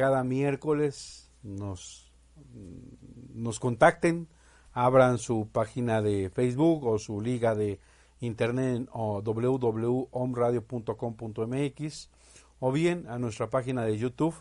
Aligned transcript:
Cada 0.00 0.24
miércoles 0.24 1.30
nos, 1.42 2.10
nos 3.34 3.60
contacten, 3.60 4.28
abran 4.72 5.18
su 5.18 5.50
página 5.52 6.00
de 6.00 6.30
Facebook 6.30 6.86
o 6.86 6.98
su 6.98 7.20
liga 7.20 7.54
de 7.54 7.80
internet 8.20 8.88
o 8.92 9.20
www.omradio.com.mx 9.20 12.10
o 12.60 12.72
bien 12.72 13.06
a 13.10 13.18
nuestra 13.18 13.50
página 13.50 13.84
de 13.84 13.98
YouTube, 13.98 14.34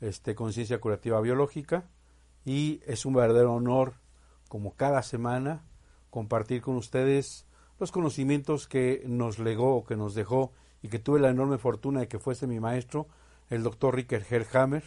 este, 0.00 0.34
Conciencia 0.34 0.80
Curativa 0.80 1.20
Biológica. 1.20 1.88
Y 2.44 2.80
es 2.84 3.06
un 3.06 3.14
verdadero 3.14 3.54
honor, 3.54 3.94
como 4.48 4.74
cada 4.74 5.04
semana, 5.04 5.64
compartir 6.10 6.60
con 6.60 6.74
ustedes 6.74 7.46
los 7.78 7.92
conocimientos 7.92 8.66
que 8.66 9.04
nos 9.06 9.38
legó, 9.38 9.84
que 9.84 9.94
nos 9.94 10.16
dejó 10.16 10.50
y 10.82 10.88
que 10.88 10.98
tuve 10.98 11.20
la 11.20 11.30
enorme 11.30 11.58
fortuna 11.58 12.00
de 12.00 12.08
que 12.08 12.18
fuese 12.18 12.48
mi 12.48 12.58
maestro, 12.58 13.06
el 13.50 13.62
doctor 13.62 13.94
Ricker 13.94 14.24
Herhammer, 14.28 14.84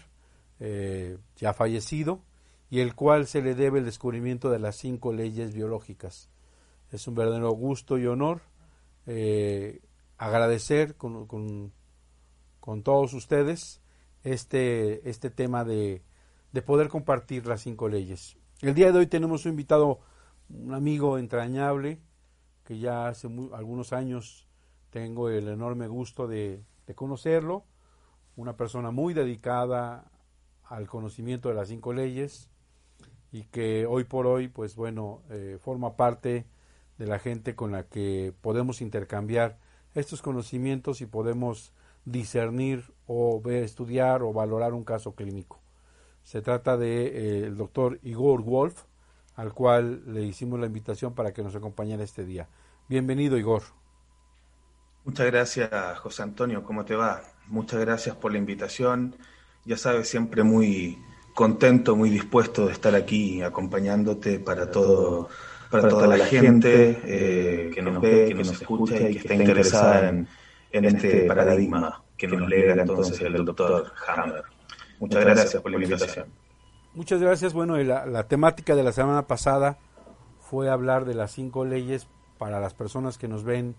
eh, 0.59 1.17
ya 1.35 1.53
fallecido, 1.53 2.23
y 2.69 2.79
el 2.79 2.95
cual 2.95 3.27
se 3.27 3.41
le 3.41 3.55
debe 3.55 3.79
el 3.79 3.85
descubrimiento 3.85 4.49
de 4.49 4.59
las 4.59 4.77
cinco 4.77 5.11
leyes 5.13 5.53
biológicas. 5.53 6.29
Es 6.91 7.07
un 7.07 7.15
verdadero 7.15 7.51
gusto 7.51 7.97
y 7.97 8.05
honor 8.05 8.41
eh, 9.07 9.81
agradecer 10.17 10.95
con, 10.95 11.25
con, 11.25 11.73
con, 12.59 12.83
todos 12.83 13.13
ustedes 13.13 13.81
este, 14.23 15.09
este 15.09 15.29
tema 15.29 15.65
de, 15.65 16.03
de 16.51 16.61
poder 16.61 16.87
compartir 16.89 17.47
las 17.47 17.61
cinco 17.61 17.89
leyes. 17.89 18.37
El 18.61 18.75
día 18.75 18.91
de 18.91 18.99
hoy 18.99 19.07
tenemos 19.07 19.45
un 19.45 19.51
invitado, 19.51 19.99
un 20.49 20.73
amigo 20.73 21.17
entrañable, 21.17 21.99
que 22.63 22.77
ya 22.77 23.07
hace 23.07 23.27
algunos 23.53 23.91
años 23.91 24.47
tengo 24.91 25.29
el 25.29 25.47
enorme 25.47 25.87
gusto 25.87 26.27
de, 26.27 26.63
de 26.85 26.95
conocerlo 26.95 27.65
una 28.41 28.57
persona 28.57 28.89
muy 28.89 29.13
dedicada 29.13 30.11
al 30.63 30.87
conocimiento 30.87 31.49
de 31.49 31.55
las 31.55 31.67
cinco 31.67 31.93
leyes 31.93 32.49
y 33.31 33.43
que 33.43 33.85
hoy 33.85 34.03
por 34.03 34.25
hoy, 34.25 34.47
pues 34.47 34.75
bueno, 34.75 35.21
eh, 35.29 35.59
forma 35.61 35.95
parte 35.95 36.47
de 36.97 37.05
la 37.05 37.19
gente 37.19 37.55
con 37.55 37.71
la 37.71 37.83
que 37.83 38.33
podemos 38.41 38.81
intercambiar 38.81 39.59
estos 39.93 40.23
conocimientos 40.23 41.01
y 41.01 41.05
podemos 41.05 41.71
discernir 42.05 42.91
o 43.05 43.43
estudiar 43.45 44.23
o 44.23 44.33
valorar 44.33 44.73
un 44.73 44.83
caso 44.83 45.13
clínico. 45.13 45.59
Se 46.23 46.41
trata 46.41 46.77
de 46.77 47.05
eh, 47.05 47.45
el 47.45 47.57
doctor 47.57 47.99
Igor 48.01 48.41
Wolf, 48.41 48.85
al 49.35 49.53
cual 49.53 50.01
le 50.11 50.23
hicimos 50.23 50.59
la 50.59 50.65
invitación 50.65 51.13
para 51.13 51.31
que 51.31 51.43
nos 51.43 51.55
acompañara 51.55 52.03
este 52.03 52.25
día. 52.25 52.49
Bienvenido, 52.89 53.37
Igor. 53.37 53.61
Muchas 55.05 55.27
gracias, 55.27 55.99
José 55.99 56.23
Antonio. 56.23 56.63
¿Cómo 56.63 56.85
te 56.85 56.95
va? 56.95 57.21
Muchas 57.47 57.79
gracias 57.79 58.15
por 58.15 58.31
la 58.31 58.37
invitación. 58.37 59.15
Ya 59.65 59.77
sabes, 59.77 60.07
siempre 60.09 60.43
muy 60.43 60.97
contento, 61.33 61.95
muy 61.95 62.09
dispuesto 62.09 62.67
de 62.67 62.73
estar 62.73 62.95
aquí 62.95 63.41
acompañándote 63.41 64.39
para 64.39 64.71
todo, 64.71 65.29
para, 65.69 65.87
toda, 65.87 66.07
la, 66.07 66.25
gente 66.25 66.99
eh, 67.05 67.71
que 67.73 67.81
nos 67.81 68.01
ve, 68.01 68.25
que 68.27 68.33
nos 68.33 68.51
escucha 68.51 68.97
y 69.09 69.13
que 69.13 69.19
está 69.19 69.35
interesada 69.35 70.09
en, 70.09 70.27
en 70.71 70.85
este 70.85 71.21
paradigma 71.25 72.03
que 72.17 72.27
nos 72.27 72.47
lega 72.47 72.73
entonces 72.73 73.19
el 73.21 73.45
doctor 73.45 73.91
Hammer. 74.07 74.43
Muchas 74.99 75.25
gracias 75.25 75.61
por 75.61 75.71
la 75.71 75.83
invitación. 75.83 76.25
Muchas 76.93 77.21
gracias. 77.21 77.53
Bueno, 77.53 77.77
la, 77.77 78.05
la 78.05 78.27
temática 78.27 78.75
de 78.75 78.83
la 78.83 78.91
semana 78.91 79.27
pasada 79.27 79.77
fue 80.39 80.69
hablar 80.69 81.05
de 81.05 81.15
las 81.15 81.31
cinco 81.31 81.65
leyes 81.65 82.07
para 82.37 82.59
las 82.59 82.73
personas 82.73 83.17
que 83.17 83.27
nos 83.27 83.43
ven 83.43 83.75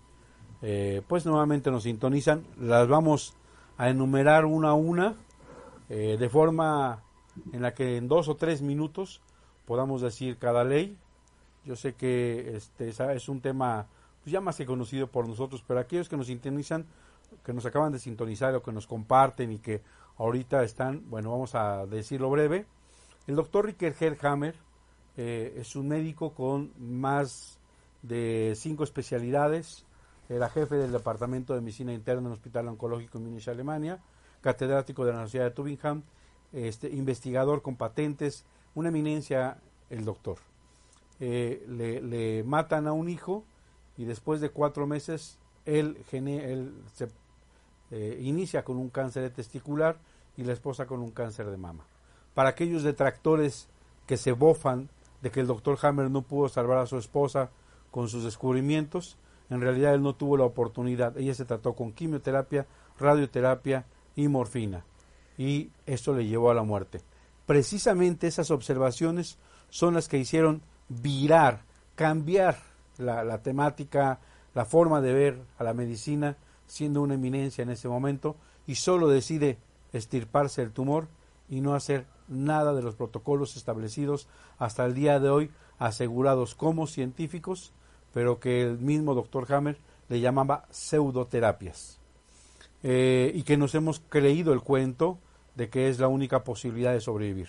eh, 0.65 1.01
pues 1.07 1.25
nuevamente 1.25 1.69
nos 1.69 1.83
sintonizan. 1.83 2.45
Las 2.57 2.87
vamos 2.87 3.35
a 3.77 3.89
enumerar 3.89 4.45
una 4.45 4.69
a 4.69 4.73
una, 4.73 5.15
eh, 5.89 6.17
de 6.19 6.29
forma 6.29 7.03
en 7.51 7.61
la 7.61 7.73
que 7.73 7.97
en 7.97 8.07
dos 8.07 8.27
o 8.27 8.35
tres 8.35 8.61
minutos 8.61 9.21
podamos 9.65 10.01
decir 10.01 10.37
cada 10.37 10.63
ley. 10.63 10.97
Yo 11.65 11.75
sé 11.75 11.93
que 11.93 12.55
este 12.55 12.89
es 12.89 13.29
un 13.29 13.41
tema 13.41 13.87
pues, 14.23 14.31
ya 14.31 14.41
más 14.41 14.57
que 14.57 14.65
conocido 14.65 15.07
por 15.07 15.27
nosotros, 15.27 15.63
pero 15.67 15.79
aquellos 15.79 16.09
que 16.09 16.17
nos 16.17 16.27
sintonizan, 16.27 16.85
que 17.43 17.53
nos 17.53 17.65
acaban 17.65 17.91
de 17.91 17.99
sintonizar 17.99 18.53
o 18.55 18.63
que 18.63 18.71
nos 18.71 18.87
comparten 18.87 19.51
y 19.51 19.59
que 19.59 19.81
ahorita 20.17 20.63
están, 20.63 21.09
bueno, 21.09 21.31
vamos 21.31 21.55
a 21.55 21.85
decirlo 21.85 22.29
breve. 22.29 22.65
El 23.27 23.35
doctor 23.35 23.65
Ricker 23.65 23.95
Herhammer 23.99 24.55
eh, 25.17 25.55
es 25.57 25.75
un 25.75 25.87
médico 25.87 26.33
con 26.33 26.71
más 26.77 27.59
de 28.01 28.53
cinco 28.55 28.83
especialidades, 28.83 29.85
era 30.35 30.49
jefe 30.49 30.75
del 30.75 30.91
Departamento 30.91 31.53
de 31.53 31.61
Medicina 31.61 31.93
Interna 31.93 32.21
en 32.21 32.27
el 32.27 32.33
Hospital 32.33 32.67
Oncológico 32.67 33.17
en 33.17 33.25
Múnich, 33.25 33.47
Alemania, 33.47 33.99
catedrático 34.41 35.05
de 35.05 35.11
la 35.11 35.17
Universidad 35.17 35.45
de 35.45 35.51
Tübingen, 35.51 36.03
este, 36.51 36.89
investigador 36.89 37.61
con 37.61 37.75
patentes, 37.75 38.45
una 38.75 38.89
eminencia 38.89 39.57
el 39.89 40.05
doctor. 40.05 40.37
Eh, 41.19 41.63
le, 41.69 42.43
matan 42.43 42.87
a 42.87 42.93
un 42.93 43.09
hijo 43.09 43.43
y 43.97 44.05
después 44.05 44.41
de 44.41 44.49
cuatro 44.49 44.87
meses 44.87 45.37
él, 45.65 45.97
se 46.09 47.07
eh, 47.91 48.19
inicia 48.21 48.63
con 48.63 48.77
un 48.77 48.89
cáncer 48.89 49.23
de 49.23 49.29
testicular 49.29 49.97
y 50.35 50.43
la 50.43 50.53
esposa 50.53 50.87
con 50.87 51.01
un 51.01 51.11
cáncer 51.11 51.45
de 51.45 51.57
mama. 51.57 51.85
Para 52.33 52.49
aquellos 52.49 52.81
detractores 52.81 53.67
que 54.07 54.17
se 54.17 54.31
bofan 54.31 54.89
de 55.21 55.31
que 55.31 55.39
el 55.39 55.47
doctor 55.47 55.77
Hammer 55.83 56.09
no 56.09 56.23
pudo 56.23 56.49
salvar 56.49 56.79
a 56.79 56.87
su 56.87 56.97
esposa 56.97 57.51
con 57.91 58.09
sus 58.09 58.23
descubrimientos, 58.23 59.17
en 59.49 59.61
realidad 59.61 59.93
él 59.93 60.01
no 60.01 60.15
tuvo 60.15 60.37
la 60.37 60.45
oportunidad. 60.45 61.17
Ella 61.17 61.33
se 61.33 61.45
trató 61.45 61.73
con 61.73 61.91
quimioterapia, 61.91 62.65
radioterapia 62.99 63.85
y 64.15 64.27
morfina. 64.27 64.85
Y 65.37 65.69
esto 65.85 66.13
le 66.13 66.25
llevó 66.25 66.51
a 66.51 66.53
la 66.53 66.63
muerte. 66.63 67.01
Precisamente 67.45 68.27
esas 68.27 68.51
observaciones 68.51 69.37
son 69.69 69.93
las 69.93 70.07
que 70.07 70.17
hicieron 70.17 70.61
virar, 70.87 71.63
cambiar 71.95 72.57
la, 72.97 73.41
temática, 73.41 74.19
la 74.53 74.65
forma 74.65 75.01
de 75.01 75.13
ver 75.13 75.41
a 75.57 75.63
la 75.63 75.73
medicina, 75.73 76.37
siendo 76.67 77.01
una 77.01 77.15
eminencia 77.15 77.63
en 77.63 77.69
ese 77.69 77.87
momento, 77.87 78.35
y 78.67 78.75
solo 78.75 79.07
decide 79.09 79.57
estirparse 79.91 80.61
el 80.61 80.71
tumor 80.71 81.07
y 81.49 81.61
no 81.61 81.75
hacer 81.75 82.05
nada 82.27 82.73
de 82.73 82.81
los 82.81 82.95
protocolos 82.95 83.57
establecidos 83.57 84.27
hasta 84.57 84.85
el 84.85 84.93
día 84.93 85.19
de 85.19 85.29
hoy, 85.29 85.51
asegurados 85.79 86.55
como 86.55 86.87
científicos, 86.87 87.73
pero 88.13 88.39
que 88.39 88.61
el 88.61 88.77
mismo 88.77 89.15
doctor 89.15 89.51
Hammer 89.51 89.77
le 90.09 90.19
llamaba 90.19 90.65
pseudoterapias. 90.69 91.99
Eh, 92.83 93.31
y 93.33 93.43
que 93.43 93.57
nos 93.57 93.75
hemos 93.75 94.01
creído 94.09 94.53
el 94.53 94.61
cuento 94.61 95.17
de 95.55 95.69
que 95.69 95.89
es 95.89 95.99
la 95.99 96.07
única 96.07 96.43
posibilidad 96.43 96.93
de 96.93 97.01
sobrevivir. 97.01 97.47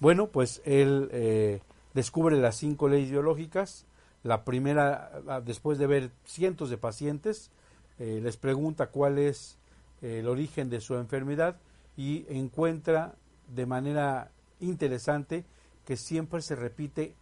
Bueno, 0.00 0.28
pues 0.28 0.62
él 0.64 1.08
eh, 1.12 1.60
descubre 1.94 2.36
las 2.36 2.56
cinco 2.56 2.88
leyes 2.88 3.10
biológicas. 3.10 3.86
La 4.22 4.44
primera, 4.44 5.20
después 5.44 5.78
de 5.78 5.86
ver 5.86 6.10
cientos 6.24 6.70
de 6.70 6.78
pacientes, 6.78 7.50
eh, 7.98 8.20
les 8.22 8.36
pregunta 8.36 8.86
cuál 8.86 9.18
es 9.18 9.58
el 10.00 10.26
origen 10.26 10.70
de 10.70 10.80
su 10.80 10.94
enfermedad 10.96 11.56
y 11.96 12.24
encuentra 12.28 13.14
de 13.48 13.66
manera 13.66 14.30
interesante 14.60 15.44
que 15.84 15.96
siempre 15.96 16.40
se 16.40 16.56
repite 16.56 17.14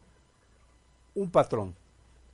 un 1.14 1.30
patrón, 1.30 1.74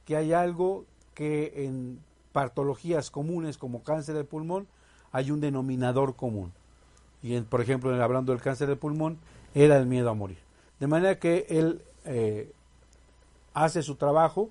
que 0.06 0.16
hay 0.16 0.32
algo 0.32 0.86
que 1.14 1.64
en 1.66 2.00
patologías 2.32 3.10
comunes 3.10 3.58
como 3.58 3.82
cáncer 3.82 4.14
del 4.14 4.24
pulmón 4.24 4.66
hay 5.12 5.30
un 5.30 5.40
denominador 5.40 6.16
común. 6.16 6.52
Y 7.22 7.38
por 7.42 7.60
ejemplo, 7.60 8.02
hablando 8.02 8.32
del 8.32 8.40
cáncer 8.40 8.68
del 8.68 8.78
pulmón, 8.78 9.18
era 9.54 9.76
el 9.76 9.86
miedo 9.86 10.08
a 10.08 10.14
morir. 10.14 10.38
De 10.80 10.86
manera 10.86 11.18
que 11.18 11.46
él 11.48 11.82
eh, 12.04 12.52
hace 13.52 13.82
su 13.82 13.96
trabajo 13.96 14.50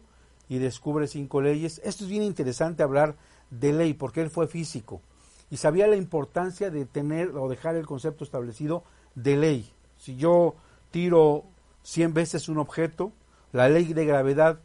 y 0.50 0.58
descubre 0.58 1.08
cinco 1.08 1.42
leyes. 1.42 1.80
Esto 1.84 2.04
es 2.04 2.10
bien 2.10 2.24
interesante 2.24 2.84
hablar 2.84 3.16
de 3.50 3.74
ley, 3.74 3.94
porque 3.94 4.22
él 4.22 4.30
fue 4.30 4.48
físico 4.48 5.02
y 5.50 5.58
sabía 5.58 5.88
la 5.88 5.96
importancia 5.96 6.72
de 6.72 6.86
tener 6.86 7.30
o 7.38 7.48
dejar 7.48 7.76
el 7.76 7.86
concepto 7.86 8.24
establecido 8.24 8.84
de 9.14 9.38
ley. 9.38 9.72
Si 9.98 10.16
yo 10.18 10.56
tiro 10.92 11.44
100 11.84 12.14
veces 12.14 12.50
un 12.50 12.58
objeto, 12.58 13.12
la 13.52 13.70
ley 13.70 13.94
de 13.94 14.06
gravedad 14.06 14.60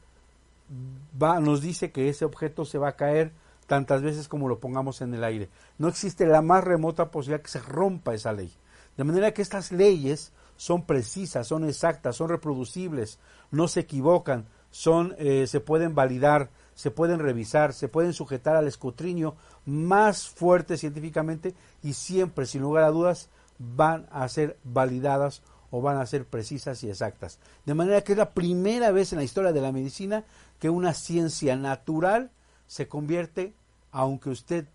va, 1.21 1.41
nos 1.41 1.61
dice 1.61 1.91
que 1.91 2.09
ese 2.09 2.25
objeto 2.25 2.65
se 2.65 2.79
va 2.79 2.89
a 2.89 2.97
caer 2.97 3.33
tantas 3.67 4.03
veces 4.03 4.29
como 4.29 4.49
lo 4.49 4.59
pongamos 4.59 5.01
en 5.01 5.15
el 5.15 5.25
aire. 5.25 5.49
No 5.79 5.89
existe 5.89 6.27
la 6.27 6.43
más 6.43 6.65
remota 6.65 7.11
posibilidad 7.11 7.43
que 7.43 7.51
se 7.51 7.61
rompa 7.61 8.15
esa 8.15 8.33
ley. 8.33 8.53
De 8.97 9.05
manera 9.05 9.33
que 9.33 9.43
estas 9.43 9.73
leyes 9.73 10.33
son 10.57 10.85
precisas, 10.85 11.47
son 11.47 11.65
exactas, 11.65 12.17
son 12.17 12.29
reproducibles, 12.29 13.19
no 13.51 13.69
se 13.69 13.81
equivocan, 13.81 14.47
son, 14.71 15.15
eh, 15.19 15.47
se 15.47 15.61
pueden 15.61 15.95
validar, 15.95 16.51
se 16.75 16.91
pueden 16.91 17.19
revisar, 17.19 17.73
se 17.73 17.89
pueden 17.89 18.13
sujetar 18.13 18.57
al 18.57 18.67
escrutinio 18.67 19.37
más 19.65 20.29
fuerte 20.29 20.77
científicamente 20.77 21.55
y 21.83 21.95
siempre, 21.95 22.47
sin 22.47 22.63
lugar 22.63 22.85
a 22.85 22.91
dudas, 22.91 23.31
van 23.59 24.07
a 24.11 24.29
ser 24.29 24.59
validadas 24.65 25.43
o 25.71 25.81
van 25.81 25.99
a 25.99 26.07
ser 26.07 26.27
precisas 26.27 26.83
y 26.83 26.89
exactas. 26.89 27.39
De 27.65 27.75
manera 27.75 28.03
que 28.03 28.13
es 28.13 28.19
la 28.19 28.31
primera 28.31 28.91
vez 28.91 29.13
en 29.13 29.19
la 29.19 29.25
historia 29.25 29.53
de 29.53 29.61
la 29.61 29.73
medicina 29.73 30.25
que 30.61 30.71
una 30.71 30.95
ciencia 30.95 31.57
natural 31.57 32.31
se 32.69 32.87
convierte, 32.87 33.55
aunque 33.91 34.31
usted 34.31 34.67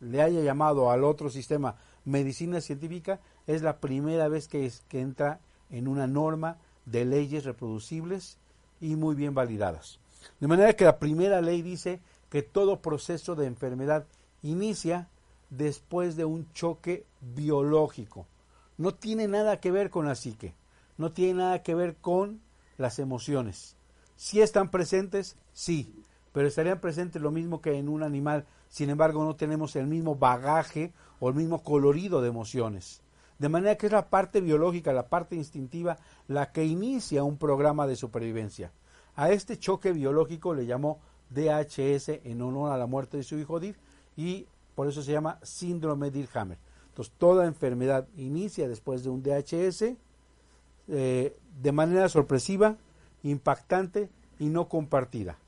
le 0.00 0.20
haya 0.20 0.40
llamado 0.40 0.90
al 0.90 1.04
otro 1.04 1.30
sistema 1.30 1.76
medicina 2.04 2.60
científica, 2.60 3.20
es 3.46 3.62
la 3.62 3.78
primera 3.78 4.26
vez 4.28 4.48
que, 4.48 4.72
que 4.88 5.00
entra 5.00 5.38
en 5.70 5.86
una 5.86 6.06
norma 6.06 6.56
de 6.86 7.04
leyes 7.04 7.44
reproducibles 7.44 8.38
y 8.80 8.96
muy 8.96 9.14
bien 9.14 9.34
validadas. 9.34 10.00
De 10.40 10.48
manera 10.48 10.74
que 10.74 10.84
la 10.84 10.98
primera 10.98 11.40
ley 11.40 11.62
dice 11.62 12.00
que 12.30 12.42
todo 12.42 12.80
proceso 12.80 13.34
de 13.34 13.46
enfermedad 13.46 14.06
inicia 14.42 15.08
después 15.50 16.16
de 16.16 16.24
un 16.24 16.50
choque 16.52 17.04
biológico. 17.20 18.26
No 18.76 18.94
tiene 18.94 19.28
nada 19.28 19.60
que 19.60 19.70
ver 19.70 19.90
con 19.90 20.06
la 20.06 20.14
psique, 20.14 20.54
no 20.96 21.12
tiene 21.12 21.34
nada 21.34 21.62
que 21.62 21.74
ver 21.74 21.96
con 21.96 22.40
las 22.76 22.98
emociones. 22.98 23.76
Si 24.16 24.40
están 24.40 24.70
presentes, 24.70 25.36
sí, 25.52 25.94
pero 26.32 26.48
estarían 26.48 26.80
presentes 26.80 27.20
lo 27.20 27.30
mismo 27.30 27.60
que 27.60 27.78
en 27.78 27.88
un 27.88 28.02
animal. 28.02 28.46
Sin 28.68 28.90
embargo, 28.90 29.24
no 29.24 29.36
tenemos 29.36 29.76
el 29.76 29.86
mismo 29.86 30.16
bagaje 30.16 30.92
o 31.20 31.28
el 31.28 31.34
mismo 31.34 31.62
colorido 31.62 32.20
de 32.20 32.28
emociones. 32.28 33.02
De 33.38 33.48
manera 33.48 33.76
que 33.76 33.86
es 33.86 33.92
la 33.92 34.10
parte 34.10 34.40
biológica, 34.40 34.92
la 34.92 35.08
parte 35.08 35.36
instintiva, 35.36 35.98
la 36.28 36.52
que 36.52 36.64
inicia 36.64 37.24
un 37.24 37.36
programa 37.36 37.86
de 37.86 37.96
supervivencia. 37.96 38.72
A 39.16 39.30
este 39.30 39.58
choque 39.58 39.92
biológico 39.92 40.54
le 40.54 40.66
llamó 40.66 41.00
DHS 41.30 42.08
en 42.24 42.42
honor 42.42 42.72
a 42.72 42.78
la 42.78 42.86
muerte 42.86 43.16
de 43.16 43.22
su 43.22 43.38
hijo 43.38 43.60
Dir 43.60 43.76
y 44.16 44.46
por 44.74 44.88
eso 44.88 45.02
se 45.02 45.12
llama 45.12 45.38
síndrome 45.42 46.10
Dirhammer. 46.10 46.58
Entonces, 46.88 47.14
toda 47.18 47.46
enfermedad 47.46 48.06
inicia 48.16 48.68
después 48.68 49.02
de 49.02 49.10
un 49.10 49.22
DHS 49.22 49.96
eh, 50.88 51.36
de 51.60 51.72
manera 51.72 52.08
sorpresiva, 52.08 52.76
impactante 53.24 54.10
y 54.38 54.46
no 54.46 54.68
compartida. 54.68 55.38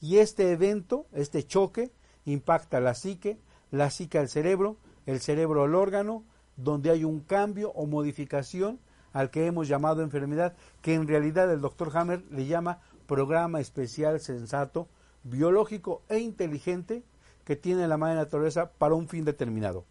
Y 0.00 0.18
este 0.18 0.50
evento, 0.50 1.06
este 1.12 1.44
choque, 1.44 1.92
impacta 2.24 2.80
la 2.80 2.94
psique, 2.94 3.38
la 3.70 3.90
psique 3.90 4.18
al 4.18 4.28
cerebro, 4.28 4.76
el 5.06 5.20
cerebro 5.20 5.62
al 5.62 5.74
órgano, 5.74 6.24
donde 6.56 6.90
hay 6.90 7.04
un 7.04 7.20
cambio 7.20 7.70
o 7.72 7.86
modificación 7.86 8.80
al 9.12 9.30
que 9.30 9.46
hemos 9.46 9.68
llamado 9.68 10.02
enfermedad, 10.02 10.54
que 10.82 10.94
en 10.94 11.06
realidad 11.06 11.52
el 11.52 11.60
doctor 11.60 11.96
Hammer 11.96 12.24
le 12.30 12.46
llama 12.46 12.80
programa 13.06 13.60
especial 13.60 14.20
sensato, 14.20 14.88
biológico 15.24 16.02
e 16.08 16.18
inteligente 16.18 17.02
que 17.44 17.56
tiene 17.56 17.88
la 17.88 17.96
madre 17.96 18.16
naturaleza 18.16 18.70
para 18.72 18.94
un 18.94 19.08
fin 19.08 19.24
determinado, 19.24 19.84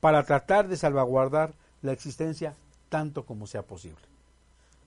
para 0.00 0.24
tratar 0.24 0.68
de 0.68 0.76
salvaguardar 0.76 1.54
la 1.80 1.92
existencia 1.92 2.54
tanto 2.88 3.24
como 3.24 3.46
sea 3.46 3.62
posible. 3.62 4.02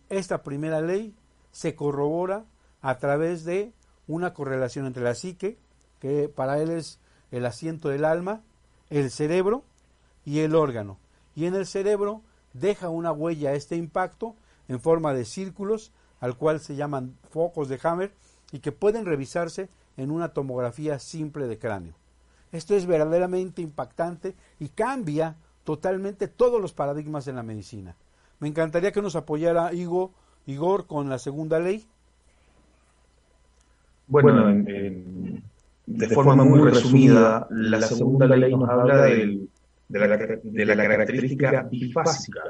Esta 0.09 0.43
primera 0.43 0.81
ley 0.81 1.15
se 1.55 1.73
corrobora 1.73 2.43
a 2.81 2.97
través 2.97 3.45
de 3.45 3.71
una 4.07 4.33
correlación 4.33 4.87
entre 4.87 5.03
la 5.03 5.15
psique, 5.15 5.57
que 6.01 6.27
para 6.27 6.59
él 6.59 6.69
es 6.69 6.99
el 7.31 7.45
asiento 7.45 7.87
del 7.87 8.03
alma, 8.03 8.41
el 8.89 9.09
cerebro 9.09 9.63
y 10.25 10.39
el 10.39 10.53
órgano. 10.53 10.97
Y 11.33 11.45
en 11.45 11.55
el 11.55 11.65
cerebro 11.65 12.21
deja 12.51 12.89
una 12.89 13.13
huella 13.13 13.53
este 13.53 13.77
impacto 13.77 14.35
en 14.67 14.81
forma 14.81 15.13
de 15.13 15.23
círculos 15.23 15.93
al 16.19 16.35
cual 16.35 16.59
se 16.59 16.75
llaman 16.75 17.17
focos 17.29 17.69
de 17.69 17.79
Hammer 17.83 18.13
y 18.51 18.59
que 18.59 18.73
pueden 18.73 19.05
revisarse 19.05 19.69
en 19.95 20.11
una 20.11 20.33
tomografía 20.33 20.99
simple 20.99 21.47
de 21.47 21.57
cráneo. 21.57 21.93
Esto 22.51 22.75
es 22.75 22.85
verdaderamente 22.85 23.61
impactante 23.61 24.35
y 24.59 24.67
cambia 24.67 25.37
totalmente 25.63 26.27
todos 26.27 26.61
los 26.61 26.73
paradigmas 26.73 27.29
en 27.29 27.37
la 27.37 27.43
medicina. 27.43 27.95
Me 28.39 28.49
encantaría 28.49 28.91
que 28.91 29.01
nos 29.01 29.15
apoyara 29.15 29.73
Igor, 29.73 30.09
Igor 30.47 30.85
con 30.85 31.09
la 31.09 31.17
segunda 31.17 31.59
ley. 31.59 31.85
Bueno, 34.07 34.47
de 35.87 36.07
forma 36.09 36.35
muy 36.35 36.61
resumida, 36.61 37.47
la 37.49 37.81
segunda 37.81 38.27
ley 38.27 38.55
nos 38.55 38.69
habla 38.69 39.03
de, 39.03 39.47
la, 39.89 40.17
de 40.17 40.65
la 40.65 40.75
característica 40.75 41.63
bifásica 41.63 42.41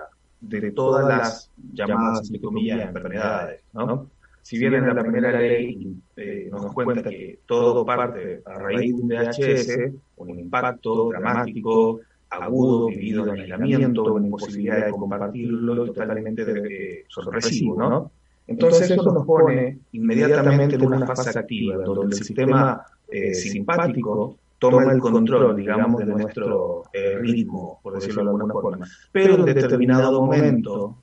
de 0.41 0.71
todas 0.71 1.07
las 1.07 1.51
llamadas, 1.73 2.27
entre 2.27 2.41
comillas, 2.41 2.81
enfermedades, 2.81 3.61
¿no? 3.73 4.09
Si 4.41 4.59
bien 4.59 4.75
en 4.75 4.95
la 4.95 5.01
primera 5.01 5.31
ley 5.31 5.97
eh, 6.15 6.49
nos 6.51 6.71
cuenta 6.71 7.09
que 7.09 7.39
todo 7.47 7.83
parte 7.83 8.43
a 8.45 8.59
raíz 8.59 8.95
de 8.95 9.01
un 9.01 9.07
VHS, 9.07 9.91
un 10.17 10.39
impacto 10.39 11.09
dramático, 11.09 12.01
agudo, 12.43 12.87
vivido 12.87 13.27
en 13.27 13.41
aislamiento, 13.41 14.17
en 14.17 14.25
imposibilidad 14.25 14.85
de 14.85 14.91
compartirlo, 14.91 15.85
totalmente 15.85 16.43
eh, 16.43 17.05
sorpresivo, 17.07 17.77
¿no? 17.77 18.11
Entonces 18.47 18.91
eso 18.91 19.11
nos 19.11 19.25
pone 19.25 19.79
inmediatamente 19.93 20.75
en 20.75 20.85
una 20.85 21.05
fase 21.07 21.37
activa, 21.37 21.77
donde 21.77 22.15
el 22.15 22.23
sistema 22.23 22.85
eh, 23.09 23.33
simpático 23.33 24.37
toma 24.59 24.91
el 24.91 24.99
control, 24.99 25.55
digamos, 25.55 25.99
de 25.99 26.05
nuestro 26.05 26.83
ritmo, 27.21 27.79
por 27.81 27.95
decirlo 27.95 28.23
de 28.23 28.29
alguna 28.29 28.53
forma. 28.53 28.87
Pero 29.11 29.35
en 29.35 29.45
determinado 29.45 30.21
momento 30.21 30.97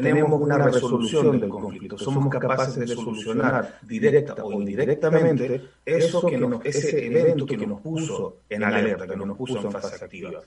tenemos 0.00 0.40
una 0.40 0.58
resolución 0.58 1.40
del 1.40 1.48
conflicto, 1.48 1.96
somos 1.96 2.28
capaces 2.28 2.74
de 2.76 2.86
solucionar 2.88 3.78
directa 3.82 4.34
o 4.42 4.52
indirectamente 4.52 5.68
eso 5.84 6.26
que 6.26 6.36
nos, 6.36 6.64
ese 6.64 7.06
evento 7.06 7.46
que 7.46 7.66
nos 7.66 7.80
puso 7.80 8.38
en 8.48 8.64
alerta, 8.64 9.06
que 9.06 9.16
nos 9.16 9.36
puso 9.36 9.60
en 9.60 9.70
fase 9.70 10.04
activa. 10.04 10.40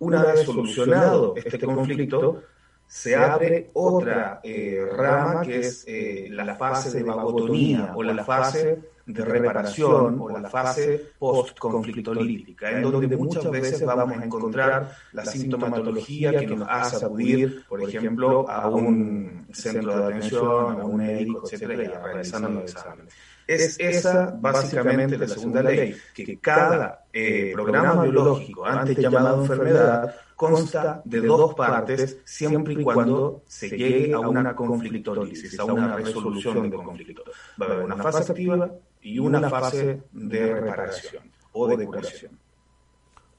Una 0.00 0.22
vez 0.24 0.40
solucionado 0.44 1.34
este 1.36 1.58
conflicto, 1.58 2.42
se 2.86 3.14
abre 3.14 3.70
otra 3.74 4.40
eh, 4.42 4.86
rama 4.92 5.42
que 5.42 5.60
es 5.60 5.84
eh, 5.86 6.28
la 6.30 6.54
fase 6.54 6.96
de 6.96 7.02
vagotonía 7.02 7.92
o 7.94 8.02
la 8.02 8.24
fase 8.24 8.78
de 9.06 9.24
reparación 9.24 10.18
o 10.20 10.28
la 10.28 10.48
fase 10.48 11.12
post-conflictolítica, 11.18 12.70
en 12.70 12.82
donde 12.82 13.16
muchas 13.16 13.50
veces 13.50 13.84
vamos 13.84 14.18
a 14.18 14.24
encontrar 14.24 14.96
la 15.12 15.24
sintomatología 15.24 16.38
que 16.38 16.46
nos 16.46 16.68
hace 16.68 17.04
acudir, 17.04 17.64
por 17.68 17.82
ejemplo, 17.82 18.48
a 18.48 18.68
un 18.68 19.46
centro 19.52 19.98
de 19.98 20.04
atención, 20.04 20.80
a 20.80 20.84
un 20.84 20.96
médico, 20.96 21.42
etcétera, 21.44 21.82
y 21.82 21.86
a 21.86 22.02
realizando 22.02 22.48
los 22.48 22.64
exámenes. 22.64 23.14
Es 23.46 23.78
esa 23.78 24.34
básicamente 24.40 25.18
la 25.18 25.28
segunda 25.28 25.62
ley, 25.62 25.94
que 26.14 26.38
cada 26.38 27.04
eh, 27.12 27.50
programa 27.52 28.02
biológico, 28.02 28.64
antes 28.64 28.96
llamado 28.96 29.42
enfermedad, 29.42 30.14
consta 30.34 31.02
de 31.04 31.20
dos 31.20 31.54
partes 31.54 32.18
siempre 32.24 32.74
y 32.74 32.82
cuando 32.82 33.42
se 33.46 33.68
llegue 33.68 34.12
a 34.14 34.20
una 34.20 34.54
conflictólisis, 34.54 35.58
a 35.60 35.64
una 35.64 35.96
resolución 35.96 36.70
del 36.70 36.82
conflicto. 36.82 37.22
Va 37.60 37.66
a 37.66 37.72
haber 37.72 37.84
una 37.84 37.96
fase 37.96 38.32
activa 38.32 38.70
y 39.04 39.18
una 39.18 39.48
fase 39.48 40.02
de 40.12 40.54
reparación 40.54 41.30
o 41.52 41.68
de 41.68 41.86
curación. 41.86 42.38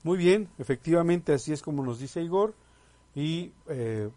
Muy 0.04 0.18
bien, 0.18 0.48
efectivamente 0.60 1.34
así 1.34 1.52
es 1.52 1.64
como 1.64 1.84
nos 1.84 2.00
dice 2.00 2.22
Igor 2.22 2.54
y 3.16 3.52
eh, 3.68 4.10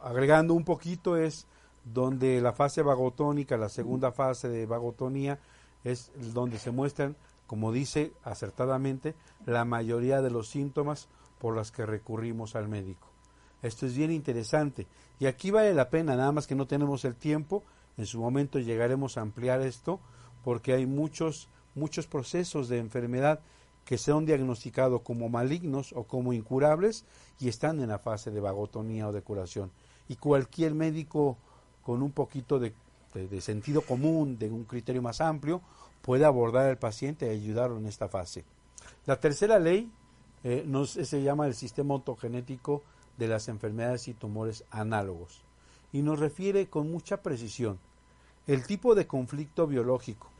agregando 0.00 0.54
un 0.54 0.64
poquito 0.64 1.16
es 1.16 1.46
donde 1.84 2.40
la 2.40 2.52
fase 2.52 2.82
vagotónica, 2.82 3.56
la 3.56 3.68
segunda 3.68 4.12
fase 4.12 4.48
de 4.48 4.64
vagotonía 4.64 5.40
es 5.82 6.12
donde 6.32 6.60
se 6.60 6.70
muestran, 6.70 7.16
como 7.48 7.72
dice 7.72 8.12
acertadamente, 8.22 9.16
la 9.44 9.64
mayoría 9.64 10.22
de 10.22 10.30
los 10.30 10.48
síntomas 10.48 11.08
por 11.40 11.56
las 11.56 11.72
que 11.72 11.84
recurrimos 11.84 12.54
al 12.54 12.68
médico. 12.68 13.08
Esto 13.62 13.86
es 13.86 13.96
bien 13.96 14.12
interesante 14.12 14.86
y 15.18 15.26
aquí 15.26 15.50
vale 15.50 15.74
la 15.74 15.90
pena, 15.90 16.14
nada 16.14 16.30
más 16.30 16.46
que 16.46 16.54
no 16.54 16.68
tenemos 16.68 17.04
el 17.04 17.16
tiempo, 17.16 17.64
en 17.96 18.06
su 18.06 18.20
momento 18.20 18.60
llegaremos 18.60 19.18
a 19.18 19.22
ampliar 19.22 19.60
esto 19.62 19.98
porque 20.42 20.72
hay 20.72 20.86
muchos 20.86 21.48
muchos 21.74 22.06
procesos 22.06 22.68
de 22.68 22.78
enfermedad 22.78 23.40
que 23.84 23.98
son 23.98 24.26
diagnosticados 24.26 25.02
como 25.02 25.28
malignos 25.28 25.92
o 25.92 26.04
como 26.04 26.32
incurables 26.32 27.04
y 27.40 27.48
están 27.48 27.80
en 27.80 27.88
la 27.88 27.98
fase 27.98 28.30
de 28.30 28.40
vagotonía 28.40 29.08
o 29.08 29.12
de 29.12 29.22
curación. 29.22 29.70
Y 30.08 30.16
cualquier 30.16 30.74
médico 30.74 31.36
con 31.82 32.02
un 32.02 32.12
poquito 32.12 32.60
de, 32.60 32.72
sentido 33.40 33.82
común, 33.82 34.38
de 34.38 34.50
un 34.50 34.64
criterio 34.64 35.02
más 35.02 35.20
amplio, 35.20 35.60
puede 36.00 36.24
abordar 36.24 36.68
al 36.68 36.78
paciente 36.78 37.26
y 37.26 37.30
ayudarlo 37.30 37.78
en 37.78 37.86
esta 37.86 38.08
fase. 38.08 38.44
La 39.06 39.18
tercera 39.18 39.58
ley 39.58 39.90
eh, 40.44 40.68
se 40.86 41.22
llama 41.22 41.46
el 41.46 41.54
sistema 41.54 41.94
ontogenético 41.94 42.82
de 43.18 43.28
las 43.28 43.48
enfermedades 43.48 44.08
y 44.08 44.14
tumores 44.14 44.64
análogos 44.70 45.42
y 45.92 46.02
nos 46.02 46.18
refiere 46.18 46.68
con 46.68 46.90
mucha 46.90 47.22
precisión 47.22 47.78
el 48.46 48.66
tipo 48.66 48.94
de 48.94 49.06
conflicto 49.06 49.66
biológico, 49.66 50.31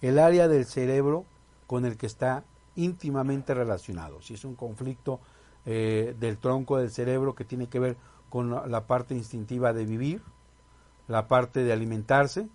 el 0.00 0.18
área 0.18 0.48
del 0.48 0.64
cerebro 0.64 1.24
con 1.66 1.84
el 1.84 1.96
que 1.96 2.06
está 2.06 2.44
íntimamente 2.76 3.54
relacionado. 3.54 4.22
Si 4.22 4.34
es 4.34 4.44
un 4.44 4.54
conflicto 4.54 5.20
eh, 5.66 6.14
del 6.18 6.38
tronco 6.38 6.78
del 6.78 6.90
cerebro 6.90 7.34
que 7.34 7.44
tiene 7.44 7.68
que 7.68 7.78
ver 7.78 7.96
con 8.28 8.50
la 8.70 8.86
parte 8.86 9.14
instintiva 9.14 9.72
de 9.72 9.84
vivir, 9.84 10.22
la 11.08 11.26
parte 11.26 11.64
de 11.64 11.72
alimentarse, 11.72 12.48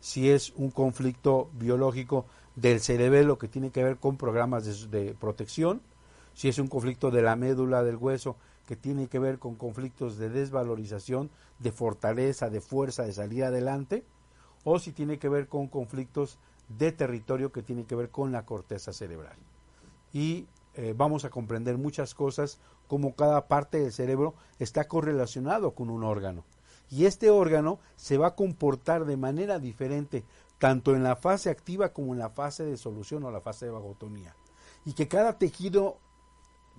si 0.00 0.30
es 0.30 0.52
un 0.56 0.70
conflicto 0.70 1.48
biológico 1.54 2.26
del 2.54 2.80
cerebelo 2.80 3.38
que 3.38 3.48
tiene 3.48 3.70
que 3.70 3.82
ver 3.82 3.96
con 3.96 4.16
programas 4.16 4.90
de 4.90 5.14
protección, 5.18 5.80
si 6.34 6.48
es 6.48 6.58
un 6.58 6.68
conflicto 6.68 7.10
de 7.10 7.22
la 7.22 7.34
médula 7.34 7.82
del 7.82 7.96
hueso 7.96 8.36
que 8.66 8.76
tiene 8.76 9.08
que 9.08 9.18
ver 9.18 9.38
con 9.38 9.54
conflictos 9.54 10.18
de 10.18 10.28
desvalorización, 10.28 11.30
de 11.58 11.72
fortaleza, 11.72 12.50
de 12.50 12.60
fuerza, 12.60 13.04
de 13.04 13.12
salir 13.12 13.44
adelante, 13.44 14.04
o 14.64 14.78
si 14.78 14.92
tiene 14.92 15.18
que 15.18 15.28
ver 15.28 15.48
con 15.48 15.68
conflictos 15.68 16.38
de 16.68 16.92
territorio 16.92 17.52
que 17.52 17.62
tiene 17.62 17.84
que 17.84 17.94
ver 17.94 18.10
con 18.10 18.32
la 18.32 18.44
corteza 18.44 18.92
cerebral. 18.92 19.36
Y 20.12 20.46
eh, 20.74 20.94
vamos 20.96 21.24
a 21.24 21.30
comprender 21.30 21.78
muchas 21.78 22.14
cosas 22.14 22.58
como 22.86 23.14
cada 23.14 23.48
parte 23.48 23.80
del 23.80 23.92
cerebro 23.92 24.34
está 24.58 24.86
correlacionado 24.86 25.72
con 25.72 25.90
un 25.90 26.04
órgano. 26.04 26.44
Y 26.90 27.06
este 27.06 27.30
órgano 27.30 27.78
se 27.96 28.16
va 28.16 28.28
a 28.28 28.34
comportar 28.34 29.06
de 29.06 29.16
manera 29.16 29.58
diferente 29.58 30.24
tanto 30.58 30.94
en 30.94 31.02
la 31.02 31.16
fase 31.16 31.50
activa 31.50 31.90
como 31.92 32.12
en 32.12 32.18
la 32.18 32.30
fase 32.30 32.64
de 32.64 32.76
solución 32.76 33.24
o 33.24 33.30
la 33.30 33.40
fase 33.40 33.66
de 33.66 33.72
vagotonía. 33.72 34.34
Y 34.84 34.92
que 34.92 35.08
cada 35.08 35.38
tejido 35.38 35.98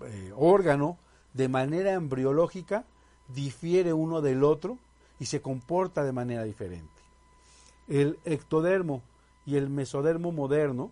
eh, 0.02 0.32
órgano 0.36 0.98
de 1.34 1.50
manera 1.50 1.94
embriológica 1.94 2.86
difiere 3.28 3.94
uno 3.94 4.22
del 4.22 4.44
otro 4.44 4.78
y 5.20 5.26
se 5.26 5.42
comporta 5.42 6.04
de 6.04 6.14
manera 6.14 6.44
diferente. 6.44 6.88
El 7.88 8.18
ectodermo 8.26 9.02
y 9.48 9.56
el 9.56 9.70
mesodermo 9.70 10.32
moderno 10.32 10.92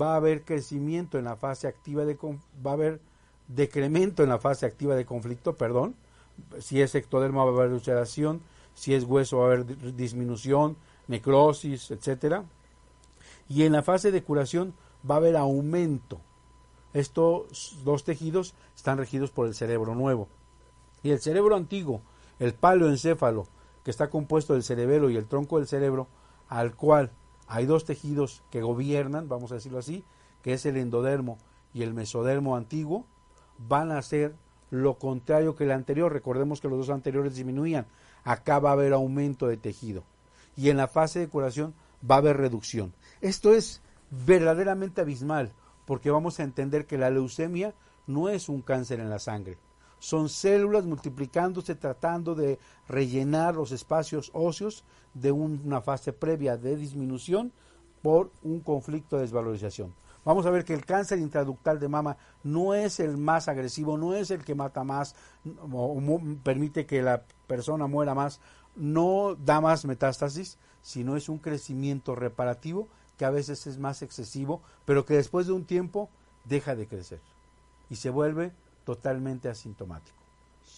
va 0.00 0.14
a 0.14 0.16
haber 0.16 0.42
crecimiento 0.42 1.18
en 1.18 1.26
la 1.26 1.36
fase 1.36 1.68
activa 1.68 2.04
de 2.04 2.18
va 2.66 2.70
a 2.70 2.74
haber 2.74 3.00
decremento 3.46 4.22
en 4.22 4.30
la 4.30 4.38
fase 4.38 4.66
activa 4.66 4.96
de 4.96 5.04
conflicto, 5.04 5.54
perdón. 5.56 5.94
Si 6.58 6.80
es 6.80 6.94
ectodermo 6.94 7.44
va 7.44 7.52
a 7.52 7.54
haber 7.64 7.72
ulceración, 7.72 8.40
si 8.74 8.94
es 8.94 9.04
hueso 9.04 9.38
va 9.38 9.44
a 9.44 9.46
haber 9.52 9.94
disminución, 9.94 10.76
necrosis, 11.08 11.90
etcétera. 11.90 12.44
Y 13.48 13.64
en 13.64 13.72
la 13.72 13.82
fase 13.82 14.10
de 14.10 14.22
curación 14.22 14.72
va 15.08 15.16
a 15.16 15.18
haber 15.18 15.36
aumento 15.36 16.20
estos 16.94 17.78
dos 17.84 18.04
tejidos 18.04 18.54
están 18.76 18.98
regidos 18.98 19.30
por 19.30 19.46
el 19.46 19.54
cerebro 19.54 19.94
nuevo. 19.94 20.28
Y 21.02 21.10
el 21.10 21.20
cerebro 21.20 21.56
antiguo, 21.56 22.02
el 22.38 22.54
paleoencéfalo, 22.54 23.46
que 23.84 23.90
está 23.90 24.10
compuesto 24.10 24.52
del 24.54 24.62
cerebelo 24.62 25.10
y 25.10 25.16
el 25.16 25.26
tronco 25.26 25.58
del 25.58 25.66
cerebro, 25.66 26.06
al 26.48 26.74
cual 26.74 27.10
hay 27.46 27.66
dos 27.66 27.84
tejidos 27.84 28.42
que 28.50 28.62
gobiernan, 28.62 29.28
vamos 29.28 29.52
a 29.52 29.56
decirlo 29.56 29.78
así, 29.78 30.04
que 30.42 30.54
es 30.54 30.66
el 30.66 30.76
endodermo 30.76 31.38
y 31.74 31.82
el 31.82 31.94
mesodermo 31.94 32.56
antiguo, 32.56 33.06
van 33.58 33.92
a 33.92 34.02
ser 34.02 34.34
lo 34.70 34.98
contrario 34.98 35.54
que 35.54 35.64
el 35.64 35.72
anterior. 35.72 36.12
Recordemos 36.12 36.60
que 36.60 36.68
los 36.68 36.78
dos 36.78 36.90
anteriores 36.90 37.34
disminuían. 37.34 37.86
Acá 38.24 38.58
va 38.58 38.70
a 38.70 38.72
haber 38.72 38.92
aumento 38.92 39.46
de 39.46 39.56
tejido. 39.56 40.04
Y 40.56 40.70
en 40.70 40.76
la 40.76 40.88
fase 40.88 41.20
de 41.20 41.28
curación 41.28 41.74
va 42.08 42.16
a 42.16 42.18
haber 42.18 42.36
reducción. 42.36 42.94
Esto 43.20 43.52
es 43.54 43.82
verdaderamente 44.10 45.00
abismal 45.00 45.52
porque 45.86 46.10
vamos 46.10 46.40
a 46.40 46.42
entender 46.42 46.86
que 46.86 46.98
la 46.98 47.10
leucemia 47.10 47.74
no 48.06 48.28
es 48.28 48.48
un 48.48 48.62
cáncer 48.62 49.00
en 49.00 49.10
la 49.10 49.18
sangre. 49.18 49.58
Son 50.02 50.28
células 50.28 50.84
multiplicándose 50.84 51.76
tratando 51.76 52.34
de 52.34 52.58
rellenar 52.88 53.54
los 53.54 53.70
espacios 53.70 54.32
óseos 54.34 54.82
de 55.14 55.30
una 55.30 55.80
fase 55.80 56.12
previa 56.12 56.56
de 56.56 56.74
disminución 56.74 57.52
por 58.02 58.32
un 58.42 58.58
conflicto 58.58 59.14
de 59.14 59.22
desvalorización. 59.22 59.94
Vamos 60.24 60.44
a 60.44 60.50
ver 60.50 60.64
que 60.64 60.74
el 60.74 60.84
cáncer 60.84 61.20
intraductal 61.20 61.78
de 61.78 61.86
mama 61.86 62.16
no 62.42 62.74
es 62.74 62.98
el 62.98 63.16
más 63.16 63.46
agresivo, 63.46 63.96
no 63.96 64.12
es 64.12 64.32
el 64.32 64.44
que 64.44 64.56
mata 64.56 64.82
más 64.82 65.14
o, 65.70 66.20
permite 66.42 66.84
que 66.84 67.00
la 67.00 67.22
persona 67.46 67.86
muera 67.86 68.12
más, 68.12 68.40
no 68.74 69.36
da 69.36 69.60
más 69.60 69.84
metástasis, 69.84 70.58
sino 70.82 71.16
es 71.16 71.28
un 71.28 71.38
crecimiento 71.38 72.16
reparativo 72.16 72.88
que 73.16 73.24
a 73.24 73.30
veces 73.30 73.68
es 73.68 73.78
más 73.78 74.02
excesivo, 74.02 74.62
pero 74.84 75.06
que 75.06 75.14
después 75.14 75.46
de 75.46 75.52
un 75.52 75.64
tiempo 75.64 76.10
deja 76.44 76.74
de 76.74 76.88
crecer 76.88 77.20
y 77.88 77.94
se 77.94 78.10
vuelve 78.10 78.50
totalmente 78.84 79.48
asintomático, 79.48 80.18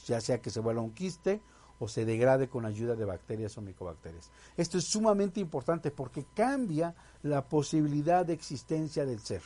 ya 0.07 0.21
sea 0.21 0.41
que 0.41 0.51
se 0.51 0.61
vuelva 0.61 0.83
un 0.83 0.93
quiste 0.93 1.41
o 1.79 1.89
se 1.89 2.05
degrade 2.05 2.49
con 2.49 2.67
ayuda 2.67 2.95
de 2.95 3.05
bacterias 3.05 3.59
o 3.59 3.63
micobacterias. 3.63 4.31
Esto 4.57 4.79
es 4.79 4.85
sumamente 4.85 5.41
importante 5.41 5.91
porque 5.91 6.25
cambia 6.35 6.95
la 7.23 7.43
posibilidad 7.49 8.25
de 8.25 8.33
existencia 8.33 9.05
del 9.05 9.21
ser, 9.21 9.43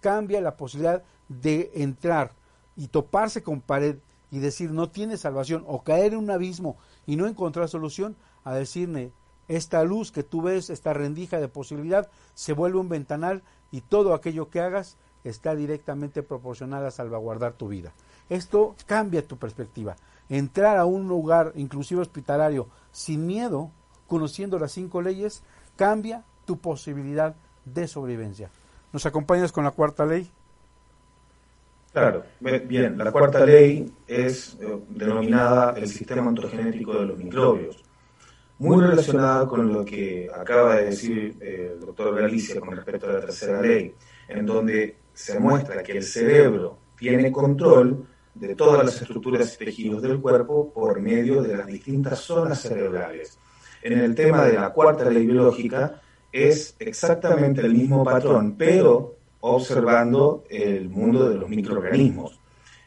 cambia 0.00 0.40
la 0.40 0.56
posibilidad 0.56 1.02
de 1.28 1.70
entrar 1.74 2.32
y 2.76 2.88
toparse 2.88 3.42
con 3.42 3.60
pared 3.60 3.96
y 4.30 4.38
decir 4.38 4.70
no 4.70 4.90
tiene 4.90 5.16
salvación 5.16 5.64
o 5.66 5.82
caer 5.82 6.12
en 6.12 6.20
un 6.20 6.30
abismo 6.30 6.76
y 7.06 7.16
no 7.16 7.26
encontrar 7.26 7.68
solución 7.68 8.16
a 8.44 8.54
decirle 8.54 9.12
esta 9.48 9.82
luz 9.82 10.12
que 10.12 10.22
tú 10.22 10.42
ves, 10.42 10.68
esta 10.70 10.92
rendija 10.92 11.40
de 11.40 11.48
posibilidad, 11.48 12.10
se 12.34 12.52
vuelve 12.52 12.78
un 12.78 12.88
ventanal 12.88 13.42
y 13.70 13.80
todo 13.80 14.14
aquello 14.14 14.50
que 14.50 14.60
hagas 14.60 14.96
está 15.24 15.54
directamente 15.54 16.22
proporcional 16.22 16.84
a 16.86 16.90
salvaguardar 16.90 17.52
tu 17.52 17.68
vida. 17.68 17.92
Esto 18.28 18.74
cambia 18.86 19.26
tu 19.26 19.36
perspectiva. 19.36 19.96
Entrar 20.28 20.76
a 20.76 20.84
un 20.84 21.08
lugar, 21.08 21.52
inclusive 21.56 22.02
hospitalario, 22.02 22.68
sin 22.92 23.26
miedo, 23.26 23.70
conociendo 24.06 24.58
las 24.58 24.72
cinco 24.72 25.00
leyes, 25.00 25.42
cambia 25.76 26.24
tu 26.44 26.58
posibilidad 26.58 27.34
de 27.64 27.88
sobrevivencia. 27.88 28.50
¿Nos 28.92 29.06
acompañas 29.06 29.52
con 29.52 29.64
la 29.64 29.70
cuarta 29.70 30.04
ley? 30.04 30.30
Claro, 31.92 32.24
bien, 32.40 32.98
la 32.98 33.10
cuarta 33.10 33.44
ley 33.44 33.90
es 34.06 34.56
eh, 34.60 34.78
denominada 34.90 35.74
el 35.76 35.88
sistema 35.88 36.28
ontogenético 36.28 36.94
de 36.94 37.06
los 37.06 37.18
microbios, 37.18 37.82
muy 38.58 38.84
relacionada 38.84 39.46
con 39.46 39.72
lo 39.72 39.84
que 39.84 40.28
acaba 40.34 40.76
de 40.76 40.86
decir 40.86 41.36
eh, 41.40 41.72
el 41.74 41.80
doctor 41.80 42.14
Galicia 42.14 42.60
con 42.60 42.76
respecto 42.76 43.08
a 43.08 43.14
la 43.14 43.20
tercera 43.20 43.62
ley, 43.62 43.94
en 44.28 44.44
donde 44.44 44.96
se 45.18 45.40
muestra 45.40 45.82
que 45.82 45.98
el 45.98 46.04
cerebro 46.04 46.78
tiene 46.96 47.32
control 47.32 48.06
de 48.34 48.54
todas 48.54 48.84
las 48.84 49.02
estructuras 49.02 49.52
y 49.52 49.64
tejidos 49.64 50.00
del 50.00 50.20
cuerpo 50.20 50.72
por 50.72 51.00
medio 51.00 51.42
de 51.42 51.56
las 51.56 51.66
distintas 51.66 52.20
zonas 52.20 52.60
cerebrales. 52.60 53.36
En 53.82 53.98
el 53.98 54.14
tema 54.14 54.44
de 54.44 54.52
la 54.52 54.70
cuarta 54.70 55.10
ley 55.10 55.26
biológica 55.26 56.00
es 56.30 56.76
exactamente 56.78 57.62
el 57.62 57.74
mismo 57.74 58.04
patrón, 58.04 58.54
pero 58.56 59.16
observando 59.40 60.44
el 60.48 60.88
mundo 60.88 61.28
de 61.28 61.34
los 61.34 61.48
microorganismos. 61.48 62.38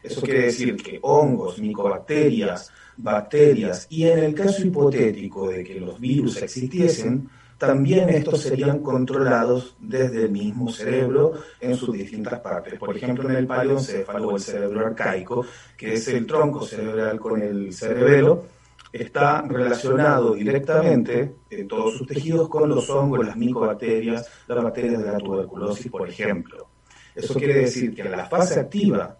Eso 0.02 0.22
quiere 0.22 0.44
decir 0.44 0.78
que 0.78 1.00
hongos, 1.02 1.60
micobacterias, 1.60 2.72
bacterias 2.96 3.88
y 3.90 4.08
en 4.08 4.20
el 4.20 4.34
caso 4.34 4.66
hipotético 4.66 5.50
de 5.50 5.66
que 5.66 5.82
los 5.82 6.00
virus 6.00 6.42
existiesen, 6.42 7.30
también 7.62 8.10
estos 8.10 8.42
serían 8.42 8.80
controlados 8.80 9.76
desde 9.80 10.24
el 10.24 10.32
mismo 10.32 10.72
cerebro 10.72 11.34
en 11.60 11.76
sus 11.76 11.94
distintas 11.94 12.40
partes. 12.40 12.80
Por 12.80 12.98
ejemplo, 12.98 13.30
en 13.30 13.36
el 13.36 13.46
paleoncéfalo 13.46 14.30
o 14.30 14.36
el 14.36 14.42
cerebro 14.42 14.88
arcaico, 14.88 15.46
que 15.78 15.94
es 15.94 16.08
el 16.08 16.26
tronco 16.26 16.66
cerebral 16.66 17.20
con 17.20 17.40
el 17.40 17.72
cerebelo, 17.72 18.46
está 18.92 19.44
relacionado 19.44 20.34
directamente 20.34 21.36
en 21.52 21.68
todos 21.68 22.00
sus 22.00 22.08
tejidos 22.08 22.50
con 22.50 22.68
los 22.68 22.90
hongos, 22.90 23.28
las 23.28 23.38
micobacterias, 23.38 24.28
las 24.48 24.64
bacterias 24.64 25.04
de 25.04 25.12
la 25.12 25.20
tuberculosis, 25.20 25.92
por 25.92 26.10
ejemplo. 26.10 26.68
Eso 27.14 27.36
quiere 27.36 27.54
decir 27.54 27.94
que 27.94 28.02
en 28.02 28.10
la 28.10 28.26
fase 28.26 28.60
activa, 28.60 29.20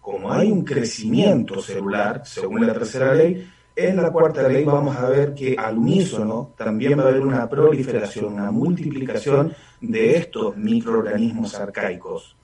como 0.00 0.32
hay 0.32 0.50
un 0.50 0.64
crecimiento 0.64 1.60
celular, 1.60 2.22
según 2.24 2.66
la 2.66 2.72
tercera 2.72 3.12
ley, 3.12 3.46
en 3.76 3.96
la 3.96 4.10
cuarta 4.10 4.48
ley 4.48 4.64
vamos 4.64 4.96
a 4.96 5.08
ver 5.08 5.34
que 5.34 5.54
al 5.56 5.76
unísono 5.76 6.54
también 6.56 6.98
va 6.98 7.04
a 7.04 7.08
haber 7.08 7.20
una 7.20 7.46
proliferación, 7.48 8.32
una 8.32 8.50
multiplicación 8.50 9.52
de 9.80 10.16
estos 10.16 10.56
microorganismos 10.56 11.54
arcaicos 11.54 12.34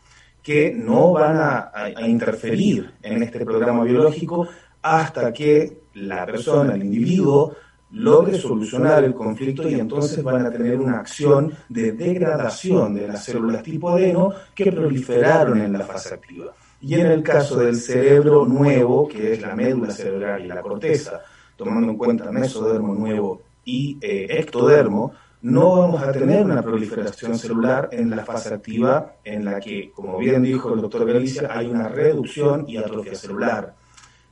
que 0.42 0.72
no 0.72 1.12
van 1.12 1.36
a, 1.38 1.70
a 1.72 2.06
interferir 2.06 2.92
en 3.02 3.22
este 3.22 3.44
programa 3.44 3.84
biológico 3.84 4.46
hasta 4.82 5.32
que 5.32 5.82
la 5.94 6.26
persona, 6.26 6.74
el 6.74 6.84
individuo, 6.84 7.54
logre 7.92 8.38
solucionar 8.38 9.04
el 9.04 9.14
conflicto 9.14 9.68
y 9.68 9.74
entonces 9.74 10.22
van 10.22 10.44
a 10.46 10.50
tener 10.50 10.78
una 10.80 10.98
acción 10.98 11.52
de 11.68 11.92
degradación 11.92 12.94
de 12.94 13.08
las 13.08 13.24
células 13.24 13.62
tipo 13.62 13.90
adeno 13.90 14.32
que 14.54 14.72
proliferaron 14.72 15.60
en 15.60 15.72
la 15.72 15.84
fase 15.84 16.14
activa. 16.14 16.52
Y 16.82 16.94
en 16.94 17.06
el 17.06 17.22
caso 17.22 17.56
del 17.56 17.76
cerebro 17.76 18.44
nuevo, 18.44 19.08
que 19.08 19.32
es 19.32 19.40
la 19.40 19.54
médula 19.54 19.90
cerebral 19.92 20.44
y 20.44 20.48
la 20.48 20.60
corteza, 20.60 21.20
tomando 21.56 21.90
en 21.90 21.96
cuenta 21.96 22.30
mesodermo 22.30 22.94
nuevo 22.94 23.40
y 23.64 23.98
eh, 24.00 24.26
ectodermo, 24.28 25.12
no 25.42 25.78
vamos 25.78 26.02
a 26.02 26.12
tener 26.12 26.44
una 26.44 26.60
proliferación 26.60 27.38
celular 27.38 27.88
en 27.92 28.10
la 28.10 28.24
fase 28.24 28.52
activa 28.52 29.14
en 29.24 29.44
la 29.44 29.60
que, 29.60 29.90
como 29.92 30.18
bien 30.18 30.42
dijo 30.42 30.74
el 30.74 30.80
doctor 30.80 31.06
Galicia, 31.06 31.48
hay 31.50 31.66
una 31.66 31.88
reducción 31.88 32.64
y 32.68 32.76
atrofia 32.76 33.14
celular 33.14 33.74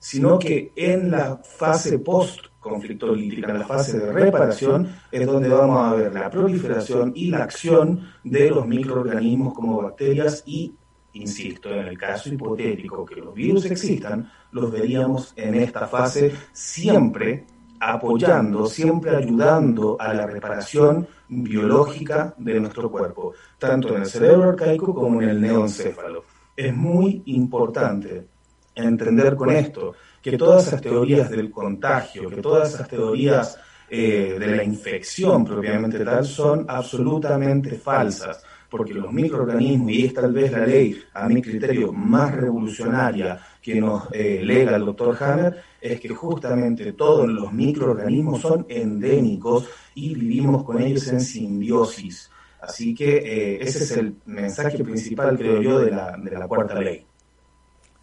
sino 0.01 0.39
que 0.39 0.73
en 0.75 1.11
la 1.11 1.37
fase 1.37 1.99
post-conflictolítica, 1.99 3.51
en 3.51 3.59
la 3.59 3.67
fase 3.67 3.99
de 3.99 4.11
reparación, 4.11 4.89
es 5.13 5.27
donde 5.27 5.51
vamos 5.51 5.87
a 5.87 5.95
ver 5.95 6.13
la 6.13 6.31
proliferación 6.31 7.13
y 7.15 7.31
la 7.31 7.45
acción 7.45 8.09
de 8.25 8.49
los 8.49 8.67
microorganismos 8.67 9.53
como 9.55 9.83
bacterias 9.83 10.43
y, 10.47 10.73
insisto, 11.15 11.71
en 11.71 11.87
el 11.87 11.99
caso 11.99 12.29
hipotético 12.29 13.05
que 13.05 13.17
los 13.17 13.35
virus 13.35 13.65
existan, 13.67 14.31
los 14.53 14.71
veríamos 14.71 15.33
en 15.37 15.55
esta 15.55 15.87
fase 15.87 16.33
siempre 16.53 17.47
apoyando, 17.81 18.67
siempre 18.67 19.17
ayudando 19.17 19.97
a 19.99 20.13
la 20.13 20.27
reparación 20.27 21.09
biológica 21.29 22.35
de 22.37 22.61
nuestro 22.61 22.91
cuerpo, 22.91 23.33
tanto 23.59 23.97
en 23.97 24.03
el 24.03 24.07
cerebro 24.07 24.51
arcaico 24.51 24.95
como 24.95 25.23
en 25.23 25.31
el 25.31 25.41
neoencéfalo. 25.41 26.25
Es 26.55 26.75
muy 26.75 27.23
importante 27.27 28.27
entender 28.75 29.35
con 29.35 29.51
esto 29.51 29.95
que 30.21 30.37
todas 30.37 30.67
esas 30.67 30.83
teorías 30.83 31.31
del 31.31 31.51
contagio, 31.51 32.29
que 32.29 32.43
todas 32.43 32.75
esas 32.75 32.89
teorías 32.89 33.59
eh, 33.89 34.37
de 34.39 34.47
la 34.47 34.63
infección 34.63 35.45
propiamente 35.45 36.05
tal 36.05 36.25
son 36.25 36.67
absolutamente 36.69 37.77
falsas, 37.77 38.45
porque 38.71 38.95
los 38.95 39.13
microorganismos, 39.13 39.91
y 39.91 40.07
es 40.07 40.15
tal 40.15 40.33
vez 40.33 40.53
la 40.53 40.65
ley, 40.65 41.03
a 41.13 41.29
mi 41.29 41.43
criterio, 41.43 41.93
más 41.93 42.35
revolucionaria 42.35 43.41
que 43.61 43.81
nos 43.81 44.05
eh, 44.13 44.41
lega 44.43 44.77
el 44.77 44.85
doctor 44.85 45.17
Hammer, 45.21 45.63
es 45.81 46.01
que 46.01 46.09
justamente 46.11 46.93
todos 46.93 47.29
los 47.29 47.53
microorganismos 47.53 48.41
son 48.41 48.65
endémicos 48.69 49.69
y 49.95 50.15
vivimos 50.15 50.65
con 50.65 50.81
ellos 50.81 51.09
en 51.09 51.21
simbiosis. 51.21 52.31
Así 52.61 52.95
que 52.95 53.17
eh, 53.17 53.59
ese 53.63 53.85
es 53.85 53.91
el 53.93 54.15
mensaje 54.27 54.85
principal, 54.85 55.37
creo 55.37 55.61
yo, 55.61 55.79
de 55.81 55.91
la, 55.91 56.17
de 56.17 56.31
la 56.31 56.47
cuarta 56.47 56.79
ley. 56.79 57.05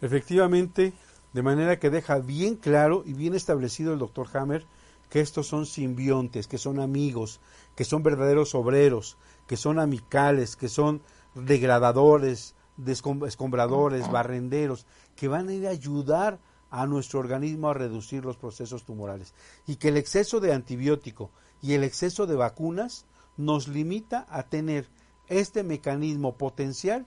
Efectivamente, 0.00 0.92
de 1.32 1.42
manera 1.42 1.78
que 1.78 1.90
deja 1.90 2.18
bien 2.18 2.56
claro 2.56 3.02
y 3.06 3.14
bien 3.14 3.34
establecido 3.34 3.92
el 3.92 3.98
doctor 3.98 4.26
Hammer 4.34 4.64
que 5.08 5.20
estos 5.20 5.46
son 5.46 5.66
simbiontes, 5.66 6.46
que 6.46 6.58
son 6.58 6.80
amigos, 6.80 7.40
que 7.74 7.84
son 7.84 8.02
verdaderos 8.02 8.54
obreros, 8.54 9.16
que 9.48 9.56
son 9.56 9.80
amicales, 9.80 10.54
que 10.54 10.68
son 10.68 11.02
degradadores, 11.34 12.54
escombradores, 12.86 14.08
barrenderos, 14.12 14.86
que 15.16 15.26
van 15.26 15.48
a 15.48 15.54
ir 15.54 15.66
a 15.66 15.70
ayudar 15.70 16.38
a 16.70 16.86
nuestro 16.86 17.18
organismo 17.18 17.70
a 17.70 17.74
reducir 17.74 18.24
los 18.24 18.36
procesos 18.36 18.84
tumorales. 18.84 19.34
Y 19.66 19.76
que 19.76 19.88
el 19.88 19.96
exceso 19.96 20.38
de 20.38 20.52
antibiótico 20.52 21.30
y 21.62 21.72
el 21.72 21.82
exceso 21.82 22.26
de 22.26 22.36
vacunas 22.36 23.06
nos 23.38 23.68
limita 23.68 24.26
a 24.28 24.44
tener 24.44 24.86
este 25.28 25.64
mecanismo 25.64 26.36
potencial 26.36 27.06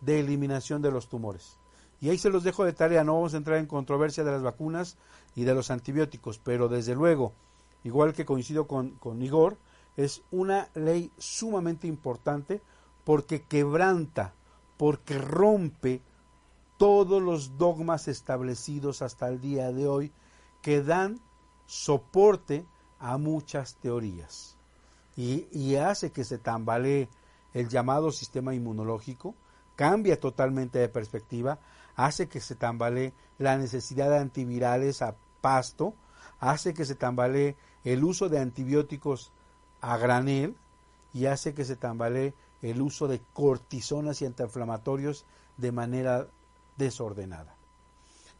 de 0.00 0.20
eliminación 0.20 0.80
de 0.80 0.90
los 0.90 1.08
tumores. 1.08 1.58
Y 2.00 2.08
ahí 2.08 2.18
se 2.18 2.30
los 2.30 2.44
dejo 2.44 2.64
de 2.64 2.72
tarea, 2.72 3.04
no 3.04 3.14
vamos 3.14 3.34
a 3.34 3.38
entrar 3.38 3.58
en 3.58 3.66
controversia 3.66 4.24
de 4.24 4.32
las 4.32 4.42
vacunas 4.42 4.96
y 5.36 5.44
de 5.44 5.54
los 5.54 5.70
antibióticos, 5.70 6.38
pero 6.38 6.68
desde 6.68 6.94
luego, 6.94 7.34
igual 7.82 8.14
que 8.14 8.24
coincido 8.24 8.66
con, 8.66 8.92
con 8.92 9.22
Igor, 9.22 9.58
es 9.96 10.22
una 10.30 10.68
ley 10.74 11.10
sumamente 11.18 11.86
importante 11.86 12.60
porque 13.04 13.42
quebranta, 13.42 14.34
porque 14.76 15.18
rompe 15.18 16.02
todos 16.78 17.22
los 17.22 17.56
dogmas 17.58 18.08
establecidos 18.08 19.02
hasta 19.02 19.28
el 19.28 19.40
día 19.40 19.72
de 19.72 19.86
hoy 19.86 20.12
que 20.62 20.82
dan 20.82 21.20
soporte 21.66 22.66
a 22.98 23.18
muchas 23.18 23.76
teorías. 23.76 24.56
Y, 25.16 25.76
hace 25.76 26.10
que 26.10 26.24
se 26.24 26.38
tambalee 26.38 27.08
el 27.52 27.68
llamado 27.68 28.10
sistema 28.10 28.54
inmunológico, 28.54 29.36
cambia 29.76 30.18
totalmente 30.18 30.80
de 30.80 30.88
perspectiva, 30.88 31.60
hace 31.94 32.28
que 32.28 32.40
se 32.40 32.56
tambalee 32.56 33.12
la 33.38 33.56
necesidad 33.56 34.10
de 34.10 34.18
antivirales 34.18 35.02
a 35.02 35.14
pasto, 35.40 35.94
hace 36.40 36.74
que 36.74 36.84
se 36.84 36.96
tambalee 36.96 37.56
el 37.84 38.02
uso 38.02 38.28
de 38.28 38.40
antibióticos 38.40 39.30
a 39.84 39.98
granel 39.98 40.56
y 41.12 41.26
hace 41.26 41.52
que 41.52 41.64
se 41.64 41.76
tambalee 41.76 42.32
el 42.62 42.80
uso 42.80 43.06
de 43.06 43.20
cortisonas 43.34 44.22
y 44.22 44.26
antiinflamatorios 44.26 45.26
de 45.58 45.72
manera 45.72 46.26
desordenada. 46.78 47.54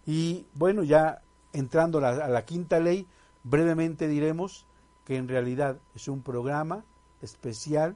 Y 0.07 0.47
bueno, 0.55 0.83
ya 0.83 1.23
entrando 1.53 1.99
a 1.99 2.01
la, 2.01 2.25
a 2.25 2.29
la 2.29 2.45
quinta 2.47 2.81
ley, 2.81 3.07
brevemente 3.43 4.09
diremos 4.09 4.67
que 5.05 5.17
en 5.17 5.29
realidad 5.29 5.79
es 5.95 6.09
un 6.09 6.23
programa 6.23 6.83
especial 7.21 7.95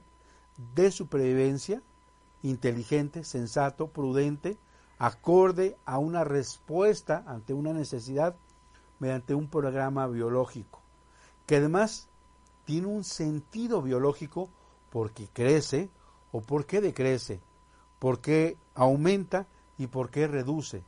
de 0.75 0.91
supervivencia 0.91 1.81
inteligente, 2.43 3.23
sensato, 3.23 3.87
prudente, 3.87 4.57
acorde 4.99 5.75
a 5.85 5.97
una 5.97 6.23
respuesta 6.23 7.23
ante 7.25 7.53
una 7.53 7.73
necesidad 7.73 8.35
mediante 8.99 9.33
un 9.33 9.47
programa 9.47 10.05
biológico, 10.07 10.81
que 11.47 11.55
además 11.55 12.08
tiene 12.69 12.85
un 12.85 13.03
sentido 13.03 13.81
biológico 13.81 14.47
porque 14.91 15.27
crece 15.33 15.89
o 16.31 16.39
porque 16.39 16.81
decrece, 16.81 17.39
porque 17.97 18.57
aumenta 18.75 19.47
y 19.79 19.87
porque 19.87 20.27
reduce. 20.27 20.83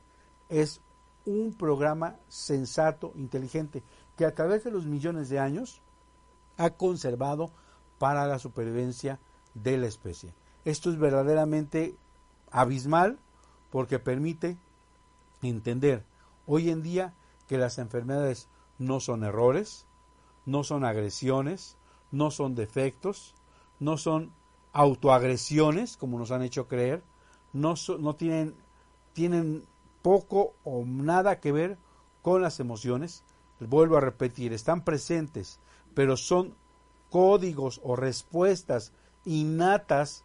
Es 0.48 0.80
un 1.26 1.54
programa 1.54 2.14
sensato, 2.28 3.10
inteligente, 3.16 3.82
que 4.16 4.24
a 4.24 4.32
través 4.32 4.62
de 4.62 4.70
los 4.70 4.86
millones 4.86 5.28
de 5.28 5.40
años 5.40 5.82
ha 6.56 6.70
conservado 6.70 7.50
para 7.98 8.28
la 8.28 8.38
supervivencia 8.38 9.18
de 9.54 9.76
la 9.76 9.88
especie. 9.88 10.32
Esto 10.64 10.88
es 10.88 11.00
verdaderamente 11.00 11.96
abismal 12.52 13.18
porque 13.72 13.98
permite 13.98 14.56
entender 15.42 16.04
hoy 16.46 16.70
en 16.70 16.80
día 16.80 17.12
que 17.48 17.58
las 17.58 17.78
enfermedades 17.78 18.46
no 18.78 19.00
son 19.00 19.24
errores, 19.24 19.88
no 20.46 20.64
son 20.64 20.84
agresiones, 20.84 21.76
no 22.10 22.30
son 22.30 22.54
defectos, 22.54 23.34
no 23.80 23.96
son 23.96 24.32
autoagresiones, 24.72 25.96
como 25.96 26.18
nos 26.18 26.30
han 26.30 26.42
hecho 26.42 26.68
creer, 26.68 27.02
no, 27.52 27.74
tienen 28.16 28.54
tienen 29.12 29.64
poco 30.00 30.54
o 30.64 30.84
nada 30.86 31.40
que 31.40 31.52
ver 31.52 31.76
con 32.22 32.40
las 32.42 32.60
emociones. 32.60 33.24
Vuelvo 33.60 33.96
a 33.96 34.00
repetir, 34.00 34.52
están 34.52 34.84
presentes, 34.84 35.60
pero 35.94 36.16
son 36.16 36.54
códigos 37.10 37.80
o 37.84 37.94
respuestas 37.94 38.92
innatas 39.24 40.24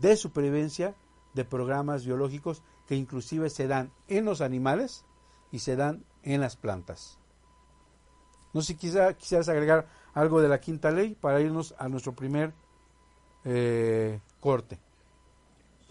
de 0.00 0.16
supervivencia 0.16 0.94
de 1.34 1.44
programas 1.44 2.04
biológicos 2.04 2.62
que 2.86 2.96
inclusive 2.96 3.50
se 3.50 3.66
dan 3.66 3.90
en 4.08 4.24
los 4.24 4.40
animales 4.40 5.04
y 5.50 5.60
se 5.60 5.76
dan 5.76 6.04
en 6.22 6.40
las 6.40 6.56
plantas. 6.56 7.18
No 8.52 8.60
sé 8.60 8.68
si 8.68 8.74
quizá, 8.76 9.12
quisieras 9.14 9.48
agregar 9.48 9.86
algo 10.14 10.40
de 10.40 10.48
la 10.48 10.60
quinta 10.60 10.90
ley 10.90 11.16
para 11.20 11.40
irnos 11.40 11.74
a 11.78 11.88
nuestro 11.88 12.12
primer 12.14 12.52
eh, 13.44 14.18
corte. 14.40 14.78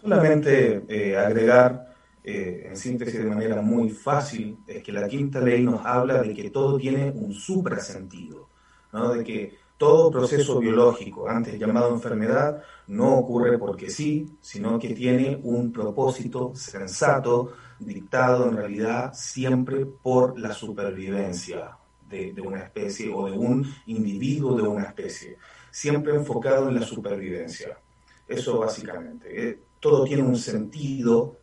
Solamente 0.00 0.84
eh, 0.88 1.16
agregar 1.16 1.94
eh, 2.22 2.66
en 2.68 2.76
síntesis 2.76 3.18
de 3.18 3.24
manera 3.24 3.60
muy 3.62 3.90
fácil 3.90 4.58
es 4.66 4.82
que 4.82 4.92
la 4.92 5.08
quinta 5.08 5.40
ley 5.40 5.62
nos 5.62 5.84
habla 5.84 6.22
de 6.22 6.34
que 6.34 6.50
todo 6.50 6.78
tiene 6.78 7.10
un 7.10 7.32
suprasentido, 7.32 8.48
¿no? 8.92 9.12
de 9.12 9.24
que 9.24 9.54
todo 9.76 10.10
proceso 10.10 10.58
biológico, 10.58 11.28
antes 11.28 11.58
llamado 11.58 11.94
enfermedad, 11.94 12.62
no 12.88 13.14
ocurre 13.16 13.58
porque 13.58 13.88
sí, 13.88 14.26
sino 14.40 14.78
que 14.78 14.92
tiene 14.92 15.40
un 15.42 15.72
propósito 15.72 16.52
sensato, 16.54 17.52
dictado 17.78 18.48
en 18.48 18.56
realidad 18.56 19.12
siempre 19.14 19.86
por 19.86 20.38
la 20.38 20.52
supervivencia 20.52 21.78
de, 22.08 22.34
una 22.40 22.60
especie 22.60 23.12
o 23.12 23.26
de 23.26 23.36
un 23.36 23.66
individuo 23.86 24.56
de 24.56 24.62
una 24.62 24.84
especie, 24.84 25.36
siempre 25.70 26.14
enfocado 26.14 26.68
en 26.68 26.76
la 26.76 26.82
supervivencia. 26.82 27.78
Eso 28.26 28.58
básicamente. 28.58 29.50
Eh, 29.50 29.58
todo 29.80 30.04
tiene 30.04 30.22
un 30.22 30.36
sentido 30.36 31.36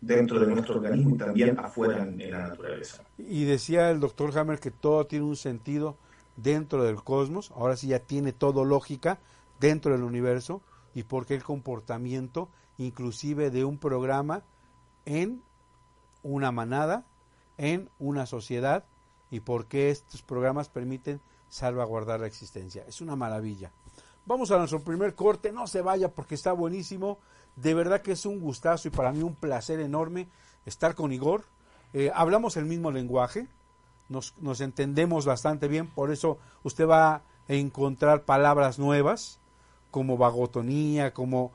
dentro 0.00 0.38
de 0.38 0.46
nuestro 0.46 0.76
organismo 0.76 1.14
y 1.14 1.18
también 1.18 1.58
afuera 1.58 2.02
en, 2.02 2.20
en 2.20 2.30
la 2.30 2.48
naturaleza. 2.48 3.02
Y 3.18 3.44
decía 3.44 3.90
el 3.90 4.00
doctor 4.00 4.36
Hammer 4.38 4.60
que 4.60 4.70
todo 4.70 5.06
tiene 5.06 5.24
un 5.24 5.36
sentido 5.36 5.96
dentro 6.36 6.84
del 6.84 7.02
cosmos, 7.02 7.50
ahora 7.56 7.76
sí 7.76 7.88
ya 7.88 7.98
tiene 7.98 8.32
todo 8.32 8.64
lógica 8.64 9.18
dentro 9.58 9.92
del 9.92 10.04
universo 10.04 10.62
y 10.94 11.02
porque 11.02 11.34
el 11.34 11.42
comportamiento 11.42 12.48
inclusive 12.78 13.50
de 13.50 13.64
un 13.64 13.78
programa 13.78 14.44
en 15.04 15.42
una 16.22 16.52
manada, 16.52 17.04
en 17.58 17.90
una 17.98 18.24
sociedad 18.26 18.84
y 19.30 19.40
por 19.40 19.66
qué 19.66 19.90
estos 19.90 20.22
programas 20.22 20.68
permiten 20.68 21.20
salvaguardar 21.48 22.20
la 22.20 22.26
existencia. 22.26 22.84
Es 22.86 23.00
una 23.00 23.16
maravilla. 23.16 23.70
Vamos 24.26 24.50
a 24.50 24.58
nuestro 24.58 24.82
primer 24.82 25.14
corte, 25.14 25.52
no 25.52 25.66
se 25.66 25.80
vaya 25.80 26.08
porque 26.08 26.34
está 26.34 26.52
buenísimo. 26.52 27.18
De 27.56 27.74
verdad 27.74 28.02
que 28.02 28.12
es 28.12 28.26
un 28.26 28.40
gustazo 28.40 28.88
y 28.88 28.90
para 28.90 29.12
mí 29.12 29.22
un 29.22 29.34
placer 29.34 29.80
enorme 29.80 30.28
estar 30.66 30.94
con 30.94 31.12
Igor. 31.12 31.44
Eh, 31.94 32.10
hablamos 32.14 32.56
el 32.56 32.66
mismo 32.66 32.90
lenguaje, 32.90 33.48
nos, 34.08 34.34
nos 34.38 34.60
entendemos 34.60 35.24
bastante 35.24 35.68
bien, 35.68 35.86
por 35.86 36.10
eso 36.10 36.38
usted 36.62 36.86
va 36.86 37.14
a 37.14 37.22
encontrar 37.48 38.24
palabras 38.24 38.78
nuevas, 38.78 39.40
como 39.90 40.18
vagotonía, 40.18 41.14
como 41.14 41.50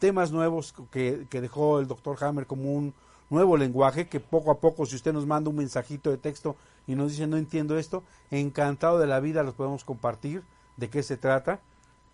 temas 0.00 0.32
nuevos 0.32 0.74
que, 0.90 1.26
que, 1.30 1.40
dejó 1.40 1.78
el 1.78 1.86
doctor 1.86 2.22
Hammer 2.22 2.46
como 2.48 2.74
un 2.74 2.94
nuevo 3.30 3.56
lenguaje, 3.56 4.08
que 4.08 4.18
poco 4.18 4.50
a 4.50 4.58
poco, 4.58 4.86
si 4.86 4.96
usted 4.96 5.12
nos 5.12 5.26
manda 5.26 5.50
un 5.50 5.56
mensajito 5.56 6.10
de 6.10 6.18
texto 6.18 6.56
y 6.86 6.94
nos 6.94 7.12
dice 7.12 7.26
no 7.26 7.36
entiendo 7.36 7.78
esto, 7.78 8.02
encantado 8.30 8.98
de 8.98 9.06
la 9.06 9.20
vida 9.20 9.42
los 9.42 9.54
podemos 9.54 9.84
compartir, 9.84 10.42
de 10.76 10.90
qué 10.90 11.02
se 11.02 11.16
trata. 11.16 11.60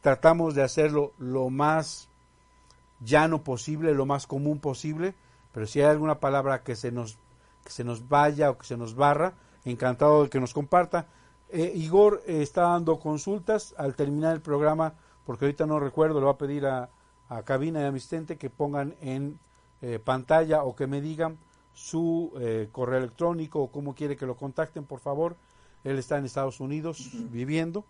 Tratamos 0.00 0.54
de 0.54 0.62
hacerlo 0.62 1.12
lo 1.18 1.50
más 1.50 2.08
llano 3.00 3.42
posible, 3.42 3.94
lo 3.94 4.06
más 4.06 4.26
común 4.26 4.58
posible, 4.58 5.14
pero 5.52 5.66
si 5.66 5.80
hay 5.80 5.86
alguna 5.86 6.20
palabra 6.20 6.62
que 6.62 6.76
se 6.76 6.90
nos, 6.90 7.18
que 7.64 7.70
se 7.70 7.84
nos 7.84 8.08
vaya 8.08 8.50
o 8.50 8.58
que 8.58 8.66
se 8.66 8.76
nos 8.76 8.94
barra, 8.94 9.34
encantado 9.64 10.24
de 10.24 10.30
que 10.30 10.40
nos 10.40 10.54
comparta. 10.54 11.06
Eh, 11.50 11.72
Igor 11.74 12.22
eh, 12.26 12.42
está 12.42 12.62
dando 12.62 12.98
consultas 12.98 13.74
al 13.76 13.94
terminar 13.94 14.34
el 14.34 14.40
programa, 14.40 14.94
porque 15.26 15.44
ahorita 15.44 15.66
no 15.66 15.78
recuerdo, 15.78 16.18
le 16.18 16.26
va 16.26 16.32
a 16.32 16.38
pedir 16.38 16.66
a, 16.66 16.88
a 17.28 17.42
cabina 17.42 17.80
de 17.80 17.86
asistente 17.86 18.36
que 18.36 18.50
pongan 18.50 18.94
en 19.00 19.38
eh, 19.82 19.98
pantalla 19.98 20.64
o 20.64 20.74
que 20.74 20.86
me 20.86 21.00
digan 21.00 21.38
su 21.74 22.32
correo 22.72 22.98
electrónico 22.98 23.60
o 23.60 23.70
cómo 23.70 23.94
quiere 23.94 24.16
que 24.16 24.26
lo 24.26 24.36
contacten, 24.36 24.84
por 24.84 25.00
favor. 25.00 25.36
Él 25.84 25.98
está 25.98 26.18
en 26.18 26.24
Estados 26.24 26.60
Unidos 26.60 27.10
viviendo. 27.30 27.84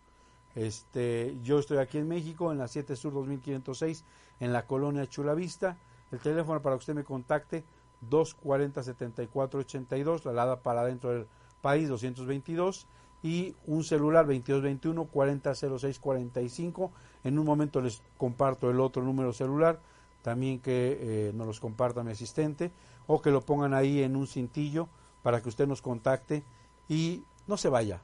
Este, 0.55 1.37
yo 1.42 1.59
estoy 1.59 1.79
aquí 1.79 1.97
en 1.99 2.07
México, 2.09 2.53
en 2.53 2.59
la 2.59 2.68
7 2.68 2.95
Sur 2.97 3.14
2506, 3.14 4.05
en 4.40 4.53
la 4.53 4.66
colonia 4.66 5.07
Chulavista. 5.07 5.79
El 6.11 6.18
teléfono 6.18 6.61
para 6.61 6.77
que 6.77 6.81
usted 6.81 6.95
me 6.95 7.05
contacte, 7.05 7.64
240-7482, 8.11 10.25
la 10.25 10.33
alada 10.33 10.61
para 10.61 10.85
dentro 10.85 11.11
del 11.11 11.27
país 11.61 11.88
222 11.88 12.88
y 13.23 13.55
un 13.66 13.85
celular 13.85 14.27
2221 14.27 15.05
400645. 15.07 16.90
En 17.25 17.38
un 17.38 17.47
momento 17.47 17.81
les 17.81 18.03
comparto 18.18 18.68
el 18.71 18.81
otro 18.81 19.03
número 19.03 19.33
celular, 19.33 19.79
también 20.23 20.59
que 20.61 20.99
eh, 21.01 21.33
nos 21.35 21.47
los 21.47 21.61
comparta 21.61 22.03
mi 22.03 22.11
asistente 22.11 22.73
o 23.07 23.21
que 23.21 23.31
lo 23.31 23.41
pongan 23.41 23.75
ahí 23.75 24.03
en 24.03 24.17
un 24.17 24.27
cintillo 24.27 24.88
para 25.23 25.41
que 25.41 25.49
usted 25.49 25.67
nos 25.67 25.83
contacte 25.83 26.43
y 26.88 27.23
no 27.47 27.57
se 27.57 27.69
vaya. 27.69 28.01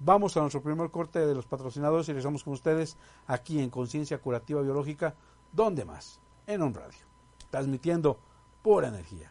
Vamos 0.00 0.36
a 0.36 0.40
nuestro 0.40 0.62
primer 0.62 0.90
corte 0.90 1.20
de 1.20 1.34
los 1.34 1.46
patrocinadores 1.46 2.08
y 2.08 2.12
regresamos 2.12 2.44
con 2.44 2.52
ustedes 2.52 2.96
aquí 3.26 3.60
en 3.60 3.70
Conciencia 3.70 4.18
Curativa 4.18 4.60
Biológica. 4.60 5.14
¿Dónde 5.52 5.84
más? 5.84 6.20
En 6.46 6.62
un 6.62 6.74
radio. 6.74 6.98
Transmitiendo 7.50 8.18
pura 8.62 8.88
energía. 8.88 9.30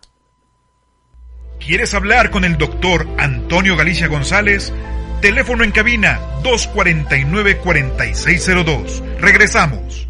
¿Quieres 1.59 1.93
hablar 1.93 2.31
con 2.31 2.45
el 2.45 2.57
doctor 2.57 3.05
Antonio 3.17 3.77
Galicia 3.77 4.07
González? 4.07 4.73
Teléfono 5.21 5.63
en 5.63 5.71
cabina 5.71 6.19
249-4602. 6.43 9.19
Regresamos. 9.19 10.09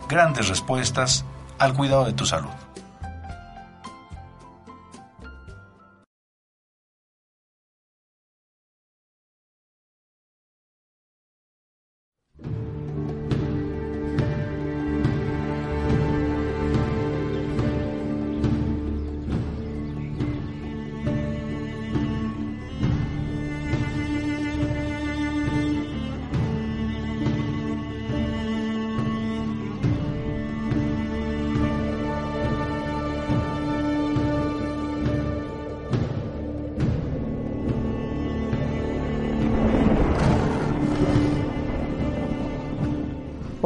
grandes 0.11 0.49
respuestas 0.49 1.25
al 1.57 1.73
cuidado 1.73 2.05
de 2.05 2.13
tu 2.13 2.25
salud. 2.25 2.51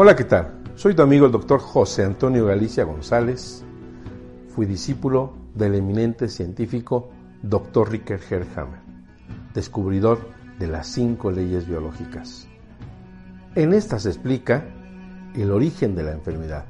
Hola, 0.05 0.15
¿qué 0.15 0.25
tal? 0.25 0.61
Soy 0.75 0.93
tu 0.93 1.01
amigo 1.01 1.25
el 1.25 1.31
doctor 1.31 1.59
José 1.59 2.03
Antonio 2.03 2.45
Galicia 2.45 2.83
González. 2.83 3.63
Fui 4.49 4.67
discípulo 4.67 5.33
del 5.55 5.73
eminente 5.73 6.29
científico 6.29 7.09
Dr. 7.41 7.89
Ricker 7.89 8.19
Herhammer, 8.29 8.81
descubridor 9.55 10.19
de 10.59 10.67
las 10.67 10.85
cinco 10.85 11.31
leyes 11.31 11.67
biológicas. 11.67 12.47
En 13.55 13.73
esta 13.73 13.97
se 13.97 14.09
explica 14.09 14.65
el 15.33 15.49
origen 15.49 15.95
de 15.95 16.03
la 16.03 16.11
enfermedad, 16.11 16.65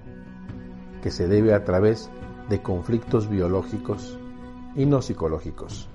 que 1.03 1.11
se 1.11 1.27
debe 1.27 1.53
a 1.53 1.65
través 1.65 2.09
de 2.47 2.61
conflictos 2.61 3.29
biológicos 3.29 4.17
y 4.77 4.85
no 4.85 5.01
psicológicos. 5.01 5.89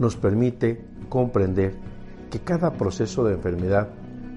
Nos 0.00 0.16
permite 0.16 0.84
comprender 1.08 1.76
que 2.32 2.40
cada 2.40 2.72
proceso 2.72 3.22
de 3.22 3.34
enfermedad 3.34 3.90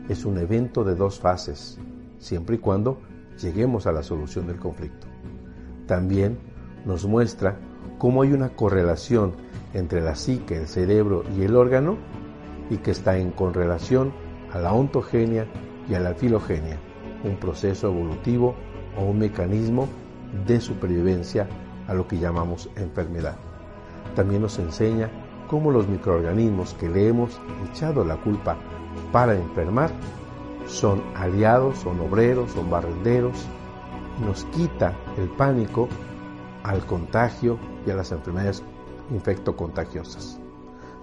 es 0.08 0.24
un 0.24 0.38
evento 0.38 0.84
de 0.84 0.94
dos 0.94 1.20
fases, 1.20 1.80
siempre 2.24 2.56
y 2.56 2.60
cuando 2.60 3.00
lleguemos 3.42 3.86
a 3.86 3.92
la 3.92 4.04
solución 4.04 4.48
del 4.48 4.58
conflicto. 4.58 5.08
También 5.88 6.38
nos 6.86 7.06
muestra 7.06 7.58
cómo 7.98 8.22
hay 8.22 8.34
una 8.34 8.50
correlación 8.50 9.34
entre 9.74 10.02
la 10.02 10.16
psique, 10.16 10.58
el 10.58 10.68
cerebro 10.68 11.24
y 11.38 11.44
el 11.44 11.56
órgano 11.56 11.98
y 12.70 12.78
que 12.78 12.92
está 12.92 13.18
en 13.18 13.32
correlación 13.32 14.14
a 14.52 14.60
la 14.60 14.74
ontogenia 14.74 15.48
y 15.90 15.96
a 15.96 16.00
la 16.00 16.14
filogenia, 16.14 16.78
un 17.24 17.38
proceso 17.38 17.88
evolutivo 17.88 18.56
o 18.98 19.06
un 19.06 19.20
mecanismo 19.20 19.88
de 20.48 20.62
supervivencia 20.62 21.48
a 21.88 21.94
lo 21.94 22.08
que 22.08 22.18
llamamos 22.18 22.70
enfermedad. 22.76 23.36
También 24.16 24.42
nos 24.42 24.60
enseña 24.60 25.10
cómo 25.50 25.72
los 25.72 25.88
microorganismos 25.88 26.74
que 26.76 26.90
le 26.90 27.08
hemos 27.08 27.40
echado 27.70 28.06
la 28.06 28.18
culpa 28.18 28.58
para 29.12 29.36
enfermar 29.36 29.92
son 30.66 31.02
aliados, 31.16 31.78
son 31.80 32.00
obreros, 32.00 32.52
son 32.52 32.70
barrenderos, 32.70 33.46
nos 34.26 34.46
quita 34.46 34.96
el 35.18 35.30
pánico 35.30 35.88
al 36.64 36.86
contagio 36.86 37.58
y 37.86 37.92
a 37.92 37.96
las 37.96 38.12
enfermedades 38.12 38.64
infectocontagiosas. 39.12 40.40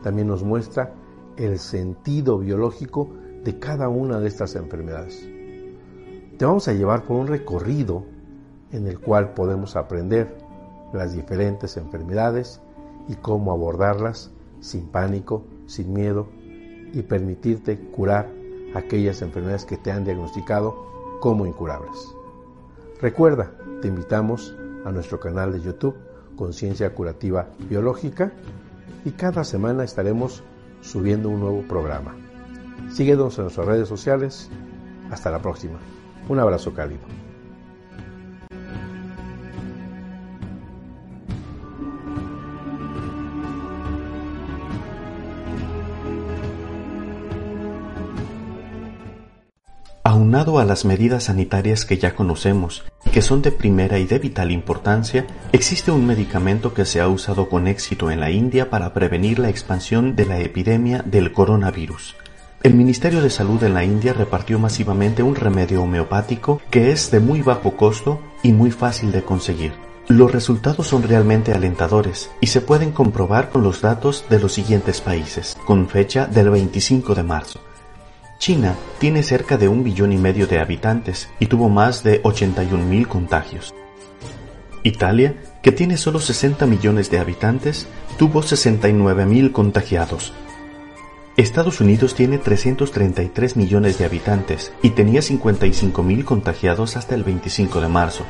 También 0.03 0.29
nos 0.29 0.43
muestra 0.43 0.95
el 1.37 1.59
sentido 1.59 2.39
biológico 2.39 3.11
de 3.45 3.59
cada 3.59 3.89
una 3.89 4.19
de 4.21 4.29
estas 4.29 4.55
enfermedades. 4.57 5.29
Te 6.39 6.45
vamos 6.45 6.69
a 6.69 6.73
llevar 6.73 7.05
por 7.05 7.17
un 7.17 7.27
recorrido 7.27 8.05
en 8.73 8.87
el 8.87 8.99
cual 8.99 9.35
podemos 9.35 9.77
aprender 9.77 10.39
las 10.93 11.13
diferentes 11.13 11.77
enfermedades 11.77 12.61
y 13.09 13.17
cómo 13.17 13.53
abordarlas 13.53 14.31
sin 14.61 14.87
pánico, 14.87 15.45
sin 15.67 15.93
miedo 15.93 16.29
y 16.93 17.03
permitirte 17.03 17.79
curar 17.79 18.40
aquellas 18.75 19.23
enfermedades 19.23 19.65
que 19.65 19.77
te 19.77 19.91
han 19.91 20.05
diagnosticado 20.05 21.19
como 21.21 21.47
incurables. 21.47 22.15
Recuerda, 23.01 23.53
te 23.83 23.89
invitamos 23.89 24.55
a 24.85 24.93
nuestro 24.93 25.21
canal 25.21 25.53
de 25.53 25.61
YouTube 25.61 25.97
Conciencia 26.37 26.95
Curativa 26.95 27.49
Biológica 27.69 28.33
y 29.05 29.11
cada 29.11 29.45
semana 29.45 29.85
estaremos 29.85 30.43
subiendo 30.81 31.29
un 31.29 31.41
nuevo 31.41 31.63
programa. 31.63 32.15
Síguenos 32.91 33.39
en 33.39 33.45
nuestras 33.45 33.67
redes 33.67 33.89
sociales. 33.89 34.51
Hasta 35.11 35.31
la 35.31 35.41
próxima. 35.41 35.79
Un 36.29 36.39
abrazo 36.39 36.73
cálido. 36.73 37.30
Aunado 50.21 50.59
a 50.59 50.67
las 50.67 50.85
medidas 50.85 51.25
sanitarias 51.25 51.87
que 51.87 51.97
ya 51.97 52.15
conocemos 52.15 52.85
que 53.11 53.23
son 53.23 53.41
de 53.41 53.53
primera 53.53 53.99
y 53.99 54.05
de 54.05 54.19
vital 54.19 54.51
importancia, 54.51 55.27
existe 55.51 55.93
un 55.93 56.07
medicamento 56.07 56.75
que 56.75 56.85
se 56.85 57.01
ha 57.01 57.09
usado 57.09 57.49
con 57.49 57.67
éxito 57.67 58.11
en 58.11 58.21
la 58.21 58.31
India 58.31 58.69
para 58.69 58.93
prevenir 58.93 59.39
la 59.39 59.49
expansión 59.49 60.17
de 60.17 60.27
la 60.27 60.39
epidemia 60.39 61.03
del 61.07 61.33
coronavirus. 61.33 62.17
El 62.63 62.75
Ministerio 62.75 63.23
de 63.23 63.31
Salud 63.31 63.65
en 63.65 63.73
la 63.73 63.83
India 63.83 64.13
repartió 64.13 64.59
masivamente 64.59 65.23
un 65.23 65.37
remedio 65.37 65.83
homeopático 65.85 66.61
que 66.71 66.93
es 66.93 67.11
de 67.11 67.21
muy 67.21 67.41
bajo 67.41 67.75
costo 67.79 68.21
y 68.43 68.53
muy 68.53 68.71
fácil 68.73 69.13
de 69.13 69.23
conseguir. 69.23 69.73
Los 70.09 70.31
resultados 70.31 70.87
son 70.87 71.03
realmente 71.03 71.55
alentadores 71.55 72.31
y 72.43 72.49
se 72.49 72.61
pueden 72.61 72.93
comprobar 72.93 73.49
con 73.49 73.63
los 73.63 73.81
datos 73.81 74.27
de 74.29 74.39
los 74.39 74.53
siguientes 74.53 75.01
países, 75.01 75.57
con 75.65 75.89
fecha 75.89 76.27
del 76.27 76.51
25 76.51 77.15
de 77.15 77.23
marzo. 77.23 77.61
China 78.41 78.75
tiene 78.99 79.23
cerca 79.23 79.59
de 79.59 79.69
un 79.69 79.85
billón 79.85 80.15
y 80.15 80.17
medio 80.17 80.47
de 80.47 80.61
habitantes 80.61 81.29
y 81.41 81.47
tuvo 81.47 81.69
más 81.69 82.03
de 82.03 82.23
81 82.25 82.87
mil 82.87 83.07
contagios. 83.07 83.75
Italia, 84.83 85.35
que 85.63 85.73
tiene 85.73 85.99
solo 85.99 86.21
60 86.21 86.65
millones 86.65 87.11
de 87.11 87.19
habitantes, 87.19 87.87
tuvo 88.17 88.43
69 88.43 89.27
mil 89.27 89.53
contagiados. 89.53 90.33
Estados 91.37 91.83
Unidos 91.83 92.15
tiene 92.15 92.39
333 92.39 93.57
millones 93.59 93.99
de 93.99 94.07
habitantes 94.07 94.73
y 94.83 94.91
tenía 94.91 95.21
55 95.21 96.03
mil 96.03 96.25
contagiados 96.25 96.97
hasta 96.97 97.15
el 97.15 97.25
25 97.25 97.83
de 97.83 97.89
marzo. 97.89 98.25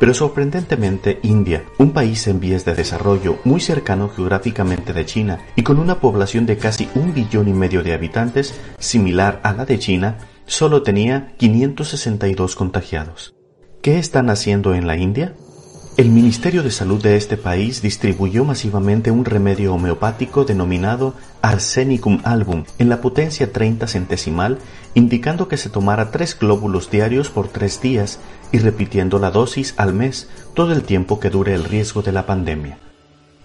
Pero 0.00 0.14
sorprendentemente 0.14 1.20
India, 1.22 1.62
un 1.76 1.92
país 1.92 2.26
en 2.26 2.40
vías 2.40 2.64
de 2.64 2.74
desarrollo 2.74 3.38
muy 3.44 3.60
cercano 3.60 4.08
geográficamente 4.08 4.94
de 4.94 5.04
China 5.04 5.40
y 5.56 5.62
con 5.62 5.78
una 5.78 6.00
población 6.00 6.46
de 6.46 6.56
casi 6.56 6.88
un 6.94 7.12
billón 7.12 7.48
y 7.48 7.52
medio 7.52 7.82
de 7.82 7.92
habitantes, 7.92 8.58
similar 8.78 9.40
a 9.44 9.52
la 9.52 9.66
de 9.66 9.78
China, 9.78 10.16
solo 10.46 10.82
tenía 10.82 11.34
562 11.36 12.56
contagiados. 12.56 13.34
¿Qué 13.82 13.98
están 13.98 14.30
haciendo 14.30 14.74
en 14.74 14.86
la 14.86 14.96
India? 14.96 15.34
El 16.00 16.08
Ministerio 16.08 16.62
de 16.62 16.70
Salud 16.70 17.02
de 17.02 17.16
este 17.16 17.36
país 17.36 17.82
distribuyó 17.82 18.46
masivamente 18.46 19.10
un 19.10 19.26
remedio 19.26 19.74
homeopático 19.74 20.46
denominado 20.46 21.12
Arsenicum 21.42 22.22
album 22.24 22.64
en 22.78 22.88
la 22.88 23.02
potencia 23.02 23.52
30 23.52 23.86
centesimal, 23.86 24.56
indicando 24.94 25.46
que 25.46 25.58
se 25.58 25.68
tomara 25.68 26.10
tres 26.10 26.38
glóbulos 26.38 26.90
diarios 26.90 27.28
por 27.28 27.48
tres 27.48 27.82
días 27.82 28.18
y 28.50 28.60
repitiendo 28.60 29.18
la 29.18 29.30
dosis 29.30 29.74
al 29.76 29.92
mes 29.92 30.30
todo 30.54 30.72
el 30.72 30.84
tiempo 30.84 31.20
que 31.20 31.28
dure 31.28 31.52
el 31.52 31.64
riesgo 31.64 32.00
de 32.00 32.12
la 32.12 32.24
pandemia. 32.24 32.78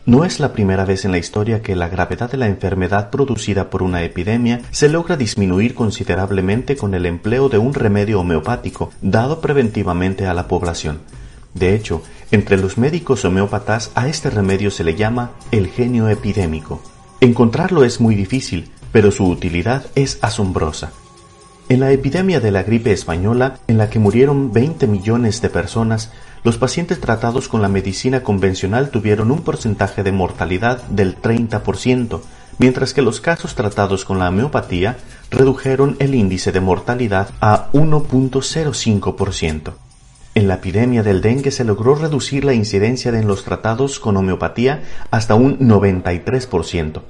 No 0.05 0.23
es 0.23 0.39
la 0.39 0.53
primera 0.53 0.85
vez 0.85 1.03
en 1.03 1.11
la 1.11 1.17
historia 1.17 1.61
que 1.61 1.75
la 1.75 1.89
gravedad 1.89 2.31
de 2.31 2.37
la 2.37 2.47
enfermedad 2.47 3.09
producida 3.09 3.69
por 3.69 3.83
una 3.83 4.01
epidemia 4.03 4.61
se 4.71 4.87
logra 4.87 5.17
disminuir 5.17 5.75
considerablemente 5.75 6.77
con 6.77 6.93
el 6.93 7.05
empleo 7.05 7.49
de 7.49 7.57
un 7.57 7.73
remedio 7.73 8.21
homeopático 8.21 8.91
dado 9.01 9.41
preventivamente 9.41 10.25
a 10.25 10.33
la 10.33 10.47
población. 10.47 11.01
De 11.55 11.73
hecho, 11.73 12.03
entre 12.31 12.57
los 12.57 12.77
médicos 12.77 13.23
homeópatas 13.23 13.91
a 13.95 14.09
este 14.09 14.29
remedio 14.29 14.69
se 14.69 14.83
le 14.83 14.95
llama 14.95 15.31
el 15.51 15.67
genio 15.67 16.09
epidémico. 16.09 16.81
Encontrarlo 17.21 17.85
es 17.85 18.01
muy 18.01 18.13
difícil, 18.13 18.71
pero 18.91 19.09
su 19.09 19.25
utilidad 19.25 19.85
es 19.95 20.19
asombrosa. 20.21 20.91
En 21.69 21.79
la 21.79 21.91
epidemia 21.91 22.41
de 22.41 22.51
la 22.51 22.61
gripe 22.61 22.91
española, 22.91 23.59
en 23.67 23.77
la 23.77 23.89
que 23.89 23.99
murieron 23.99 24.51
20 24.51 24.85
millones 24.85 25.41
de 25.41 25.49
personas, 25.49 26.11
los 26.43 26.57
pacientes 26.57 26.99
tratados 26.99 27.47
con 27.47 27.61
la 27.61 27.69
medicina 27.69 28.21
convencional 28.21 28.91
tuvieron 28.91 29.31
un 29.31 29.41
porcentaje 29.41 30.03
de 30.03 30.11
mortalidad 30.11 30.83
del 30.83 31.19
30%, 31.19 32.19
mientras 32.59 32.93
que 32.93 33.01
los 33.01 33.21
casos 33.21 33.55
tratados 33.55 34.03
con 34.03 34.19
la 34.19 34.29
homeopatía 34.29 34.97
redujeron 35.31 35.95
el 35.99 36.15
índice 36.15 36.51
de 36.51 36.59
mortalidad 36.59 37.29
a 37.39 37.71
1.05%. 37.71 39.84
En 40.35 40.49
la 40.49 40.55
epidemia 40.55 41.01
del 41.01 41.21
dengue 41.21 41.49
se 41.49 41.63
logró 41.63 41.95
reducir 41.95 42.43
la 42.43 42.53
incidencia 42.53 43.09
en 43.17 43.25
los 43.25 43.45
tratados 43.45 44.01
con 44.01 44.17
homeopatía 44.17 44.83
hasta 45.09 45.33
un 45.33 45.57
93%. 45.59 47.03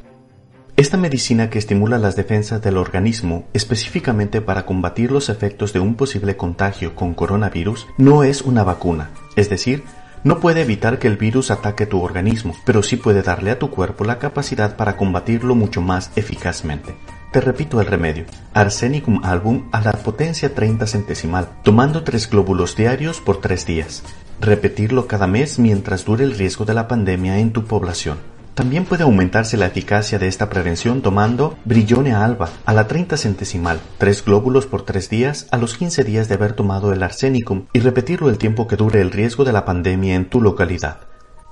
Esta 0.78 0.98
medicina 0.98 1.50
que 1.50 1.58
estimula 1.58 1.98
las 1.98 2.16
defensas 2.16 2.62
del 2.62 2.78
organismo 2.78 3.46
específicamente 3.54 4.42
para 4.42 4.68
combatir 4.68 5.12
los 5.12 5.30
efectos 5.30 5.74
de 5.74 5.80
un 5.80 5.96
posible 5.96 6.38
contagio 6.38 6.94
con 6.94 7.16
coronavirus 7.16 7.88
no 7.98 8.24
es 8.24 8.44
una 8.44 8.64
vacuna, 8.64 9.10
es 9.36 9.50
decir, 9.50 9.84
no 10.24 10.40
puede 10.40 10.62
evitar 10.62 11.00
que 11.00 11.08
el 11.08 11.18
virus 11.18 11.50
ataque 11.50 11.88
tu 11.88 12.04
organismo, 12.04 12.56
pero 12.64 12.84
sí 12.84 12.96
puede 12.96 13.24
darle 13.24 13.50
a 13.50 13.58
tu 13.58 13.72
cuerpo 13.72 14.04
la 14.04 14.20
capacidad 14.20 14.76
para 14.76 14.98
combatirlo 14.98 15.56
mucho 15.56 15.82
más 15.82 16.12
eficazmente. 16.16 16.96
Te 17.36 17.42
repito 17.42 17.82
el 17.82 17.88
remedio. 17.88 18.24
Arsenicum 18.54 19.20
album 19.26 19.68
a 19.74 19.82
la 19.82 19.92
potencia 19.92 20.56
30 20.56 20.88
centesimal, 20.88 21.50
tomando 21.64 22.06
tres 22.06 22.30
glóbulos 22.30 22.78
diarios 22.78 23.20
por 23.20 23.42
tres 23.42 23.66
días. 23.66 24.04
Repetirlo 24.40 25.06
cada 25.06 25.28
mes 25.28 25.60
mientras 25.60 26.06
dure 26.06 26.24
el 26.24 26.38
riesgo 26.38 26.64
de 26.64 26.74
la 26.74 26.88
pandemia 26.88 27.40
en 27.40 27.52
tu 27.52 27.66
población. 27.66 28.20
También 28.54 28.86
puede 28.86 29.04
aumentarse 29.04 29.58
la 29.58 29.66
eficacia 29.66 30.18
de 30.18 30.30
esta 30.30 30.50
prevención 30.50 31.02
tomando 31.02 31.58
Brillone 31.66 32.14
alba 32.14 32.52
a 32.66 32.72
la 32.72 32.88
30 32.88 33.18
centesimal, 33.18 33.82
tres 33.98 34.24
glóbulos 34.24 34.66
por 34.66 34.84
tres 34.84 35.10
días 35.10 35.48
a 35.52 35.58
los 35.58 35.78
15 35.78 36.06
días 36.06 36.30
de 36.30 36.36
haber 36.36 36.54
tomado 36.54 36.94
el 36.94 37.04
arsenicum 37.04 37.66
y 37.74 37.82
repetirlo 37.82 38.30
el 38.30 38.38
tiempo 38.38 38.66
que 38.66 38.78
dure 38.78 39.02
el 39.02 39.12
riesgo 39.12 39.44
de 39.44 39.52
la 39.52 39.66
pandemia 39.66 40.16
en 40.16 40.30
tu 40.30 40.40
localidad. 40.40 41.00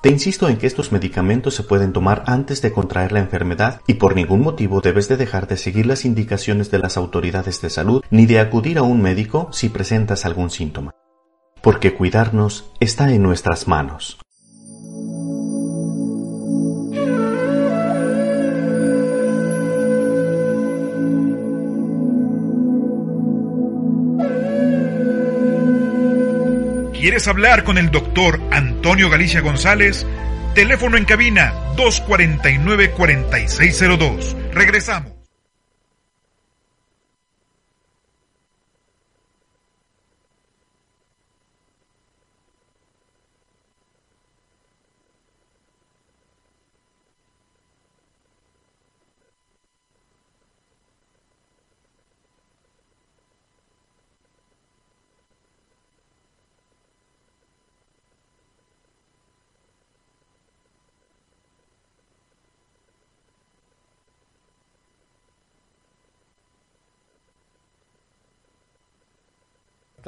Te 0.03 0.09
insisto 0.09 0.49
en 0.49 0.57
que 0.57 0.67
estos 0.67 0.91
medicamentos 0.91 1.55
se 1.55 1.63
pueden 1.63 1.93
tomar 1.93 2.25
antes 2.27 2.61
de 2.61 2.73
contraer 2.73 3.13
la 3.13 3.19
enfermedad 3.19 3.79
y 3.87 3.93
por 3.93 4.17
ningún 4.17 4.41
motivo 4.41 4.81
debes 4.81 5.07
de 5.07 5.15
dejar 5.15 5.47
de 5.47 5.55
seguir 5.55 5.85
las 5.85 6.03
indicaciones 6.03 6.69
de 6.69 6.79
las 6.79 6.97
autoridades 6.97 7.61
de 7.61 7.69
salud 7.69 8.03
ni 8.09 8.25
de 8.25 8.41
acudir 8.41 8.77
a 8.79 8.81
un 8.81 9.01
médico 9.01 9.47
si 9.53 9.69
presentas 9.69 10.25
algún 10.25 10.49
síntoma. 10.49 10.91
Porque 11.61 11.93
cuidarnos 11.93 12.69
está 12.81 13.13
en 13.13 13.23
nuestras 13.23 13.69
manos. 13.69 14.19
¿Quieres 27.03 27.27
hablar 27.27 27.65
con 27.65 27.77
el 27.77 27.91
doctor 27.91 28.39
Antonio 28.49 29.09
Galicia 29.09 29.41
González? 29.41 30.05
Teléfono 30.55 30.95
en 30.95 31.03
cabina 31.03 31.53
249-4602. 31.75 34.53
Regresamos. 34.53 35.12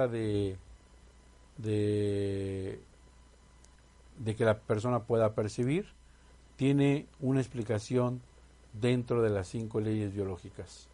De 0.04 0.58
que 4.26 4.46
la 4.46 4.58
persona 4.58 5.00
pueda 5.04 5.34
percibir, 5.34 5.88
tiene 6.56 7.06
una 7.20 7.40
explicación 7.42 8.22
dentro 8.74 9.22
de 9.22 9.30
las 9.30 9.48
cinco 9.48 9.80
leyes 9.80 10.14
biológicas. 10.14 10.88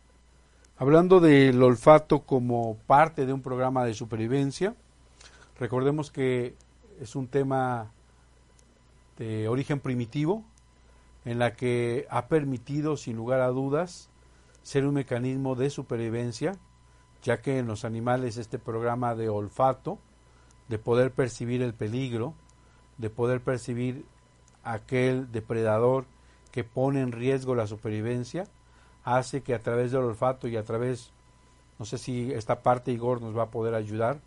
Hablando 0.77 1.19
del 1.19 1.61
olfato 1.61 2.19
como 2.21 2.77
parte 2.87 3.25
de 3.25 3.33
un 3.33 3.41
programa 3.41 3.85
de 3.85 3.93
supervivencia, 3.93 4.75
recordemos 5.59 6.09
que 6.11 6.55
es 6.99 7.15
un 7.15 7.27
tema 7.27 7.91
de 9.17 9.47
origen 9.47 9.79
primitivo, 9.79 10.43
en 11.25 11.37
la 11.37 11.55
que 11.55 12.07
ha 12.09 12.27
permitido, 12.27 12.97
sin 12.97 13.15
lugar 13.15 13.41
a 13.41 13.49
dudas, 13.49 14.09
ser 14.63 14.87
un 14.87 14.95
mecanismo 14.95 15.55
de 15.55 15.69
supervivencia, 15.69 16.53
ya 17.23 17.41
que 17.41 17.60
en 17.60 17.67
los 17.67 17.86
animales 17.86 18.38
este 18.38 18.60
programa 18.60 19.15
de 19.15 19.29
olfato, 19.29 19.99
de 20.67 20.79
poder 20.79 21.12
percibir 21.12 21.62
el 21.62 21.73
peligro, 21.73 22.34
de 22.97 23.10
poder 23.10 23.41
percibir 23.41 24.05
aquel 24.63 25.31
depredador 25.31 26.05
que 26.51 26.63
pone 26.63 27.01
en 27.01 27.12
riesgo 27.12 27.55
la 27.55 27.67
supervivencia, 27.67 28.45
hace 29.03 29.41
que 29.41 29.53
a 29.53 29.60
través 29.60 29.91
del 29.91 30.01
olfato 30.01 30.47
y 30.47 30.57
a 30.57 30.63
través, 30.63 31.12
no 31.79 31.86
sé 31.86 31.97
si 31.97 32.31
esta 32.31 32.62
parte 32.62 32.91
Igor 32.91 33.21
nos 33.21 33.38
va 33.38 33.43
a 33.43 33.51
poder 33.51 33.73
ayudar, 33.73 34.19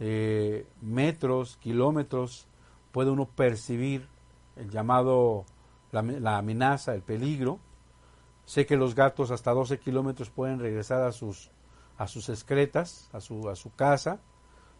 eh, 0.00 0.66
metros, 0.80 1.56
kilómetros, 1.58 2.46
puede 2.92 3.10
uno 3.10 3.26
percibir 3.26 4.06
el 4.56 4.70
llamado, 4.70 5.44
la, 5.92 6.38
amenaza, 6.38 6.94
el 6.94 7.02
peligro, 7.02 7.58
Sé 8.44 8.66
que 8.66 8.76
los 8.76 8.94
gatos 8.94 9.30
hasta 9.30 9.52
12 9.52 9.78
kilómetros 9.78 10.28
pueden 10.30 10.58
regresar 10.58 11.02
a 11.02 11.12
sus, 11.12 11.50
a 12.02 12.08
sus 12.08 12.28
excretas, 12.28 13.08
a 13.12 13.20
su, 13.20 13.48
a 13.48 13.54
su 13.54 13.72
casa. 13.76 14.18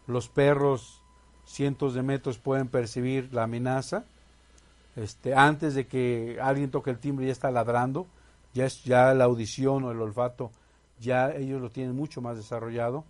Los 0.09 0.29
perros 0.29 1.05
cientos 1.45 1.95
de 1.95 2.03
metros 2.03 2.39
pueden 2.39 2.67
percibir 2.67 3.33
la 3.33 3.45
amenaza. 3.45 4.07
Este, 4.97 5.33
antes 5.33 5.75
de 5.75 5.87
que 5.87 6.39
alguien 6.43 6.73
toque 6.73 6.91
el 6.91 6.99
timbre 6.99 7.27
ya 7.27 7.33
está 7.33 7.53
ladrando, 7.53 8.09
ya 8.55 8.65
es 8.65 8.83
ya 8.83 9.15
la 9.15 9.25
audición 9.25 9.85
o 9.85 9.93
el 9.93 10.01
olfato, 10.01 10.51
ya 10.99 11.31
ellos 11.31 11.63
lo 11.63 11.71
tienen 11.71 11.95
mucho 11.95 12.21
más 12.21 12.37
desarrollado. 12.37 13.05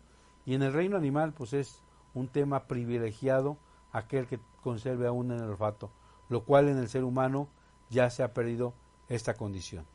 Y 0.45 0.55
en 0.55 0.63
el 0.63 0.75
reino 0.75 0.99
animal, 0.99 1.33
pues 1.33 1.55
es 1.55 1.81
un 2.13 2.29
tema 2.29 2.65
privilegiado 2.65 3.57
aquel 3.93 4.27
que 4.27 4.41
conserve 4.63 5.07
aún 5.07 5.33
en 5.33 5.39
el 5.39 5.49
olfato, 5.49 5.91
lo 6.29 6.45
cual 6.45 6.69
en 6.69 6.77
el 6.77 6.91
ser 6.91 7.05
humano 7.05 7.49
ya 7.89 8.11
se 8.11 8.23
ha 8.23 8.35
perdido 8.35 8.75
esta 9.09 9.33
condición. 9.35 9.87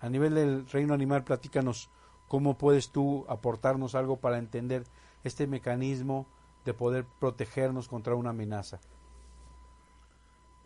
A 0.00 0.08
nivel 0.08 0.36
del 0.36 0.68
reino 0.68 0.94
animal, 0.94 1.24
platícanos 1.24 1.90
cómo 2.28 2.58
puedes 2.58 2.90
tú 2.90 3.24
aportarnos 3.28 3.94
algo 3.94 4.16
para 4.16 4.38
entender 4.38 4.84
este 5.24 5.46
mecanismo 5.46 6.26
de 6.64 6.74
poder 6.74 7.04
protegernos 7.20 7.88
contra 7.88 8.14
una 8.14 8.30
amenaza. 8.30 8.80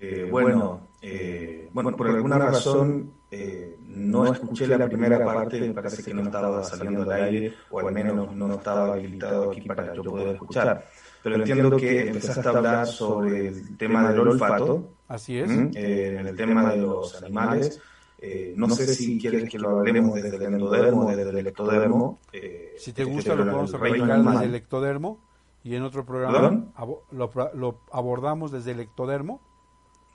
Eh, 0.02 0.26
bueno, 0.30 0.88
eh, 1.02 1.68
bueno, 1.74 1.94
por 1.94 2.08
alguna 2.08 2.38
razón 2.38 3.12
eh, 3.30 3.76
no 3.86 4.32
escuché 4.32 4.66
la 4.66 4.88
primera 4.88 5.22
parte, 5.22 5.60
me 5.60 5.74
parece 5.74 6.02
que 6.02 6.14
no 6.14 6.22
estaba 6.22 6.64
saliendo 6.64 7.02
al 7.02 7.12
aire, 7.12 7.54
o 7.70 7.80
al 7.80 7.92
menos 7.92 8.34
no 8.34 8.54
estaba 8.54 8.94
habilitado 8.94 9.50
aquí 9.50 9.60
para 9.60 9.92
yo 9.94 10.02
poder 10.02 10.28
escuchar. 10.28 10.86
Pero 11.22 11.36
entiendo 11.36 11.76
que 11.76 12.08
empezaste 12.08 12.48
a 12.48 12.50
hablar 12.50 12.86
sobre 12.86 13.48
el 13.48 13.76
tema 13.76 14.10
del 14.10 14.20
olfato. 14.20 14.88
Así 15.06 15.38
es. 15.38 15.50
en 15.50 16.26
el 16.26 16.34
tema 16.34 16.70
de 16.70 16.78
los 16.78 17.22
animales. 17.22 17.78
Eh, 18.22 18.52
no, 18.54 18.68
sé 18.68 18.86
si 18.86 19.18
quieres 19.18 19.48
que 19.48 19.58
lo 19.58 19.78
hablemos 19.78 20.14
desde 20.14 20.36
el 20.36 20.42
endodermo 20.42 21.10
desde 21.10 21.40
el 21.40 21.46
ectodermo. 21.46 22.18
Eh, 22.34 22.74
si 22.76 22.92
te 22.92 23.04
gusta, 23.04 23.34
lo 23.34 23.44
podemos 23.44 23.72
arrancar 23.72 24.22
desde 24.22 24.44
el 24.44 24.54
ectodermo 24.56 25.18
y 25.64 25.74
en 25.74 25.82
otro 25.82 26.04
programa 26.04 26.70
lo, 27.12 27.78
abordamos 27.90 28.52
desde 28.52 28.72
el 28.72 28.80
ectodermo. 28.80 29.40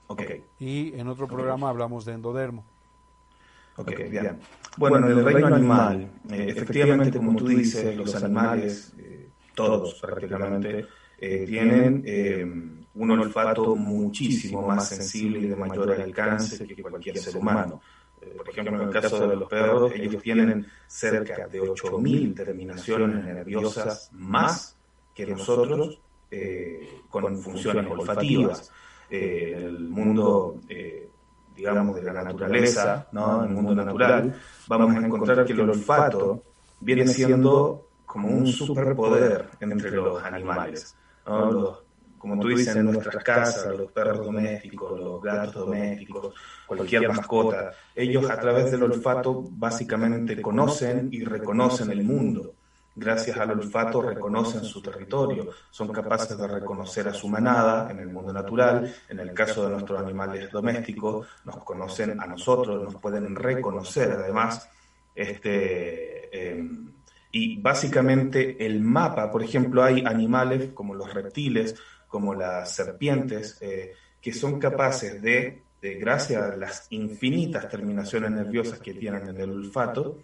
Okay. 0.06 0.44
Y 0.60 0.94
en 0.94 1.08
otro 1.08 1.26
programa 1.26 1.68
hablamos 1.68 2.04
de 2.04 2.12
endodermo. 2.12 2.64
Ok, 3.74 3.90
bien. 4.08 4.38
Bueno, 4.76 4.98
en 4.98 5.18
el 5.18 5.24
reino 5.24 5.48
animal, 5.48 6.08
eh, 6.30 6.46
efectivamente, 6.56 7.18
como 7.18 7.34
tú 7.34 7.48
dices, 7.48 7.96
los 7.96 8.14
animales, 8.14 8.94
todos 9.56 9.94
prácticamente, 9.94 10.86
tienen 11.18 12.86
un 12.94 13.10
olfato 13.10 13.74
muchísimo 13.74 14.62
más 14.62 14.88
sensible 14.88 15.40
y 15.40 15.48
de 15.48 15.56
mayor 15.56 15.90
alcance 16.00 16.64
que 16.68 16.80
cualquier 16.80 17.18
ser 17.18 17.36
humano. 17.36 17.80
Eh, 18.26 18.34
por 18.36 18.48
ejemplo, 18.48 18.82
en 18.82 18.88
el 18.88 18.90
caso 18.90 19.28
de 19.28 19.36
los 19.36 19.48
perros, 19.48 19.92
ellos 19.94 20.22
tienen 20.22 20.66
cerca 20.86 21.46
de 21.46 21.60
8.000 21.60 22.34
terminaciones 22.34 23.24
nerviosas 23.24 24.10
más 24.12 24.76
que 25.14 25.26
nosotros 25.26 26.00
eh, 26.30 27.02
con 27.08 27.38
funciones 27.38 27.90
olfativas. 27.90 28.70
Eh, 29.08 29.54
en 29.56 29.62
el 29.62 29.78
mundo, 29.88 30.60
digamos, 31.54 31.96
de 31.96 32.02
la 32.02 32.24
naturaleza, 32.24 33.06
¿no? 33.12 33.44
en 33.44 33.50
el 33.50 33.54
mundo 33.54 33.74
natural, 33.74 34.34
vamos 34.66 34.94
a 34.94 35.06
encontrar 35.06 35.44
que 35.44 35.52
el 35.52 35.60
olfato 35.60 36.42
viene 36.80 37.06
siendo 37.06 37.88
como 38.04 38.28
un 38.28 38.46
superpoder 38.46 39.50
entre 39.60 39.90
los 39.92 40.22
animales. 40.22 40.96
¿no? 41.26 41.50
Los, 41.52 41.85
como 42.28 42.42
tú 42.42 42.48
dices, 42.48 42.74
en 42.74 42.86
nuestras 42.86 43.22
casas, 43.22 43.76
los 43.76 43.92
perros 43.92 44.24
domésticos, 44.24 44.98
los 44.98 45.22
gatos 45.22 45.54
domésticos, 45.54 46.34
cualquier 46.66 47.08
mascota, 47.08 47.70
ellos 47.94 48.28
a 48.28 48.38
través 48.40 48.72
del 48.72 48.82
olfato 48.82 49.44
básicamente 49.52 50.42
conocen 50.42 51.08
y 51.12 51.22
reconocen 51.22 51.92
el 51.92 52.02
mundo. 52.02 52.54
Gracias 52.96 53.36
al 53.36 53.52
olfato 53.52 54.02
reconocen 54.02 54.64
su 54.64 54.82
territorio, 54.82 55.50
son 55.70 55.88
capaces 55.92 56.36
de 56.36 56.48
reconocer 56.48 57.06
a 57.06 57.14
su 57.14 57.28
manada 57.28 57.90
en 57.90 58.00
el 58.00 58.08
mundo 58.08 58.32
natural, 58.32 58.92
en 59.08 59.20
el 59.20 59.32
caso 59.32 59.64
de 59.64 59.70
nuestros 59.70 60.00
animales 60.00 60.50
domésticos, 60.50 61.28
nos 61.44 61.58
conocen 61.58 62.20
a 62.20 62.26
nosotros, 62.26 62.82
nos 62.82 62.96
pueden 62.96 63.36
reconocer 63.36 64.10
además. 64.10 64.68
Este, 65.14 66.50
em, 66.50 66.90
y 67.30 67.60
básicamente 67.60 68.64
el 68.64 68.80
mapa, 68.80 69.30
por 69.30 69.42
ejemplo, 69.42 69.84
hay 69.84 70.02
animales 70.06 70.70
como 70.72 70.94
los 70.94 71.12
reptiles, 71.12 71.74
como 72.08 72.34
las 72.34 72.74
serpientes, 72.74 73.58
eh, 73.60 73.92
que 74.20 74.32
son 74.32 74.58
capaces 74.58 75.20
de, 75.22 75.62
gracias 75.80 76.42
a 76.42 76.56
las 76.56 76.86
infinitas 76.90 77.68
terminaciones 77.68 78.30
nerviosas 78.32 78.80
que 78.80 78.94
tienen 78.94 79.28
en 79.28 79.40
el 79.40 79.50
olfato, 79.50 80.18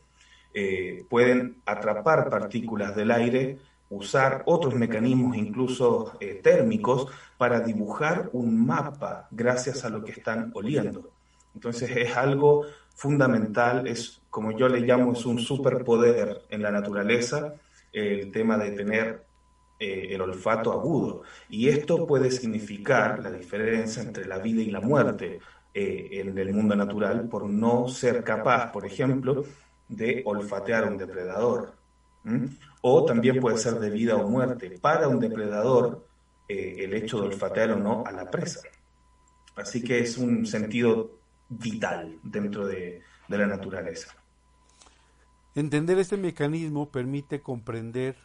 eh, 0.54 1.04
pueden 1.08 1.62
atrapar 1.64 2.28
partículas 2.28 2.96
del 2.96 3.10
aire, 3.10 3.58
usar 3.90 4.42
otros 4.46 4.74
mecanismos 4.74 5.36
incluso 5.36 6.16
eh, 6.20 6.40
térmicos 6.42 7.06
para 7.36 7.60
dibujar 7.60 8.30
un 8.32 8.66
mapa 8.66 9.28
gracias 9.30 9.84
a 9.84 9.90
lo 9.90 10.02
que 10.02 10.12
están 10.12 10.50
oliendo. 10.54 11.10
Entonces 11.54 11.90
es 11.96 12.16
algo 12.16 12.66
fundamental, 12.94 13.86
es 13.86 14.20
como 14.30 14.56
yo 14.56 14.68
le 14.68 14.80
llamo, 14.80 15.12
es 15.12 15.24
un 15.26 15.38
superpoder 15.38 16.42
en 16.48 16.62
la 16.62 16.70
naturaleza, 16.70 17.54
el 17.92 18.32
tema 18.32 18.56
de 18.56 18.70
tener 18.70 19.22
eh, 19.78 20.08
el 20.10 20.20
olfato 20.20 20.72
agudo. 20.72 21.22
Y 21.48 21.68
esto 21.68 22.06
puede 22.06 22.30
significar 22.30 23.20
la 23.20 23.30
diferencia 23.30 24.02
entre 24.02 24.26
la 24.26 24.38
vida 24.38 24.62
y 24.62 24.70
la 24.70 24.80
muerte 24.80 25.40
eh, 25.74 26.08
en 26.12 26.36
el 26.36 26.52
mundo 26.52 26.76
natural 26.76 27.28
por 27.28 27.48
no 27.48 27.88
ser 27.88 28.22
capaz, 28.22 28.70
por 28.70 28.86
ejemplo, 28.86 29.44
de 29.88 30.22
olfatear 30.24 30.84
a 30.84 30.88
un 30.88 30.98
depredador. 30.98 31.74
O 32.82 33.04
también 33.04 33.40
puede 33.40 33.58
ser 33.58 33.74
de 33.80 33.90
vida 33.90 34.14
o 34.14 34.28
muerte 34.28 34.78
para 34.80 35.08
un 35.08 35.18
depredador 35.18 36.06
eh, 36.48 36.76
el 36.84 36.94
hecho 36.94 37.20
de 37.20 37.28
olfatear 37.28 37.72
o 37.72 37.76
no 37.76 38.04
a 38.06 38.12
la 38.12 38.30
presa. 38.30 38.60
Así 39.56 39.82
que 39.82 39.98
es 39.98 40.16
un 40.18 40.46
sentido 40.46 41.18
vital 41.48 42.18
dentro 42.22 42.66
de 42.66 43.02
la 43.28 43.46
naturaleza. 43.46 44.14
Entender 45.54 45.98
este 45.98 46.16
mecanismo 46.16 46.90
permite 46.90 47.42
comprender 47.42 48.16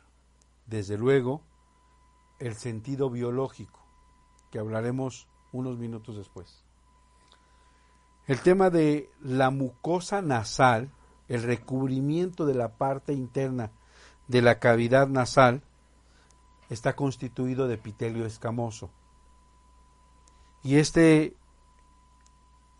desde 0.67 0.97
luego, 0.97 1.41
el 2.39 2.55
sentido 2.55 3.09
biológico, 3.09 3.79
que 4.51 4.59
hablaremos 4.59 5.27
unos 5.51 5.77
minutos 5.77 6.17
después. 6.17 6.63
El 8.27 8.41
tema 8.41 8.69
de 8.69 9.09
la 9.21 9.49
mucosa 9.49 10.21
nasal, 10.21 10.91
el 11.29 11.43
recubrimiento 11.43 12.45
de 12.45 12.53
la 12.53 12.73
parte 12.73 13.13
interna 13.13 13.71
de 14.27 14.41
la 14.41 14.59
cavidad 14.59 15.07
nasal, 15.07 15.63
está 16.69 16.95
constituido 16.95 17.67
de 17.67 17.75
epitelio 17.75 18.25
escamoso. 18.25 18.89
Y 20.63 20.75
este 20.75 21.33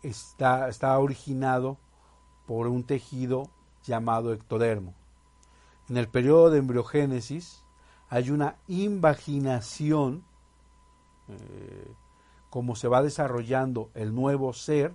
está, 0.02 0.68
está 0.68 0.98
originado 0.98 1.78
por 2.46 2.66
un 2.66 2.84
tejido 2.84 3.50
llamado 3.84 4.34
ectodermo. 4.34 4.94
En 5.88 5.96
el 5.96 6.08
periodo 6.08 6.50
de 6.50 6.58
embriogénesis, 6.58 7.62
hay 8.08 8.30
una 8.30 8.56
invaginación, 8.68 10.24
eh, 11.28 11.92
como 12.50 12.76
se 12.76 12.88
va 12.88 13.02
desarrollando 13.02 13.90
el 13.94 14.14
nuevo 14.14 14.52
ser, 14.52 14.94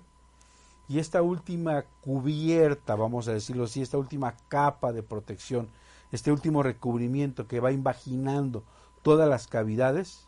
y 0.89 0.99
esta 0.99 1.21
última 1.21 1.83
cubierta, 2.01 2.95
vamos 2.95 3.27
a 3.27 3.33
decirlo 3.33 3.65
así, 3.65 3.81
esta 3.81 3.97
última 3.97 4.35
capa 4.49 4.91
de 4.91 5.03
protección 5.03 5.69
este 6.13 6.31
último 6.31 6.61
recubrimiento 6.61 7.47
que 7.47 7.59
va 7.59 7.71
invaginando 7.71 8.63
todas 9.01 9.27
las 9.27 9.47
cavidades, 9.47 10.27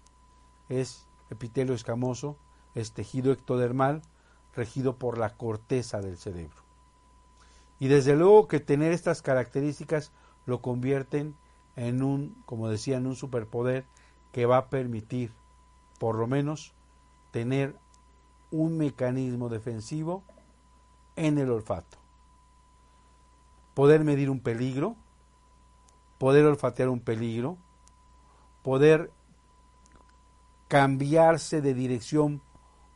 es 0.67 1.05
epitelio 1.29 1.75
escamoso, 1.75 2.37
es 2.73 2.91
tejido 2.91 3.31
ectodermal 3.31 4.01
regido 4.55 4.97
por 4.97 5.19
la 5.19 5.35
corteza 5.37 6.01
del 6.01 6.17
cerebro. 6.17 6.63
Y 7.79 7.87
desde 7.87 8.15
luego 8.15 8.47
que 8.47 8.59
tener 8.59 8.93
estas 8.93 9.21
características 9.21 10.11
lo 10.47 10.63
convierten 10.63 11.35
en 11.75 12.03
un, 12.03 12.41
como 12.45 12.69
decía, 12.69 12.97
en 12.97 13.07
un 13.07 13.15
superpoder 13.15 13.85
que 14.31 14.45
va 14.45 14.57
a 14.57 14.69
permitir, 14.69 15.31
por 15.99 16.15
lo 16.15 16.27
menos, 16.27 16.73
tener 17.31 17.75
un 18.51 18.77
mecanismo 18.77 19.49
defensivo 19.49 20.23
en 21.15 21.37
el 21.37 21.49
olfato. 21.49 21.97
Poder 23.73 24.03
medir 24.03 24.29
un 24.29 24.39
peligro, 24.39 24.95
poder 26.17 26.45
olfatear 26.45 26.89
un 26.89 27.01
peligro, 27.01 27.57
poder 28.63 29.11
cambiarse 30.67 31.61
de 31.61 31.73
dirección 31.73 32.41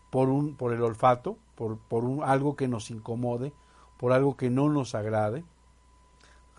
por, 0.09 0.29
un, 0.29 0.55
por 0.55 0.73
el 0.73 0.81
olfato, 0.81 1.37
por, 1.55 1.77
por 1.77 2.03
un, 2.05 2.23
algo 2.23 2.55
que 2.55 2.67
nos 2.67 2.89
incomode, 2.91 3.53
por 3.97 4.13
algo 4.13 4.37
que 4.37 4.49
no 4.49 4.69
nos 4.69 4.95
agrade, 4.95 5.43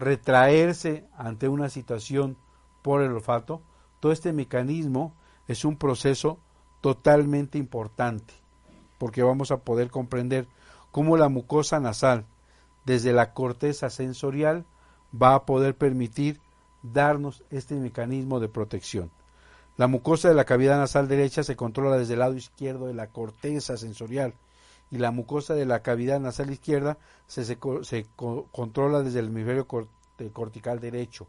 retraerse 0.01 1.05
ante 1.17 1.49
una 1.49 1.69
situación 1.69 2.37
por 2.83 3.03
el 3.03 3.13
olfato, 3.13 3.61
todo 4.01 4.13
este 4.13 4.33
mecanismo 4.33 5.15
es 5.47 5.65
un 5.65 5.77
proceso 5.77 6.39
totalmente 6.81 7.59
importante, 7.59 8.33
porque 8.99 9.23
vamos 9.23 9.51
a 9.51 9.59
poder 9.59 9.91
comprender 9.91 10.49
cómo 10.91 11.19
la 11.19 11.29
mucosa 11.29 11.81
nasal, 11.81 12.25
desde 12.87 13.13
la 13.13 13.35
corteza 13.35 13.91
sensorial, 13.91 14.65
va 15.15 15.35
a 15.35 15.45
poder 15.45 15.77
permitir 15.77 16.41
darnos 16.83 17.45
este 17.51 17.75
mecanismo 17.75 18.41
de 18.41 18.49
protección. 18.49 19.11
La 19.77 19.87
mucosa 19.87 20.29
de 20.29 20.35
la 20.35 20.47
cavidad 20.47 20.79
nasal 20.79 21.09
derecha 21.09 21.43
se 21.43 21.57
controla 21.57 21.99
desde 21.99 22.15
el 22.15 22.21
lado 22.21 22.37
izquierdo 22.37 22.87
de 22.87 22.95
la 22.95 23.09
corteza 23.09 23.77
sensorial 23.77 24.33
y 24.91 24.99
la 24.99 25.11
mucosa 25.11 25.55
de 25.55 25.67
la 25.67 25.83
cavidad 25.83 26.19
nasal 26.21 26.51
izquierda 26.51 26.99
se, 27.27 27.45
se, 27.45 28.07
controla 28.17 29.03
desde 29.03 29.21
el 29.21 29.27
hemisferio 29.27 29.67
cortical 30.33 30.81
derecho. 30.81 31.29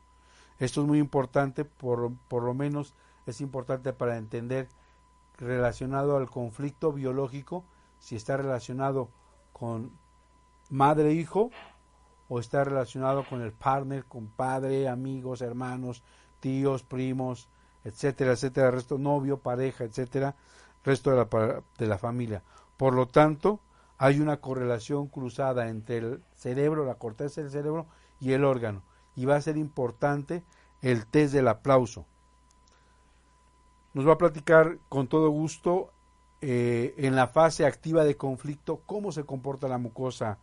Esto 0.58 0.82
es 0.82 0.88
muy 0.88 1.00
importante, 1.00 1.66
por, 1.66 2.12
por 2.28 2.44
lo 2.44 2.54
menos 2.54 2.94
es 3.26 3.42
importante 3.42 3.94
para 3.94 4.18
entender 4.18 4.68
relacionado 5.38 6.18
al 6.18 6.30
conflicto 6.30 6.92
biológico, 6.92 7.64
si 8.00 8.16
está 8.16 8.38
relacionado 8.38 9.10
con 9.54 9.92
madre-hijo 10.70 11.52
o 12.30 12.40
está 12.40 12.64
relacionado 12.64 13.26
con 13.28 13.42
el 13.42 13.52
partner, 13.52 14.06
con 14.06 14.28
padre, 14.28 14.88
amigos, 14.88 15.42
hermanos, 15.42 16.04
tíos, 16.40 16.84
primos, 16.84 17.48
etcétera, 17.84 18.34
etcétera, 18.34 18.72
resto 18.72 18.98
novio, 18.98 19.38
pareja, 19.38 19.84
etcétera, 19.84 20.36
resto 20.84 21.12
de 21.12 21.18
la, 21.18 21.64
de 21.78 21.88
la 21.88 21.98
familia. 21.98 22.44
Por 22.82 22.96
lo 22.96 23.08
tanto, 23.08 23.60
hay 24.00 24.20
una 24.20 24.38
correlación 24.38 25.06
cruzada 25.06 25.70
entre 25.70 25.98
el 25.98 26.24
cerebro, 26.34 26.84
la 26.84 26.96
corteza 26.96 27.40
del 27.40 27.52
cerebro 27.52 27.86
y 28.20 28.32
el 28.32 28.44
órgano. 28.44 28.82
Y 29.16 29.26
va 29.26 29.36
a 29.36 29.42
ser 29.42 29.56
importante 29.56 30.42
el 30.82 31.06
test 31.06 31.32
del 31.32 31.48
aplauso. 31.48 32.08
Nos 33.94 34.08
va 34.08 34.14
a 34.14 34.18
platicar 34.18 34.80
con 34.90 35.08
todo 35.08 35.30
gusto 35.30 35.92
eh, 36.42 36.96
en 36.98 37.16
la 37.16 37.28
fase 37.28 37.68
activa 37.68 38.04
de 38.04 38.18
conflicto 38.18 38.82
cómo 38.88 39.12
se 39.12 39.26
comporta 39.26 39.68
la 39.68 39.78
mucosa 39.78 40.40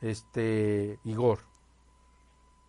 este, 0.00 0.98
Igor? 1.04 1.40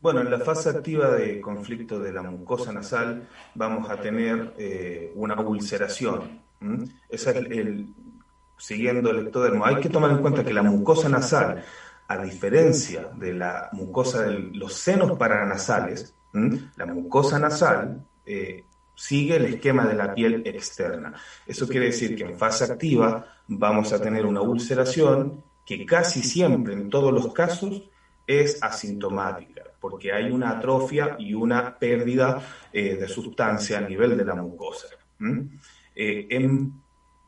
Bueno, 0.02 0.20
en 0.20 0.32
la 0.32 0.40
fase 0.40 0.70
activa 0.70 1.12
de 1.12 1.40
conflicto 1.40 1.98
de 1.98 2.12
la 2.12 2.24
mucosa 2.24 2.74
nasal 2.74 3.30
vamos 3.56 3.90
a 3.90 4.02
tener 4.02 4.54
eh, 4.58 5.14
una 5.16 5.40
ulceración. 5.40 6.42
Esa 7.08 7.32
es 7.32 7.38
el, 7.38 7.88
siguiendo 8.58 9.10
el 9.10 9.28
ectodermo. 9.28 9.66
Hay 9.66 9.78
que 9.78 9.90
tomar 9.90 10.12
en 10.12 10.20
cuenta 10.20 10.44
que 10.44 10.54
la 10.54 10.64
mucosa 10.64 11.10
nasal, 11.10 11.64
a 12.08 12.18
diferencia 12.18 13.10
de 13.16 13.34
la 13.34 13.70
mucosa 13.72 14.24
de 14.24 14.40
los 14.40 14.74
senos 14.74 15.18
paranasales, 15.18 16.16
la 16.34 16.86
mucosa 16.86 17.38
nasal 17.38 18.04
eh, 18.26 18.64
sigue 18.96 19.36
el 19.36 19.46
esquema 19.46 19.86
de 19.86 19.96
la 19.96 20.14
piel 20.14 20.42
externa. 20.46 21.14
Eso 21.46 21.68
quiere 21.68 21.88
decir 21.88 22.16
que 22.16 22.24
en 22.24 22.38
fase 22.38 22.66
activa 22.66 23.26
vamos 23.48 23.94
a 23.94 24.02
tener 24.02 24.26
una 24.26 24.42
ulceración 24.42 25.44
que 25.66 25.86
casi 25.86 26.22
siempre, 26.22 26.74
en 26.74 26.90
todos 26.90 27.14
los 27.14 27.34
casos, 27.34 27.84
es 28.26 28.62
asintomática, 28.62 29.64
porque 29.80 30.14
hay 30.14 30.32
una 30.32 30.52
atrofia 30.52 31.16
y 31.20 31.34
una 31.34 31.78
pérdida 31.78 32.42
eh, 32.72 32.96
de 32.96 33.08
sustancia 33.08 33.78
a 33.78 33.82
nivel 33.82 34.18
de 34.18 34.26
la 34.26 34.36
mucosa. 34.36 34.88
Eh, 35.96 36.28
en 36.30 36.83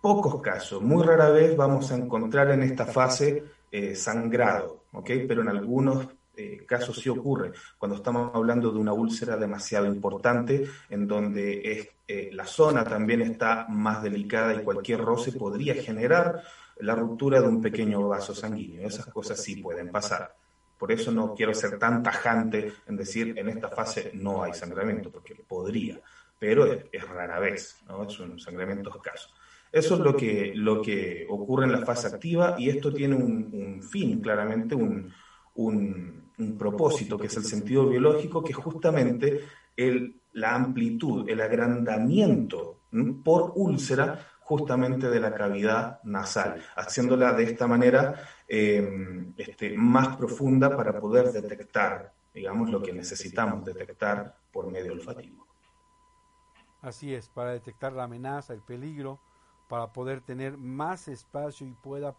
pocos 0.06 0.40
casos, 0.40 0.84
muy 0.84 1.04
rara 1.04 1.30
vez 1.30 1.58
vamos 1.58 1.92
a 1.92 1.96
encontrar 1.96 2.52
en 2.52 2.62
esta 2.62 2.86
fase 2.86 3.44
eh, 3.72 3.96
sangrado, 3.96 4.84
pero 5.04 5.42
en 5.42 5.50
algunos 5.50 6.08
casos 6.68 7.00
sí 7.00 7.10
ocurre, 7.10 7.54
cuando 7.80 7.96
estamos 7.96 8.30
hablando 8.36 8.70
de 8.70 8.78
una 8.78 8.94
úlcera 8.94 9.36
demasiado 9.36 9.88
importante, 9.88 10.70
en 10.92 11.08
donde 11.08 11.90
es, 12.08 12.34
la 12.36 12.46
zona 12.46 12.84
también 12.84 13.22
está 13.22 13.66
más 13.68 14.04
delicada 14.04 14.54
y 14.54 14.64
cualquier 14.64 15.00
roce 15.00 15.32
podría 15.32 15.74
generar 15.74 16.44
la 16.78 16.94
ruptura 16.94 17.42
de 17.42 17.48
un 17.48 17.60
pequeño 17.60 18.08
vaso 18.08 18.36
sanguíneo. 18.36 18.88
Esas 18.88 19.08
cosas 19.08 19.42
sí 19.42 19.56
pueden 19.56 19.90
pasar. 19.90 20.36
Por 20.78 20.92
eso 20.92 21.12
no 21.12 21.34
quiero 21.34 21.54
ser 21.54 21.80
tan 21.80 22.04
tajante 22.04 22.74
en 22.86 22.96
decir 22.96 23.34
en 23.38 23.50
esta 23.50 23.70
fase 23.70 24.12
no 24.14 24.44
hay 24.44 24.54
sangramiento, 24.54 25.10
porque 25.10 25.34
podría, 25.34 26.00
pero 26.38 26.66
es, 26.66 27.08
rara 27.08 27.40
vez, 27.40 27.78
¿no? 27.88 28.04
es 28.04 28.20
un 28.20 28.40
sangramiento 28.40 28.90
escaso. 28.90 29.30
Eso 29.76 29.96
es 29.96 30.00
lo 30.00 30.16
que, 30.16 30.54
lo 30.56 30.82
que 30.82 31.28
ocurre 31.30 31.66
en 31.66 31.74
la 31.74 31.86
fase 31.86 32.08
activa 32.08 32.56
y 32.58 32.70
esto 32.70 32.94
tiene 32.94 33.14
un, 33.14 33.84
fin, 33.84 34.22
claramente 34.22 34.74
un, 34.74 35.12
un, 35.56 36.32
un, 36.38 36.58
propósito, 36.58 37.18
que 37.18 37.28
es 37.28 37.36
el 37.36 37.44
sentido 37.44 37.90
biológico, 37.90 38.42
que 38.42 38.54
es 38.54 38.58
justamente 38.58 39.42
el, 39.76 40.22
la 40.32 40.56
amplitud, 40.56 41.28
el 41.28 41.42
agrandamiento 41.42 42.84
por 43.22 43.52
úlcera 43.56 44.26
justamente 44.40 45.10
de 45.10 45.20
la 45.20 45.34
cavidad 45.34 46.00
nasal, 46.06 46.64
haciéndola 46.78 47.34
de 47.34 47.44
esta 47.44 47.68
manera 47.68 48.16
eh, 48.48 49.28
este, 49.36 49.76
más 49.78 50.16
profunda 50.16 50.74
para 50.74 50.98
poder 51.02 51.34
detectar, 51.34 52.14
digamos, 52.34 52.72
lo 52.72 52.82
que 52.82 52.94
necesitamos 52.94 53.66
detectar 53.66 54.38
por 54.54 54.72
medio 54.72 54.94
olfativo. 54.94 55.46
Así 56.82 57.14
es, 57.14 57.28
para 57.28 57.52
detectar 57.52 57.92
la 57.92 58.04
amenaza, 58.04 58.54
el 58.54 58.62
peligro, 58.62 59.20
para 59.68 59.94
poder 59.94 60.22
tener 60.22 60.58
más 60.58 61.08
espacio 61.08 61.66
y 61.68 61.74
pueda 61.74 62.16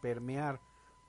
permear, 0.00 0.60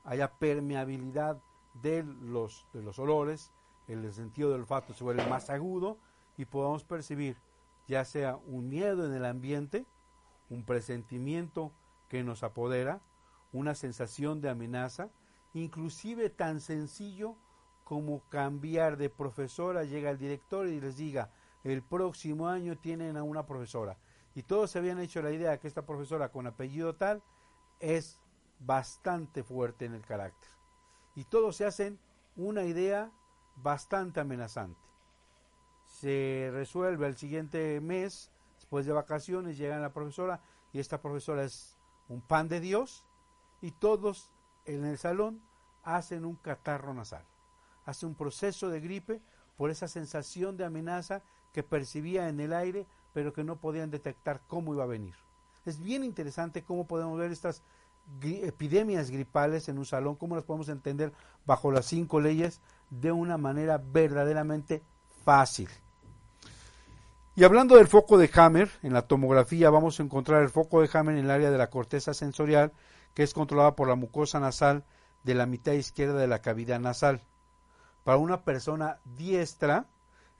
haya 0.04 0.32
permeabilidad 0.32 1.40
de 1.74 2.02
los, 2.02 2.66
de 2.72 2.82
los 2.82 2.98
olores, 2.98 3.52
el 3.88 4.12
sentido 4.12 4.50
del 4.50 4.60
olfato 4.60 4.94
se 4.94 5.04
vuelve 5.04 5.26
más 5.26 5.50
agudo 5.50 5.98
y 6.36 6.44
podamos 6.44 6.84
percibir 6.84 7.36
ya 7.88 8.04
sea 8.04 8.36
un 8.36 8.68
miedo 8.68 9.04
en 9.04 9.12
el 9.14 9.24
ambiente, 9.24 9.84
un 10.48 10.64
presentimiento 10.64 11.72
que 12.08 12.22
nos 12.22 12.44
apodera, 12.44 13.00
una 13.52 13.74
sensación 13.74 14.40
de 14.40 14.48
amenaza, 14.48 15.10
inclusive 15.54 16.30
tan 16.30 16.60
sencillo 16.60 17.34
como 17.82 18.20
cambiar 18.28 18.96
de 18.96 19.10
profesora, 19.10 19.82
llega 19.82 20.10
el 20.10 20.18
director 20.18 20.68
y 20.68 20.80
les 20.80 20.96
diga, 20.96 21.32
el 21.64 21.82
próximo 21.82 22.46
año 22.46 22.78
tienen 22.78 23.16
a 23.16 23.24
una 23.24 23.44
profesora. 23.44 23.98
Y 24.34 24.42
todos 24.42 24.70
se 24.70 24.78
habían 24.78 25.00
hecho 25.00 25.22
la 25.22 25.32
idea 25.32 25.58
que 25.58 25.68
esta 25.68 25.86
profesora 25.86 26.30
con 26.30 26.46
apellido 26.46 26.94
tal 26.94 27.22
es 27.80 28.18
bastante 28.60 29.42
fuerte 29.42 29.86
en 29.86 29.94
el 29.94 30.04
carácter. 30.04 30.48
Y 31.14 31.24
todos 31.24 31.56
se 31.56 31.66
hacen 31.66 31.98
una 32.36 32.64
idea 32.64 33.10
bastante 33.56 34.20
amenazante. 34.20 34.80
Se 35.84 36.50
resuelve 36.52 37.06
el 37.06 37.16
siguiente 37.16 37.80
mes 37.80 38.30
después 38.70 38.86
de 38.86 38.92
vacaciones 38.92 39.58
llega 39.58 39.80
la 39.80 39.92
profesora 39.92 40.40
y 40.72 40.78
esta 40.78 41.02
profesora 41.02 41.42
es 41.42 41.76
un 42.08 42.20
pan 42.20 42.48
de 42.48 42.60
Dios 42.60 43.04
y 43.60 43.72
todos 43.72 44.30
en 44.64 44.84
el 44.84 44.96
salón 44.96 45.42
hacen 45.82 46.24
un 46.24 46.36
catarro 46.36 46.94
nasal, 46.94 47.24
hace 47.84 48.06
un 48.06 48.14
proceso 48.14 48.68
de 48.68 48.80
gripe 48.80 49.20
por 49.56 49.70
esa 49.70 49.88
sensación 49.88 50.56
de 50.56 50.64
amenaza 50.64 51.22
que 51.52 51.64
percibía 51.64 52.28
en 52.28 52.38
el 52.38 52.52
aire 52.52 52.86
pero 53.12 53.32
que 53.32 53.44
no 53.44 53.56
podían 53.56 53.90
detectar 53.90 54.40
cómo 54.46 54.74
iba 54.74 54.84
a 54.84 54.88
venir. 54.88 55.14
Es 55.66 55.80
bien 55.82 56.04
interesante 56.04 56.62
cómo 56.62 56.86
podemos 56.86 57.18
ver 57.18 57.30
estas 57.32 57.62
epidemias 58.22 59.10
gripales 59.10 59.68
en 59.68 59.78
un 59.78 59.86
salón, 59.86 60.16
cómo 60.16 60.34
las 60.34 60.44
podemos 60.44 60.68
entender 60.68 61.12
bajo 61.46 61.70
las 61.70 61.86
cinco 61.86 62.20
leyes 62.20 62.60
de 62.90 63.12
una 63.12 63.36
manera 63.36 63.78
verdaderamente 63.78 64.82
fácil. 65.24 65.68
Y 67.36 67.44
hablando 67.44 67.76
del 67.76 67.86
foco 67.86 68.18
de 68.18 68.30
Hammer, 68.34 68.70
en 68.82 68.92
la 68.92 69.02
tomografía 69.02 69.70
vamos 69.70 69.98
a 69.98 70.02
encontrar 70.02 70.42
el 70.42 70.50
foco 70.50 70.82
de 70.82 70.90
Hammer 70.92 71.16
en 71.16 71.24
el 71.24 71.30
área 71.30 71.50
de 71.50 71.58
la 71.58 71.70
corteza 71.70 72.12
sensorial, 72.12 72.72
que 73.14 73.22
es 73.22 73.32
controlada 73.32 73.76
por 73.76 73.88
la 73.88 73.94
mucosa 73.94 74.40
nasal 74.40 74.84
de 75.22 75.34
la 75.34 75.46
mitad 75.46 75.72
izquierda 75.72 76.18
de 76.18 76.26
la 76.26 76.40
cavidad 76.40 76.80
nasal. 76.80 77.22
Para 78.04 78.18
una 78.18 78.42
persona 78.42 78.98
diestra, 79.16 79.86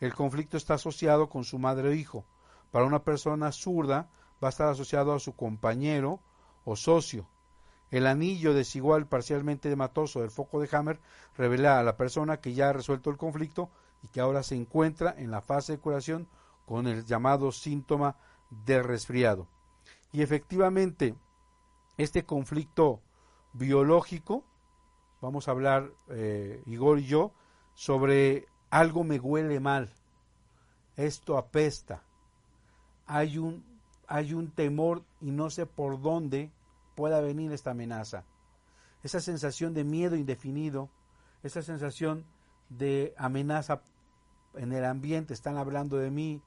el 0.01 0.15
conflicto 0.15 0.57
está 0.57 0.75
asociado 0.75 1.29
con 1.29 1.45
su 1.45 1.59
madre 1.59 1.89
o 1.89 1.93
hijo. 1.93 2.25
Para 2.71 2.85
una 2.85 3.03
persona 3.03 3.53
zurda 3.53 4.09
va 4.43 4.49
a 4.49 4.51
estar 4.51 4.69
asociado 4.69 5.13
a 5.13 5.21
su 5.21 5.35
compañero 5.35 6.21
o 6.65 6.77
socio. 6.77 7.27
El 7.91 8.07
anillo 8.07 8.55
desigual 8.55 9.07
parcialmente 9.07 9.71
hematoso 9.71 10.21
del 10.21 10.31
foco 10.31 10.61
de 10.61 10.69
Hammer 10.73 11.01
revela 11.37 11.79
a 11.79 11.83
la 11.83 11.97
persona 11.97 12.39
que 12.39 12.55
ya 12.55 12.69
ha 12.69 12.73
resuelto 12.73 13.11
el 13.11 13.17
conflicto 13.17 13.69
y 14.03 14.09
que 14.09 14.21
ahora 14.21 14.43
se 14.43 14.55
encuentra 14.55 15.15
en 15.19 15.31
la 15.31 15.41
fase 15.41 15.73
de 15.73 15.79
curación 15.79 16.29
con 16.67 16.87
el 16.87 17.05
llamado 17.05 17.51
síntoma 17.51 18.17
de 18.51 18.83
resfriado. 18.83 19.49
Y 20.13 20.23
efectivamente, 20.23 21.17
este 21.97 22.25
conflicto 22.25 23.01
biológico, 23.53 24.45
vamos 25.21 25.49
a 25.49 25.51
hablar 25.51 25.91
eh, 26.09 26.63
Igor 26.67 27.01
y 27.01 27.07
yo, 27.07 27.33
sobre 27.75 28.47
algo 28.71 29.03
me 29.03 29.19
huele 29.19 29.59
mal, 29.59 29.93
esto 30.97 31.37
apesta, 31.37 32.05
hay 33.11 33.39
un, 33.39 33.65
hay 34.07 34.35
un 34.35 34.53
temor 34.53 35.03
y 35.21 35.33
no 35.33 35.51
sé 35.51 35.67
por 35.67 36.01
dónde 36.01 36.53
pueda 36.95 37.21
venir 37.21 37.51
esta 37.51 37.73
amenaza. 37.73 38.23
Esa 39.03 39.19
sensación 39.19 39.75
de 39.75 39.83
miedo 39.83 40.15
indefinido, 40.15 40.89
esa 41.43 41.61
sensación 41.61 42.25
de 42.69 43.13
amenaza 43.19 43.83
en 44.55 44.73
el 44.73 44.85
ambiente, 44.85 45.35
están 45.35 45.57
hablando 45.57 45.97
de 45.97 46.13
mí, 46.13 46.41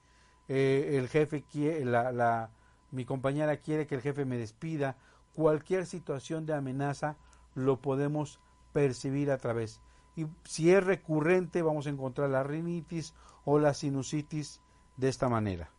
eh, 0.47 0.91
el 0.93 1.09
jefe 1.09 1.43
quiere, 1.43 1.84
la, 1.84 2.49
mi 2.91 3.03
compañera 3.03 3.57
quiere 3.57 3.86
que 3.86 3.95
el 3.95 4.01
jefe 4.01 4.24
me 4.24 4.38
despida, 4.38 4.95
cualquier 5.34 5.86
situación 5.86 6.45
de 6.45 6.53
amenaza 6.53 7.18
lo 7.55 7.82
podemos 7.82 8.39
percibir 8.72 9.32
a 9.32 9.38
través. 9.38 9.82
Y 10.16 10.28
si 10.45 10.72
es 10.72 10.82
recurrente, 10.82 11.61
vamos 11.61 11.88
a 11.88 11.89
encontrar 11.89 12.30
la 12.30 12.43
rinitis 12.43 13.14
o 13.43 13.59
la 13.59 13.74
sinusitis 13.74 14.61
de 14.95 15.09
esta 15.09 15.28
manera. 15.28 15.72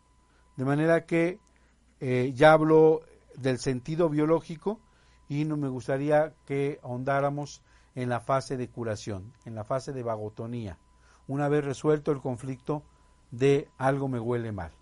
De 0.56 0.64
manera 0.64 1.04
que 1.04 1.38
eh, 2.00 2.32
ya 2.34 2.52
hablo 2.52 3.02
del 3.36 3.58
sentido 3.58 4.08
biológico 4.08 4.80
y 5.28 5.44
no 5.44 5.56
me 5.56 5.68
gustaría 5.68 6.34
que 6.46 6.78
ahondáramos 6.82 7.62
en 7.94 8.08
la 8.08 8.20
fase 8.20 8.56
de 8.56 8.68
curación, 8.68 9.32
en 9.44 9.54
la 9.54 9.64
fase 9.64 9.92
de 9.92 10.02
vagotonía, 10.02 10.78
una 11.26 11.48
vez 11.48 11.64
resuelto 11.64 12.12
el 12.12 12.20
conflicto 12.20 12.82
de 13.30 13.68
algo 13.78 14.08
me 14.08 14.20
huele 14.20 14.52
mal. 14.52 14.72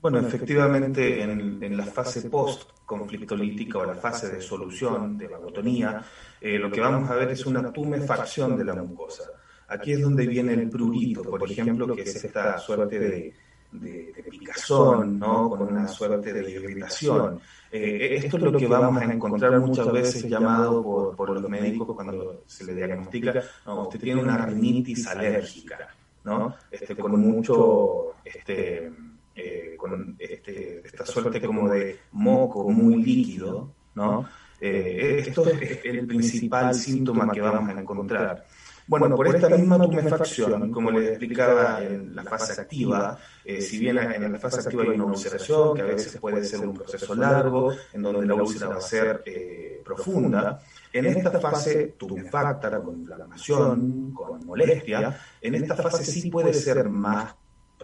Bueno, 0.00 0.18
efectivamente, 0.20 1.22
en, 1.22 1.76
la 1.76 1.86
fase 1.86 2.28
post-conflictolítica 2.28 3.78
o 3.78 3.84
la 3.84 3.94
fase 3.94 4.28
de 4.28 4.40
solución 4.40 5.16
de 5.18 5.26
vagotonía, 5.26 6.04
eh, 6.40 6.58
lo 6.58 6.70
que 6.70 6.80
vamos 6.80 7.10
a 7.10 7.14
ver 7.14 7.30
es 7.30 7.44
una 7.46 7.72
tumefacción 7.72 8.56
de 8.56 8.64
la 8.64 8.74
mucosa. 8.74 9.24
Aquí 9.68 9.92
es 9.92 10.02
donde 10.02 10.26
viene 10.26 10.52
el 10.52 10.68
prurito, 10.68 11.24
por 11.24 11.50
ejemplo, 11.50 11.94
que 11.94 12.02
es 12.02 12.24
esta 12.24 12.58
suerte 12.58 13.00
de, 13.00 13.34
de, 13.72 14.24
picazón, 14.30 15.18
¿no? 15.18 15.50
con 15.50 15.62
una 15.62 15.88
suerte 15.88 16.32
de 16.32 16.50
irritación. 16.50 17.40
Eh, 17.70 18.16
esto 18.16 18.36
es 18.36 18.42
lo 18.42 18.52
que 18.52 18.66
vamos 18.66 19.02
a 19.02 19.12
encontrar 19.12 19.58
muchas 19.60 19.90
veces 19.92 20.24
llamado 20.24 20.82
por, 20.82 21.16
por 21.16 21.30
los 21.30 21.50
médicos 21.50 21.94
cuando 21.94 22.42
se 22.46 22.64
le 22.64 22.74
diagnostica, 22.74 23.42
no, 23.66 23.82
usted 23.82 24.00
tiene 24.00 24.22
una 24.22 24.46
rinitis 24.46 25.06
alérgica, 25.06 25.88
¿no? 26.24 26.54
Este, 26.70 26.96
con 26.96 27.20
mucho, 27.20 28.14
este, 28.24 28.92
eh, 29.34 29.74
con 29.76 30.16
este, 30.18 30.86
esta 30.86 31.04
suerte 31.04 31.40
como 31.40 31.68
de 31.68 31.98
moco 32.12 32.70
muy 32.70 33.02
líquido, 33.02 33.72
¿no? 33.94 34.26
Eh, 34.60 35.22
esto 35.26 35.48
es 35.50 35.84
el 35.84 36.06
principal 36.06 36.74
síntoma 36.74 37.30
que 37.30 37.40
vamos 37.40 37.76
a 37.76 37.80
encontrar. 37.80 38.46
Bueno, 38.88 39.16
por 39.16 39.26
esta 39.26 39.48
misma 39.48 39.80
tumefacción, 39.80 40.70
como 40.70 40.92
les 40.92 41.10
explicaba 41.10 41.82
en 41.82 42.14
la 42.14 42.22
fase 42.22 42.60
activa, 42.60 43.18
eh, 43.44 43.60
si 43.60 43.78
bien 43.78 43.98
en 43.98 44.32
la 44.32 44.38
fase 44.38 44.60
activa 44.60 44.84
hay 44.84 44.90
una 44.90 45.06
ulceración, 45.06 45.74
que 45.74 45.82
a 45.82 45.86
veces 45.86 46.16
puede 46.20 46.44
ser 46.44 46.60
un 46.60 46.74
proceso 46.74 47.14
largo, 47.14 47.72
en 47.92 48.02
donde 48.02 48.26
la 48.26 48.34
úlcera 48.34 48.68
va 48.68 48.76
a 48.76 48.80
ser 48.80 49.22
eh, 49.26 49.82
profunda, 49.84 50.60
en 50.92 51.06
esta 51.06 51.38
fase 51.40 51.94
tumefacta, 51.98 52.80
con 52.80 53.00
inflamación, 53.00 54.12
con 54.12 54.46
molestia, 54.46 55.18
en 55.40 55.54
esta 55.56 55.74
fase 55.74 56.04
sí 56.04 56.30
puede 56.30 56.54
ser 56.54 56.88
más 56.88 57.34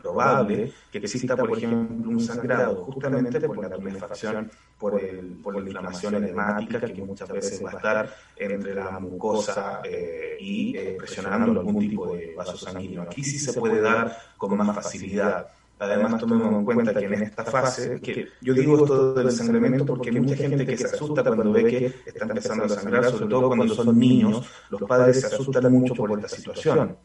probable 0.03 0.73
que 0.91 0.99
exista, 0.99 1.37
por 1.37 1.57
ejemplo, 1.57 2.11
un 2.11 2.21
sangrado 2.21 2.85
justamente 2.85 3.41
por 3.41 3.63
la 3.63 3.71
tumefacción, 3.71 4.51
por, 4.79 5.01
el, 5.01 5.39
por 5.43 5.55
la 5.55 5.61
inflamación 5.61 6.17
edemática 6.17 6.81
que 6.81 7.03
muchas 7.03 7.29
veces 7.29 7.65
va 7.65 7.71
a 7.71 7.77
estar 7.77 8.17
entre 8.37 8.75
la 8.75 8.99
mucosa 8.99 9.81
eh, 9.85 10.37
y 10.41 10.77
eh, 10.77 10.97
presionando 10.99 11.61
algún 11.61 11.79
tipo 11.79 12.15
de 12.15 12.35
vaso 12.35 12.57
sanguíneo. 12.57 13.03
Aquí 13.03 13.23
sí 13.23 13.39
se 13.39 13.59
puede 13.59 13.81
dar 13.81 14.17
con 14.37 14.57
más 14.57 14.75
facilidad. 14.75 15.47
Además, 15.79 16.21
tomemos 16.21 16.53
en 16.53 16.65
cuenta 16.65 16.95
que 16.95 17.07
en 17.07 17.15
esta 17.15 17.45
fase, 17.45 18.01
que 18.01 18.29
yo 18.41 18.55
digo 18.55 18.77
esto 18.77 19.15
del 19.15 19.33
sangramiento 19.33 19.85
porque 19.85 20.11
hay 20.11 20.21
mucha 20.21 20.37
gente 20.37 20.65
que 20.65 20.77
se 20.77 20.87
asusta 20.87 21.25
cuando 21.25 21.53
ve 21.53 21.65
que 21.65 21.87
está 22.07 22.25
empezando 22.25 22.65
a 22.65 22.69
sangrar, 22.69 23.05
sobre 23.07 23.27
todo 23.27 23.49
cuando 23.49 23.75
son 23.75 23.99
niños, 23.99 24.47
los 24.71 24.83
padres 24.83 25.21
se 25.21 25.27
asustan 25.27 25.73
mucho 25.73 25.95
por 25.95 26.13
esta 26.19 26.29
situación 26.29 26.97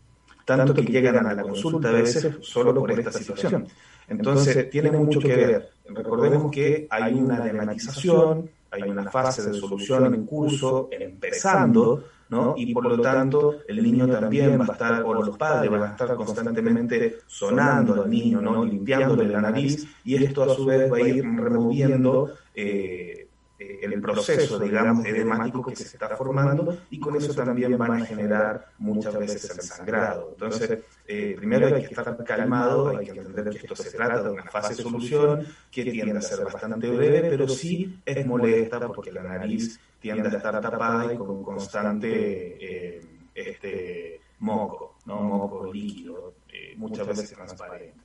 tanto 0.48 0.74
que 0.74 0.82
llegan 0.82 1.28
a 1.28 1.34
la 1.34 1.44
consulta 1.44 1.90
a 1.90 1.92
veces 1.92 2.38
solo 2.42 2.74
por 2.74 2.90
esta 2.90 3.12
situación. 3.12 3.68
Entonces, 4.08 4.70
tiene 4.70 4.92
mucho 4.92 5.20
que 5.20 5.36
ver. 5.36 5.70
Recordemos 5.90 6.50
que 6.52 6.88
hay 6.90 7.14
una 7.16 7.40
dramatización, 7.40 8.50
hay 8.72 8.84
una 8.84 9.12
fase 9.12 9.44
de 9.44 9.60
solución 9.60 10.14
en 10.14 10.26
curso, 10.26 10.88
empezando, 10.90 12.06
¿no? 12.30 12.56
Y 12.58 12.74
por 12.74 12.86
lo 12.86 13.02
tanto, 13.02 13.58
el 13.68 13.84
niño 13.84 14.08
también 14.08 14.58
va 14.58 14.66
a 14.70 14.72
estar, 14.72 15.04
o 15.04 15.14
los 15.14 15.38
padres 15.38 15.70
van 15.70 15.84
a 15.84 15.92
estar 15.92 16.16
constantemente 16.16 17.18
sonando 17.28 18.02
al 18.02 18.10
niño, 18.10 18.40
¿no? 18.40 18.64
Limpiándole 18.64 19.28
la 19.28 19.42
nariz, 19.42 19.86
y 20.06 20.16
esto 20.16 20.44
a 20.44 20.56
su 20.56 20.66
vez 20.66 20.90
va 20.90 20.98
a 20.98 21.02
ir 21.02 21.26
removiendo 21.26 22.32
eh, 22.56 23.17
eh, 23.60 23.80
el 23.82 24.00
proceso, 24.00 24.60
digamos, 24.60 25.04
edemático 25.04 25.64
que 25.66 25.76
se 25.76 25.86
está 25.86 26.16
formando 26.16 26.78
y 26.92 27.00
con 27.00 27.16
eso 27.16 27.34
también 27.34 27.76
van 27.76 27.94
a 28.04 28.06
generar 28.06 28.68
muchas 28.78 29.18
veces 29.18 29.50
el 29.50 29.62
sangrado. 29.62 30.30
Entonces, 30.34 30.80
eh, 31.08 31.34
primero 31.36 31.66
hay 31.66 31.82
que 31.82 31.88
estar 31.88 32.24
calmado, 32.24 32.90
hay 32.90 33.08
que 33.08 33.20
entender 33.20 33.50
que 33.50 33.58
esto 33.58 33.76
se 33.76 33.90
trata 33.98 34.22
de 34.22 34.30
una 34.30 34.44
fase 34.44 34.76
de 34.76 34.84
solución 34.84 35.48
que 35.72 35.86
tiende 35.86 36.20
a 36.20 36.22
ser 36.22 36.46
bastante 36.46 36.88
breve, 36.88 37.32
pero 37.32 37.48
sí 37.48 38.00
es 38.06 38.28
molesta 38.28 38.80
porque 38.88 39.12
la 39.12 39.24
nariz 39.24 39.80
tiende 40.00 40.30
a 40.30 40.38
estar 40.38 40.62
tapada 40.62 41.12
y 41.12 41.18
con 41.18 41.42
constante 41.42 42.58
eh, 42.60 43.02
este, 43.34 44.22
moco, 44.38 44.98
¿no? 45.06 45.24
moco 45.24 45.74
líquido, 45.74 46.36
muchas 46.76 47.08
veces 47.08 47.34
transparente. 47.34 47.96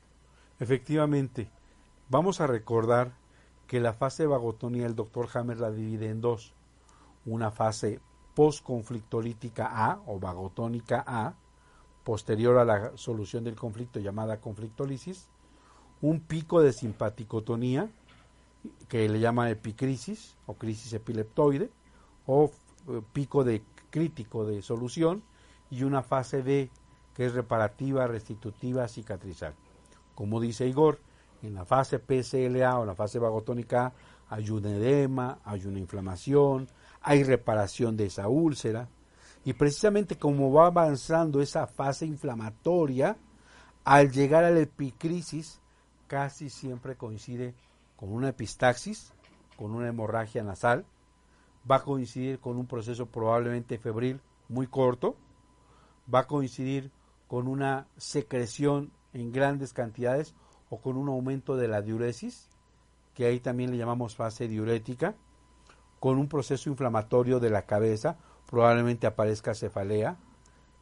Efectivamente, 0.59 1.51
vamos 2.09 2.41
a 2.41 2.47
recordar 2.47 3.22
que 3.73 3.81
la 3.81 3.95
fase 3.95 4.27
vagotonía 4.27 4.85
el 4.85 4.95
doctor 4.95 5.31
Hammer 5.33 5.59
la 5.59 5.71
divide 5.71 6.11
en 6.11 6.21
dos. 6.21 6.53
Una 7.25 7.51
fase 7.51 8.01
postconflictolítica 8.35 9.71
A 9.73 10.03
o 10.05 10.21
vagotónica 10.21 11.03
A, 11.07 11.37
posterior 12.05 12.59
a 12.59 12.67
la 12.67 12.95
solución 12.99 13.45
del 13.45 13.57
conflicto 13.57 13.99
llamada 13.99 14.43
conflictolisis, 14.43 15.27
un 16.03 16.21
pico 16.21 16.61
de 16.61 16.75
simpaticotonía 16.75 17.89
que 18.89 19.09
le 19.09 19.21
llama 19.21 19.49
epicrisis 19.49 20.37
o 20.45 20.53
crisis 20.53 20.93
epileptoide 20.93 21.71
o 22.27 22.51
eh, 22.89 23.01
pico 23.15 23.43
de 23.43 23.63
crítico 23.89 24.45
de 24.45 24.61
solución 24.61 25.23
y 25.71 25.85
una 25.85 26.03
fase 26.03 26.43
B 26.43 26.69
que 27.15 27.25
es 27.25 27.33
reparativa, 27.33 28.07
restitutiva, 28.07 28.87
cicatrizal. 28.87 29.55
Como 30.15 30.43
dice 30.43 30.69
Igor, 30.69 30.99
en 31.43 31.55
la 31.55 31.65
fase 31.65 31.99
PCLA 31.99 32.79
o 32.79 32.85
la 32.85 32.95
fase 32.95 33.19
vagotónica 33.19 33.93
hay 34.29 34.49
un 34.51 34.65
edema, 34.65 35.41
hay 35.45 35.67
una 35.67 35.79
inflamación, 35.79 36.69
hay 37.03 37.25
reparación 37.25 37.97
de 37.97 38.07
esa 38.07 38.29
úlcera. 38.29 38.89
Y 39.45 39.53
precisamente 39.53 40.17
como 40.17 40.53
va 40.53 40.67
avanzando 40.67 41.43
esa 41.43 41.67
fase 41.67 42.07
inflamatoria, 42.07 43.17
al 43.85 44.11
llegar 44.13 44.45
a 44.45 44.51
la 44.51 44.61
epicrisis, 44.61 45.61
casi 46.07 46.49
siempre 46.49 46.97
coincide 46.97 47.55
con 47.97 48.13
una 48.13 48.29
epistaxis, 48.29 49.13
con 49.57 49.73
una 49.73 49.89
hemorragia 49.89 50.43
nasal, 50.43 50.87
va 51.69 51.77
a 51.77 51.83
coincidir 51.83 52.39
con 52.39 52.57
un 52.57 52.67
proceso 52.67 53.07
probablemente 53.07 53.79
febril 53.79 54.21
muy 54.49 54.67
corto, 54.67 55.17
va 56.13 56.21
a 56.21 56.27
coincidir 56.27 56.91
con 57.29 57.49
una 57.49 57.87
secreción 57.97 58.93
en 59.13 59.33
grandes 59.33 59.73
cantidades 59.73 60.35
o 60.73 60.79
con 60.79 60.97
un 60.97 61.11
aumento 61.11 61.55
de 61.55 61.69
la 61.69 61.83
diuresis, 61.83 62.49
que 63.13 63.27
ahí 63.27 63.41
también 63.41 63.71
le 63.71 63.77
llamamos 63.77 64.17
fase 64.17 64.49
diurética, 64.49 65.15
con 66.01 66.17
un 66.17 66.29
proceso 66.29 66.71
inflamatorio 66.71 67.41
de 67.41 67.51
la 67.51 67.67
cabeza, 67.67 68.17
probablemente 68.49 69.07
aparezca 69.07 69.53
cefalea, 69.55 70.17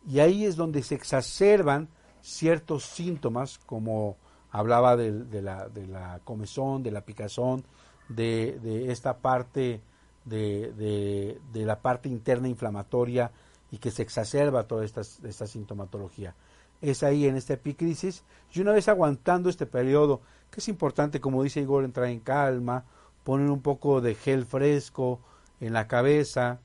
y 0.07 0.21
ahí 0.21 0.45
es 0.45 0.55
donde 0.55 0.85
se 0.85 0.95
exacerban 0.95 1.89
ciertos 2.21 2.85
síntomas, 2.85 3.59
como 3.59 4.17
hablaba 4.53 4.97
de, 4.97 5.43
la, 5.43 6.21
comezón, 6.23 6.85
de 6.85 6.93
la 6.93 7.01
picazón, 7.01 7.65
de, 8.09 8.93
esta 8.93 9.19
parte 9.19 9.81
de, 10.25 11.41
la 11.53 11.81
parte 11.83 12.09
interna 12.09 12.47
inflamatoria 12.47 13.33
y 13.73 13.79
que 13.79 13.91
se 13.91 14.03
exacerba 14.03 14.69
toda 14.69 14.85
esta 14.85 15.47
sintomatología. 15.49 16.37
Es 16.81 17.03
ahí 17.03 17.27
en 17.27 17.37
esta 17.37 17.55
epicrisis 17.55 18.25
y 18.53 18.61
una 18.61 18.73
vez 18.73 18.89
aguantando 18.89 19.49
este 19.49 19.67
periodo, 19.67 20.21
que 20.51 20.61
es 20.61 20.69
importante, 20.69 21.21
como 21.21 21.43
dice 21.43 21.61
Igor, 21.61 21.85
entrar 21.85 22.07
en 22.07 22.21
calma, 22.21 22.85
poner 23.25 23.51
un 23.51 23.61
poco 23.61 24.01
de 24.01 24.15
gel 24.15 24.45
fresco 24.47 25.21
en 25.61 25.73
la 25.73 25.87
cabeza, 25.87 26.61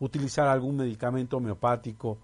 utilizar 0.00 0.48
algún 0.48 0.76
medicamento 0.76 1.36
homeopático, 1.36 2.18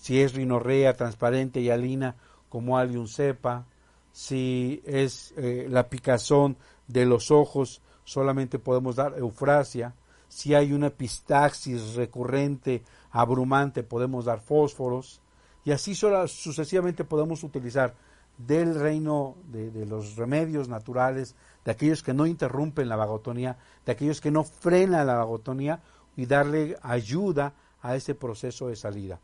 si 0.00 0.20
es 0.20 0.34
rinorrea 0.34 0.96
transparente 0.96 1.60
y 1.60 1.70
alina 1.70 2.16
como 2.48 2.76
Alium 2.76 3.06
cepa, 3.06 3.66
si 4.12 4.82
es 4.84 5.32
eh, 5.36 5.66
la 5.70 5.88
picazón 5.88 6.56
de 6.88 7.06
los 7.06 7.30
ojos, 7.30 7.80
solamente 8.04 8.58
podemos 8.58 8.96
dar 8.96 9.16
eufrasia, 9.16 9.94
si 10.28 10.54
hay 10.54 10.72
una 10.72 10.88
epistaxis 10.88 11.94
recurrente, 11.94 12.82
abrumante, 13.10 13.82
podemos 13.82 14.24
dar 14.24 14.40
fósforos, 14.40 15.20
y 15.64 15.70
así 15.70 15.94
sucesivamente 15.94 17.04
podemos 17.04 17.42
utilizar 17.44 17.94
del 18.38 18.78
reino 18.78 19.36
de, 19.50 19.86
los 19.86 20.16
remedios 20.16 20.68
naturales, 20.68 21.36
de 21.64 21.70
aquellos 21.70 22.02
que 22.02 22.14
no 22.14 22.26
interrumpen 22.26 22.88
la 22.88 22.96
vagotonía, 22.96 23.58
de 23.86 23.92
aquellos 23.92 24.20
que 24.20 24.30
no 24.30 24.44
frenan 24.44 25.06
la 25.06 25.16
vagotonía 25.16 25.80
y 26.16 26.26
darle 26.26 26.76
ayuda 26.82 27.54
a 27.80 27.94
ese 27.94 28.14
proceso 28.14 28.68
de 28.68 28.76
salida. 28.76 29.20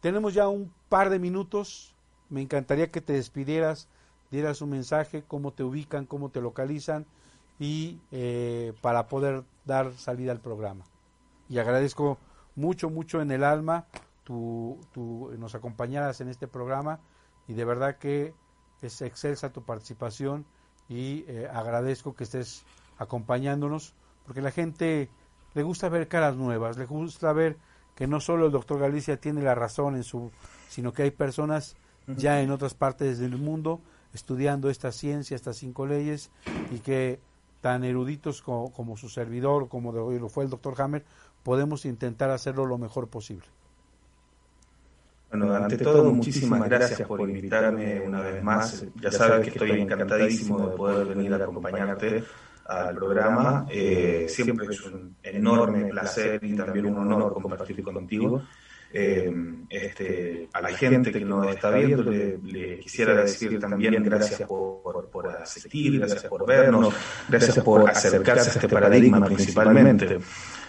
Tenemos 0.00 0.34
ya 0.34 0.48
un 0.48 0.72
par 0.88 1.10
de 1.10 1.18
minutos, 1.18 1.94
me 2.28 2.42
encantaría 2.42 2.90
que 2.90 3.00
te 3.00 3.14
despidieras, 3.14 3.88
dieras 4.30 4.62
un 4.62 4.70
mensaje, 4.70 5.24
cómo 5.26 5.52
te 5.52 5.62
ubican, 5.62 6.06
cómo 6.06 6.30
te 6.30 6.40
localizan 6.40 7.06
y 7.58 7.98
eh, 8.10 8.72
para 8.80 9.08
poder 9.08 9.44
dar 9.64 9.92
salida 9.94 10.32
al 10.32 10.40
programa. 10.40 10.84
Y 11.48 11.58
agradezco 11.58 12.18
mucho, 12.56 12.90
mucho 12.90 13.20
en 13.20 13.30
el 13.30 13.44
alma 13.44 13.86
tu, 14.30 14.78
tu, 14.92 15.32
nos 15.38 15.56
acompañaras 15.56 16.20
en 16.20 16.28
este 16.28 16.46
programa 16.46 17.00
y 17.48 17.54
de 17.54 17.64
verdad 17.64 17.98
que 17.98 18.32
es 18.80 19.02
excelsa 19.02 19.52
tu 19.52 19.64
participación 19.64 20.46
y 20.88 21.24
eh, 21.26 21.48
agradezco 21.52 22.14
que 22.14 22.22
estés 22.22 22.64
acompañándonos 22.96 23.92
porque 24.24 24.40
la 24.40 24.52
gente 24.52 25.10
le 25.54 25.62
gusta 25.64 25.88
ver 25.88 26.06
caras 26.06 26.36
nuevas, 26.36 26.76
le 26.78 26.86
gusta 26.86 27.32
ver 27.32 27.56
que 27.96 28.06
no 28.06 28.20
solo 28.20 28.46
el 28.46 28.52
doctor 28.52 28.78
Galicia 28.78 29.16
tiene 29.16 29.42
la 29.42 29.56
razón 29.56 29.96
en 29.96 30.04
su, 30.04 30.30
sino 30.68 30.92
que 30.92 31.02
hay 31.02 31.10
personas 31.10 31.76
ya 32.06 32.40
en 32.40 32.52
otras 32.52 32.74
partes 32.74 33.18
del 33.18 33.36
mundo 33.36 33.80
estudiando 34.14 34.70
esta 34.70 34.92
ciencia, 34.92 35.34
estas 35.34 35.56
cinco 35.56 35.86
leyes 35.86 36.30
y 36.70 36.78
que 36.78 37.18
tan 37.60 37.82
eruditos 37.82 38.42
como, 38.42 38.72
como 38.72 38.96
su 38.96 39.08
servidor, 39.08 39.68
como 39.68 39.90
lo 39.90 40.28
fue 40.28 40.44
el 40.44 40.50
doctor 40.50 40.80
Hammer, 40.80 41.04
podemos 41.42 41.84
intentar 41.84 42.30
hacerlo 42.30 42.64
lo 42.64 42.78
mejor 42.78 43.08
posible. 43.08 43.48
Bueno, 45.30 45.54
ante 45.54 45.78
todo, 45.78 46.12
muchísimas 46.12 46.68
gracias 46.68 47.06
por 47.06 47.20
invitarme 47.20 48.00
una 48.00 48.20
vez 48.20 48.42
más. 48.42 48.84
Ya 48.96 49.12
sabes 49.12 49.44
que 49.44 49.50
estoy 49.50 49.80
encantadísimo 49.80 50.70
de 50.70 50.76
poder 50.76 51.06
venir 51.06 51.32
a 51.34 51.36
acompañarte 51.36 52.24
al 52.66 52.94
programa. 52.94 53.66
Eh, 53.70 54.26
siempre 54.28 54.66
es 54.70 54.80
un 54.82 55.16
enorme 55.22 55.84
placer 55.86 56.40
y 56.42 56.54
también 56.56 56.86
un 56.86 56.98
honor 56.98 57.32
compartir 57.34 57.80
contigo. 57.82 58.42
Eh, 58.92 59.32
este, 59.68 60.48
a 60.52 60.60
la 60.60 60.70
gente 60.70 61.12
que 61.12 61.20
nos 61.20 61.46
está 61.46 61.70
viendo 61.70 62.02
le, 62.02 62.80
quisiera 62.80 63.14
decir 63.14 63.60
también 63.60 64.02
gracias 64.02 64.42
por, 64.48 65.08
por, 65.08 65.28
asistir, 65.28 65.96
gracias 66.00 66.24
por 66.24 66.44
vernos, 66.44 66.92
gracias 67.28 67.60
por 67.60 67.88
acercarse 67.88 68.50
a 68.50 68.52
este 68.54 68.68
paradigma 68.68 69.24
principalmente. 69.24 70.18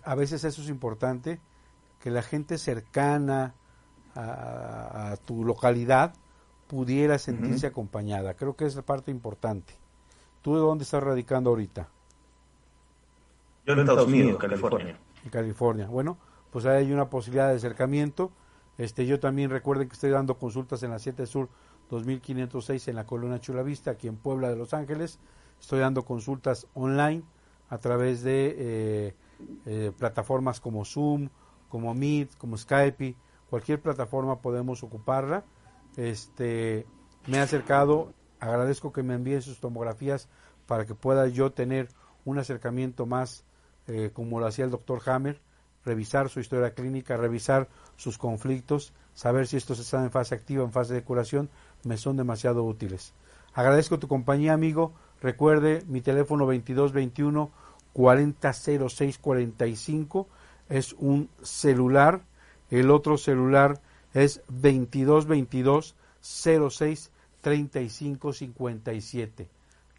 a 0.04 0.16
veces 0.16 0.44
eso 0.44 0.62
es 0.62 0.70
importante, 0.70 1.40
que 2.02 2.10
la 2.10 2.22
gente 2.22 2.58
cercana, 2.58 3.54
a, 4.16 5.16
tu 5.26 5.44
localidad 5.44 6.14
pudiera 6.68 7.18
sentirse 7.18 7.68
acompañada. 7.68 8.34
Creo 8.36 8.56
que 8.56 8.66
es 8.66 8.76
la 8.76 8.82
parte 8.82 9.12
importante. 9.12 9.74
¿Tú 10.42 10.56
de 10.56 10.62
dónde 10.62 10.84
estás 10.84 11.04
radicando 11.04 11.50
ahorita? 11.50 11.90
Yo 13.66 13.74
en 13.74 13.80
Estados 13.80 14.08
Unidos, 14.08 14.40
California. 14.40 14.98
En 15.24 15.30
California. 15.30 15.88
Bueno, 15.88 16.18
pues 16.50 16.66
hay 16.66 16.92
una 16.92 17.10
posibilidad 17.10 17.50
de 17.50 17.58
acercamiento. 17.58 18.32
Este, 18.78 19.06
yo 19.06 19.20
también 19.20 19.50
recuerden 19.50 19.88
que 19.88 19.94
estoy 19.94 20.10
dando 20.10 20.38
consultas 20.38 20.82
en 20.84 20.92
la 20.92 21.00
7 21.00 21.26
Sur 21.26 21.50
2506 21.90 22.88
en 22.88 22.96
la 22.96 23.06
Colonia 23.06 23.40
Chulavista, 23.40 23.92
aquí 23.92 24.08
en 24.08 24.16
Puebla 24.16 24.50
de 24.50 24.56
Los 24.56 24.74
Ángeles. 24.74 25.20
Estoy 25.60 25.80
dando 25.80 26.04
consultas 26.06 26.68
online 26.74 27.24
a 27.70 27.78
través 27.78 28.24
de 28.24 28.56
eh, 28.58 29.16
eh, 29.66 29.92
plataformas 29.98 30.60
como 30.60 30.86
Zoom, 30.86 31.30
como 31.70 31.94
Meet, 31.94 32.36
como 32.38 32.58
Skype 32.58 33.16
cualquier 33.52 33.80
plataforma 33.82 34.42
podemos 34.42 34.82
ocuparla. 34.82 35.44
Este, 35.98 36.88
me 37.28 37.38
he 37.38 37.42
acercado, 37.42 38.14
agradezco 38.40 38.94
que 38.94 39.04
me 39.04 39.14
envíen 39.14 39.42
sus 39.42 39.60
tomografías 39.60 40.30
para 40.66 40.86
que 40.86 40.96
pueda 40.96 41.28
yo 41.28 41.52
tener 41.52 41.90
un 42.24 42.40
acercamiento 42.40 43.06
más 43.06 43.44
eh, 43.88 44.12
como 44.14 44.40
lo 44.40 44.48
hacía 44.48 44.64
el 44.64 44.72
doctor 44.72 45.02
Hammer, 45.06 45.42
revisar 45.84 46.30
su 46.30 46.40
historia 46.40 46.74
clínica, 46.74 47.18
revisar 47.18 47.68
sus 47.98 48.18
conflictos, 48.18 48.94
saber 49.14 49.48
si 49.48 49.58
estos 49.58 49.80
están 49.80 50.06
en 50.06 50.12
fase 50.12 50.34
activa, 50.34 50.64
en 50.64 50.72
fase 50.72 50.94
de 50.94 51.04
curación, 51.04 51.50
me 51.84 51.98
son 51.98 52.16
demasiado 52.16 52.64
útiles. 52.64 53.14
Agradezco 53.54 54.00
tu 54.00 54.08
compañía, 54.08 54.54
amigo. 54.54 54.94
Recuerde 55.22 55.84
mi 55.88 56.00
teléfono 56.00 56.46
2221 56.46 57.52
400645 57.92 60.30
es 60.70 60.94
un 60.94 61.30
celular 61.42 62.22
el 62.72 62.90
otro 62.90 63.18
celular 63.18 63.80
es 64.14 64.42
2222 64.48 65.96
06 66.22 67.12
35 67.42 68.34
57. 68.34 69.50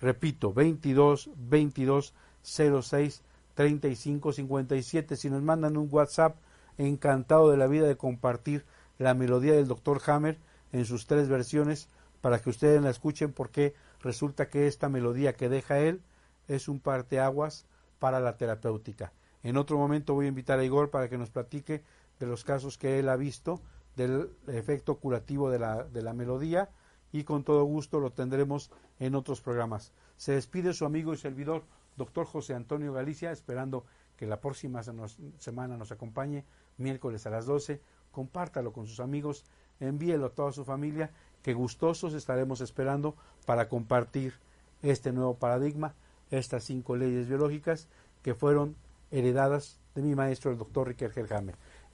Repito, 0.01 0.53
22 0.53 1.31
22 1.37 2.15
06 2.43 3.23
35 3.55 4.33
57. 4.33 5.17
Si 5.17 5.31
nos 5.31 5.43
mandan 5.43 5.77
un 5.77 5.89
WhatsApp, 5.91 6.37
encantado 6.79 7.51
de 7.51 7.57
la 7.57 7.67
vida 7.67 7.87
de 7.87 7.97
compartir 7.97 8.65
la 8.99 9.15
melodía 9.15 9.53
del 9.53 9.69
Dr. 9.69 10.01
Hammer 10.07 10.39
en 10.73 10.85
sus 10.85 11.07
tres 11.07 11.29
versiones 11.29 11.89
para 12.21 12.41
que 12.41 12.51
ustedes 12.51 12.81
la 12.83 12.91
escuchen 12.91 13.33
porque 13.33 13.75
resulta 14.01 14.49
que 14.49 14.67
esta 14.67 14.89
melodía 14.89 15.35
que 15.35 15.49
deja 15.49 15.79
él 15.81 16.01
es 16.49 16.69
un 16.69 16.81
parteaguas 16.81 17.67
para 17.99 18.21
la 18.21 18.37
terapéutica. 18.37 19.13
En 19.43 19.57
otro 19.57 19.77
momento 19.77 20.15
voy 20.15 20.27
a 20.27 20.31
invitar 20.31 20.59
a 20.59 20.65
Igor 20.65 20.91
para 20.91 21.09
que 21.09 21.19
nos 21.19 21.31
platique 21.31 21.83
de 22.23 22.29
los 22.29 22.45
casos 22.45 22.79
que 22.79 23.01
él 23.01 23.09
ha 23.09 23.17
visto, 23.17 23.61
del 23.97 24.31
efecto 24.47 24.95
curativo 24.99 25.51
de 25.51 25.59
la, 25.59 25.83
de 25.83 26.03
la 26.03 26.13
melodía 26.13 26.71
y 27.11 27.25
con 27.25 27.43
todo 27.43 27.65
gusto 27.65 27.99
lo 27.99 28.13
tendremos 28.13 28.71
en 29.01 29.17
otros 29.17 29.41
programas. 29.41 29.93
Se 30.17 30.33
despide 30.33 30.73
su 30.73 30.85
amigo 30.85 31.13
y 31.13 31.17
servidor, 31.17 31.65
doctor 31.97 32.27
José 32.27 32.55
Antonio 32.55 32.93
Galicia, 32.93 33.33
esperando 33.33 33.85
que 34.17 34.27
la 34.27 34.41
próxima 34.41 34.85
semana 34.85 35.77
nos 35.77 35.91
acompañe, 35.91 36.45
miércoles 36.79 37.27
a 37.27 37.31
las 37.31 37.45
12. 37.45 37.81
Compártalo 38.13 38.73
con 38.73 38.87
sus 38.87 39.01
amigos, 39.01 39.45
envíelo 39.81 40.27
a 40.27 40.31
toda 40.31 40.53
su 40.53 40.65
familia, 40.65 41.11
que 41.43 41.55
gustosos 41.55 42.15
estaremos 42.15 42.61
esperando 42.61 43.17
para 43.47 43.69
compartir 43.69 44.35
este 44.81 45.11
nuevo 45.11 45.35
paradigma, 45.35 45.97
estas 46.31 46.63
cinco 46.63 46.95
leyes 46.95 47.27
biológicas 47.27 47.89
que 48.23 48.35
fueron 48.37 48.77
heredadas 49.11 49.81
de 49.97 50.03
mi 50.03 50.15
maestro, 50.15 50.53
el 50.53 50.59
doctor 50.59 50.87
Ricker. 50.89 51.13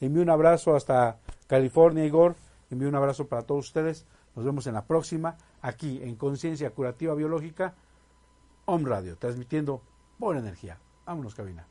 Envío 0.01 0.23
un 0.23 0.31
abrazo 0.31 0.77
hasta 0.77 1.19
California, 1.47 2.05
Igor. 2.05 2.37
Envío 2.71 2.89
un 2.89 2.95
abrazo 2.95 3.27
para 3.27 3.43
todos 3.43 3.67
ustedes. 3.67 4.07
Nos 4.37 4.45
vemos 4.45 4.67
en 4.67 4.75
la 4.75 4.85
próxima, 4.85 5.37
aquí 5.63 6.01
en 6.03 6.15
Conciencia 6.17 6.71
Curativa 6.71 7.15
Biológica, 7.15 7.75
Home 8.67 8.89
Radio, 8.89 9.17
transmitiendo 9.17 9.83
buena 10.19 10.41
energía. 10.41 10.79
Vámonos, 11.07 11.35
cabina. 11.35 11.67